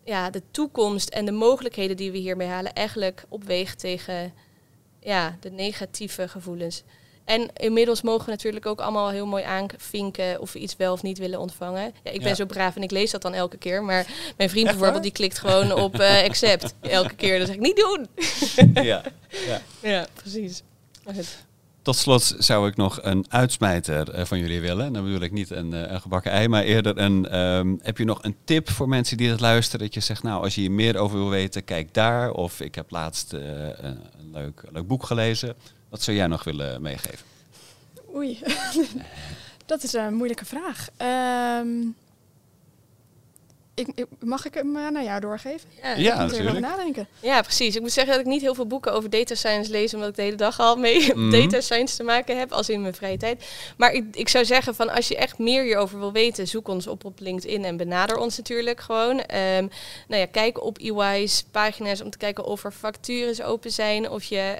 ja, 0.04 0.30
de 0.30 0.42
toekomst 0.50 1.08
en 1.08 1.24
de 1.24 1.32
mogelijkheden 1.32 1.96
die 1.96 2.10
we 2.10 2.18
hiermee 2.18 2.48
halen 2.48 2.72
eigenlijk 2.72 3.24
opweegt 3.28 3.78
tegen 3.78 4.32
ja, 5.00 5.36
de 5.40 5.50
negatieve 5.50 6.28
gevoelens. 6.28 6.82
En 7.26 7.50
inmiddels 7.56 8.02
mogen 8.02 8.24
we 8.24 8.30
natuurlijk 8.30 8.66
ook 8.66 8.80
allemaal 8.80 9.10
heel 9.10 9.26
mooi 9.26 9.44
aanvinken 9.44 10.40
of 10.40 10.52
we 10.52 10.58
iets 10.58 10.76
wel 10.76 10.92
of 10.92 11.02
niet 11.02 11.18
willen 11.18 11.40
ontvangen. 11.40 11.92
Ja, 12.02 12.10
ik 12.10 12.18
ben 12.18 12.28
ja. 12.28 12.34
zo 12.34 12.46
braaf 12.46 12.76
en 12.76 12.82
ik 12.82 12.90
lees 12.90 13.10
dat 13.10 13.22
dan 13.22 13.34
elke 13.34 13.56
keer. 13.56 13.84
Maar 13.84 14.06
mijn 14.36 14.50
vriend 14.50 14.66
bijvoorbeeld, 14.66 15.02
die 15.02 15.12
klikt 15.12 15.38
gewoon 15.38 15.72
op 15.72 16.00
uh, 16.00 16.22
accept 16.28 16.74
elke 16.80 17.14
keer. 17.14 17.38
Dan 17.38 17.46
zeg 17.46 17.56
ik 17.56 17.60
niet 17.60 17.76
doen. 17.76 18.06
ja, 18.84 19.02
ja. 19.46 19.60
ja 19.90 20.06
precies. 20.14 20.62
Tot 21.82 21.96
slot 21.96 22.34
zou 22.38 22.68
ik 22.68 22.76
nog 22.76 22.98
een 23.02 23.26
uitsmijter 23.28 24.18
uh, 24.18 24.24
van 24.24 24.38
jullie 24.38 24.60
willen. 24.60 24.92
Dan 24.92 25.04
bedoel 25.04 25.20
ik 25.20 25.32
niet 25.32 25.50
een, 25.50 25.72
een 25.72 26.00
gebakken 26.00 26.30
ei, 26.30 26.48
maar 26.48 26.62
eerder 26.62 26.98
een... 26.98 27.38
Um, 27.38 27.78
heb 27.82 27.98
je 27.98 28.04
nog 28.04 28.22
een 28.22 28.36
tip 28.44 28.70
voor 28.70 28.88
mensen 28.88 29.16
die 29.16 29.30
het 29.30 29.40
luisteren? 29.40 29.86
Dat 29.86 29.94
je 29.94 30.00
zegt, 30.00 30.22
nou, 30.22 30.42
als 30.42 30.54
je 30.54 30.60
hier 30.60 30.70
meer 30.70 30.96
over 30.96 31.18
wil 31.18 31.28
weten, 31.28 31.64
kijk 31.64 31.94
daar. 31.94 32.30
Of 32.30 32.60
ik 32.60 32.74
heb 32.74 32.90
laatst 32.90 33.32
een 33.32 33.98
leuk, 34.32 34.62
leuk 34.72 34.86
boek 34.86 35.04
gelezen. 35.04 35.56
Wat 35.96 36.04
zou 36.04 36.16
jij 36.16 36.26
nog 36.26 36.44
willen 36.44 36.82
meegeven? 36.82 37.26
Oei, 38.14 38.38
dat 39.66 39.82
is 39.82 39.92
een 39.92 40.14
moeilijke 40.14 40.44
vraag. 40.44 40.88
Um, 41.62 41.96
ik, 43.74 44.06
mag 44.18 44.46
ik 44.46 44.54
hem 44.54 44.76
uh, 44.76 44.88
naar 44.88 45.02
jou 45.02 45.20
doorgeven? 45.20 45.68
Ja, 45.82 45.94
ja 45.94 46.26
moet 46.26 46.60
nadenken. 46.60 47.08
Ja, 47.20 47.42
precies. 47.42 47.74
Ik 47.74 47.80
moet 47.80 47.92
zeggen 47.92 48.12
dat 48.12 48.22
ik 48.22 48.28
niet 48.30 48.40
heel 48.40 48.54
veel 48.54 48.66
boeken 48.66 48.92
over 48.92 49.10
data 49.10 49.34
science 49.34 49.70
lees, 49.70 49.94
omdat 49.94 50.08
ik 50.08 50.16
de 50.16 50.22
hele 50.22 50.36
dag 50.36 50.60
al 50.60 50.76
mee 50.76 51.10
mm 51.14 51.30
data 51.30 51.60
science 51.60 51.96
te 51.96 52.02
maken 52.02 52.38
heb, 52.38 52.52
als 52.52 52.68
in 52.68 52.80
mijn 52.80 52.94
vrije 52.94 53.16
tijd. 53.16 53.44
Maar 53.76 53.92
ik, 53.92 54.04
ik 54.12 54.28
zou 54.28 54.44
zeggen 54.44 54.74
van 54.74 54.88
als 54.90 55.08
je 55.08 55.16
echt 55.16 55.38
meer 55.38 55.62
hierover 55.62 55.98
wil 55.98 56.12
weten, 56.12 56.48
zoek 56.48 56.68
ons 56.68 56.86
op 56.86 57.04
op 57.04 57.20
LinkedIn 57.20 57.64
en 57.64 57.76
benader 57.76 58.16
ons 58.16 58.36
natuurlijk 58.36 58.80
gewoon. 58.80 59.18
Um, 59.18 59.70
nou 60.08 60.20
ja, 60.20 60.26
kijk 60.26 60.62
op 60.62 60.78
EY's 60.78 61.44
pagina's 61.50 62.00
om 62.00 62.10
te 62.10 62.18
kijken 62.18 62.44
of 62.44 62.64
er 62.64 62.72
factures 62.72 63.42
open 63.42 63.70
zijn, 63.70 64.10
of 64.10 64.24
je 64.24 64.56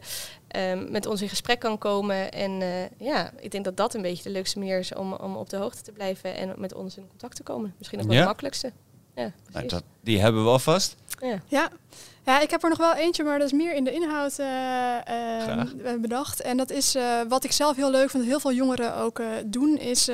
uh, 0.00 0.08
um, 0.56 0.90
met 0.90 1.06
ons 1.06 1.22
in 1.22 1.28
gesprek 1.28 1.60
kan 1.60 1.78
komen. 1.78 2.32
En 2.32 2.60
uh, 2.60 2.68
ja, 2.98 3.32
ik 3.40 3.50
denk 3.50 3.64
dat 3.64 3.76
dat 3.76 3.94
een 3.94 4.02
beetje 4.02 4.22
de 4.22 4.30
leukste 4.30 4.58
manier 4.58 4.78
is 4.78 4.94
om, 4.94 5.12
om 5.12 5.36
op 5.36 5.50
de 5.50 5.56
hoogte 5.56 5.82
te 5.82 5.92
blijven 5.92 6.36
en 6.36 6.54
met 6.56 6.74
ons 6.74 6.96
in 6.96 7.08
contact 7.08 7.36
te 7.36 7.42
komen. 7.42 7.74
Misschien 7.78 7.98
ook 8.00 8.04
wel 8.04 8.14
ja. 8.14 8.20
het 8.20 8.28
makkelijkste. 8.28 8.72
Ja, 9.14 9.32
nou, 9.52 9.66
dat, 9.66 9.82
die 10.00 10.20
hebben 10.20 10.44
we 10.44 10.50
alvast. 10.50 10.96
Ja. 11.20 11.42
ja. 11.46 11.70
Ja, 12.24 12.40
ik 12.40 12.50
heb 12.50 12.62
er 12.62 12.68
nog 12.68 12.78
wel 12.78 12.94
eentje, 12.94 13.24
maar 13.24 13.38
dat 13.38 13.46
is 13.46 13.52
meer 13.52 13.74
in 13.74 13.84
de 13.84 13.92
inhoud 13.92 14.38
uh, 14.38 16.00
bedacht. 16.00 16.40
En 16.40 16.56
dat 16.56 16.70
is 16.70 16.96
uh, 16.96 17.20
wat 17.28 17.44
ik 17.44 17.52
zelf 17.52 17.76
heel 17.76 17.90
leuk 17.90 18.10
vind, 18.10 18.22
dat 18.22 18.32
heel 18.32 18.40
veel 18.40 18.52
jongeren 18.52 18.96
ook 18.96 19.22
doen, 19.46 19.78
is 19.78 20.10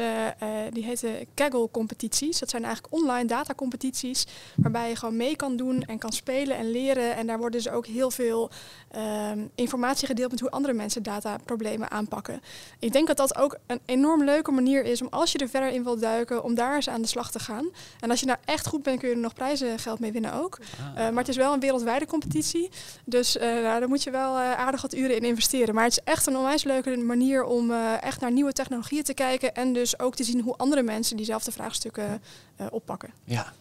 die 0.71 0.85
heten 0.85 1.27
Kaggle-competities. 1.35 2.39
Dat 2.39 2.51
zijn 2.51 2.65
eigenlijk 2.65 2.95
online 2.95 3.25
datacompetities, 3.25 4.27
waarbij 4.57 4.89
je 4.89 4.97
gewoon 4.97 5.17
mee 5.17 5.37
kan 5.37 5.57
doen 5.57 5.83
en 5.83 5.99
kan 5.99 6.13
spelen 6.13 6.57
en 6.57 6.71
leren. 6.71 7.17
En 7.17 7.27
daar 7.27 7.39
worden 7.39 7.63
dus 7.63 7.73
ook 7.73 7.87
heel 7.87 8.11
veel 8.11 8.51
ehm, 8.91 9.47
informatie 9.55 10.07
gedeeld 10.07 10.31
met 10.31 10.41
hoe 10.41 10.51
andere 10.51 10.75
mensen 10.75 11.03
dataproblemen 11.03 11.91
aanpakken. 11.91 12.41
Ik 12.79 12.93
denk 12.93 13.07
dat 13.07 13.17
dat 13.17 13.37
ook 13.37 13.59
een 13.67 13.81
enorm 13.85 14.25
leuke 14.25 14.51
manier 14.51 14.85
is 14.85 15.03
om 15.03 15.09
als 15.11 15.33
je 15.33 15.39
er 15.39 15.49
verder 15.49 15.71
in 15.71 15.85
wilt 15.85 16.01
duiken, 16.01 16.45
om 16.45 16.55
daar 16.55 16.75
eens 16.75 16.89
aan 16.89 17.03
de 17.03 17.09
slag 17.09 17.31
te 17.31 17.39
gaan. 17.39 17.69
En 18.01 18.11
als 18.11 18.21
je 18.21 18.27
nou 18.27 18.39
echt 18.45 18.67
goed 18.67 18.83
bent, 18.83 18.99
kun 19.01 19.09
je 19.09 19.15
er 19.15 19.21
nog 19.21 19.35
prijzengeld 19.35 19.99
mee 19.99 20.13
winnen 20.13 20.33
ook. 20.33 20.59
Ah. 20.79 20.95
maar 20.95 21.19
het 21.19 21.29
is 21.29 21.37
wel 21.37 21.53
een 21.53 21.61
wereldwijd 21.61 21.99
de 22.01 22.07
competitie. 22.07 22.71
Dus 23.05 23.37
uh, 23.37 23.43
nou, 23.43 23.81
daar 23.81 23.89
moet 23.89 24.03
je 24.03 24.11
wel 24.11 24.37
uh, 24.37 24.53
aardig 24.53 24.83
wat 24.83 24.95
uren 24.95 25.17
in 25.17 25.23
investeren. 25.23 25.75
Maar 25.75 25.85
het 25.85 25.93
is 25.93 26.05
echt 26.05 26.27
een 26.27 26.37
onwijs 26.37 26.65
leuke 26.65 26.97
manier 26.97 27.45
om 27.45 27.71
uh, 27.71 28.03
echt 28.03 28.21
naar 28.21 28.33
nieuwe 28.33 28.53
technologieën 28.53 29.03
te 29.03 29.15
kijken. 29.15 29.55
En 29.55 29.73
dus 29.73 29.99
ook 29.99 30.15
te 30.15 30.25
zien 30.25 30.41
hoe 30.41 30.57
andere 30.57 30.83
mensen 30.83 31.17
diezelfde 31.17 31.53
vraagstukken 31.53 32.23
oppakken. 32.71 33.11
Ja. 33.25 33.53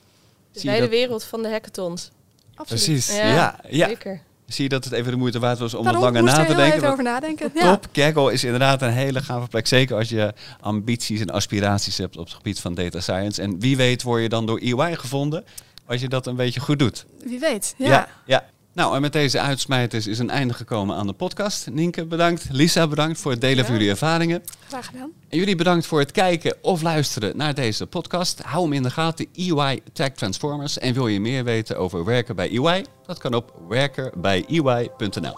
Dus 0.51 0.61
de 0.61 0.89
wereld 0.89 1.23
van 1.23 1.41
de 1.41 1.49
hackathons. 1.49 2.11
Absoluut. 2.55 2.83
Precies, 2.83 3.15
ja, 3.15 3.33
ja, 3.33 3.59
ja. 3.69 3.87
Zeker. 3.87 4.21
Zie 4.49 4.63
je 4.63 4.69
dat 4.69 4.83
het 4.83 4.93
even 4.93 5.11
de 5.11 5.17
moeite 5.17 5.39
waard 5.39 5.59
was 5.59 5.73
om 5.73 5.85
wat 5.85 5.95
langer 5.95 6.23
na 6.23 6.45
te 6.45 6.55
denken? 6.55 6.77
Even 6.77 6.91
over 6.91 7.03
nadenken. 7.03 7.51
Ja. 7.53 7.75
Top, 7.75 7.87
Kaggle 7.91 8.33
is 8.33 8.43
inderdaad 8.43 8.81
een 8.81 8.91
hele 8.91 9.21
gave 9.21 9.47
plek. 9.47 9.67
Zeker 9.67 9.95
als 9.95 10.09
je 10.09 10.33
ambities 10.59 11.21
en 11.21 11.29
aspiraties 11.29 11.97
hebt 11.97 12.17
op 12.17 12.25
het 12.25 12.33
gebied 12.33 12.59
van 12.59 12.73
data 12.73 12.99
science. 12.99 13.41
En 13.41 13.59
wie 13.59 13.77
weet 13.77 14.03
word 14.03 14.21
je 14.21 14.29
dan 14.29 14.45
door 14.45 14.59
EY 14.59 14.95
gevonden 14.95 15.43
als 15.89 16.01
je 16.01 16.07
dat 16.07 16.27
een 16.27 16.35
beetje 16.35 16.59
goed 16.59 16.79
doet. 16.79 17.05
Wie 17.23 17.39
weet, 17.39 17.75
ja. 17.77 18.07
ja, 18.25 18.45
Nou, 18.73 18.95
en 18.95 19.01
met 19.01 19.13
deze 19.13 19.39
uitsmijters 19.39 20.07
is 20.07 20.19
een 20.19 20.29
einde 20.29 20.53
gekomen 20.53 20.95
aan 20.95 21.07
de 21.07 21.13
podcast. 21.13 21.69
Nienke, 21.69 22.05
bedankt. 22.05 22.47
Lisa, 22.51 22.87
bedankt 22.87 23.19
voor 23.19 23.31
het 23.31 23.41
delen 23.41 23.65
van 23.65 23.73
jullie 23.73 23.89
ervaringen. 23.89 24.43
Graag 24.67 24.85
gedaan. 24.85 25.11
En 25.29 25.37
jullie 25.37 25.55
bedankt 25.55 25.85
voor 25.85 25.99
het 25.99 26.11
kijken 26.11 26.57
of 26.61 26.81
luisteren 26.81 27.37
naar 27.37 27.53
deze 27.53 27.87
podcast. 27.87 28.41
Hou 28.41 28.63
hem 28.63 28.73
in 28.73 28.83
de 28.83 28.91
gaten, 28.91 29.25
EY 29.33 29.81
Tech 29.93 30.11
Transformers. 30.11 30.77
En 30.77 30.93
wil 30.93 31.07
je 31.07 31.19
meer 31.19 31.43
weten 31.43 31.77
over 31.77 32.05
werken 32.05 32.35
bij 32.35 32.49
EY? 32.49 32.85
Dat 33.05 33.17
kan 33.17 33.33
op 33.33 33.61
werkenbijey.nl. 33.67 35.37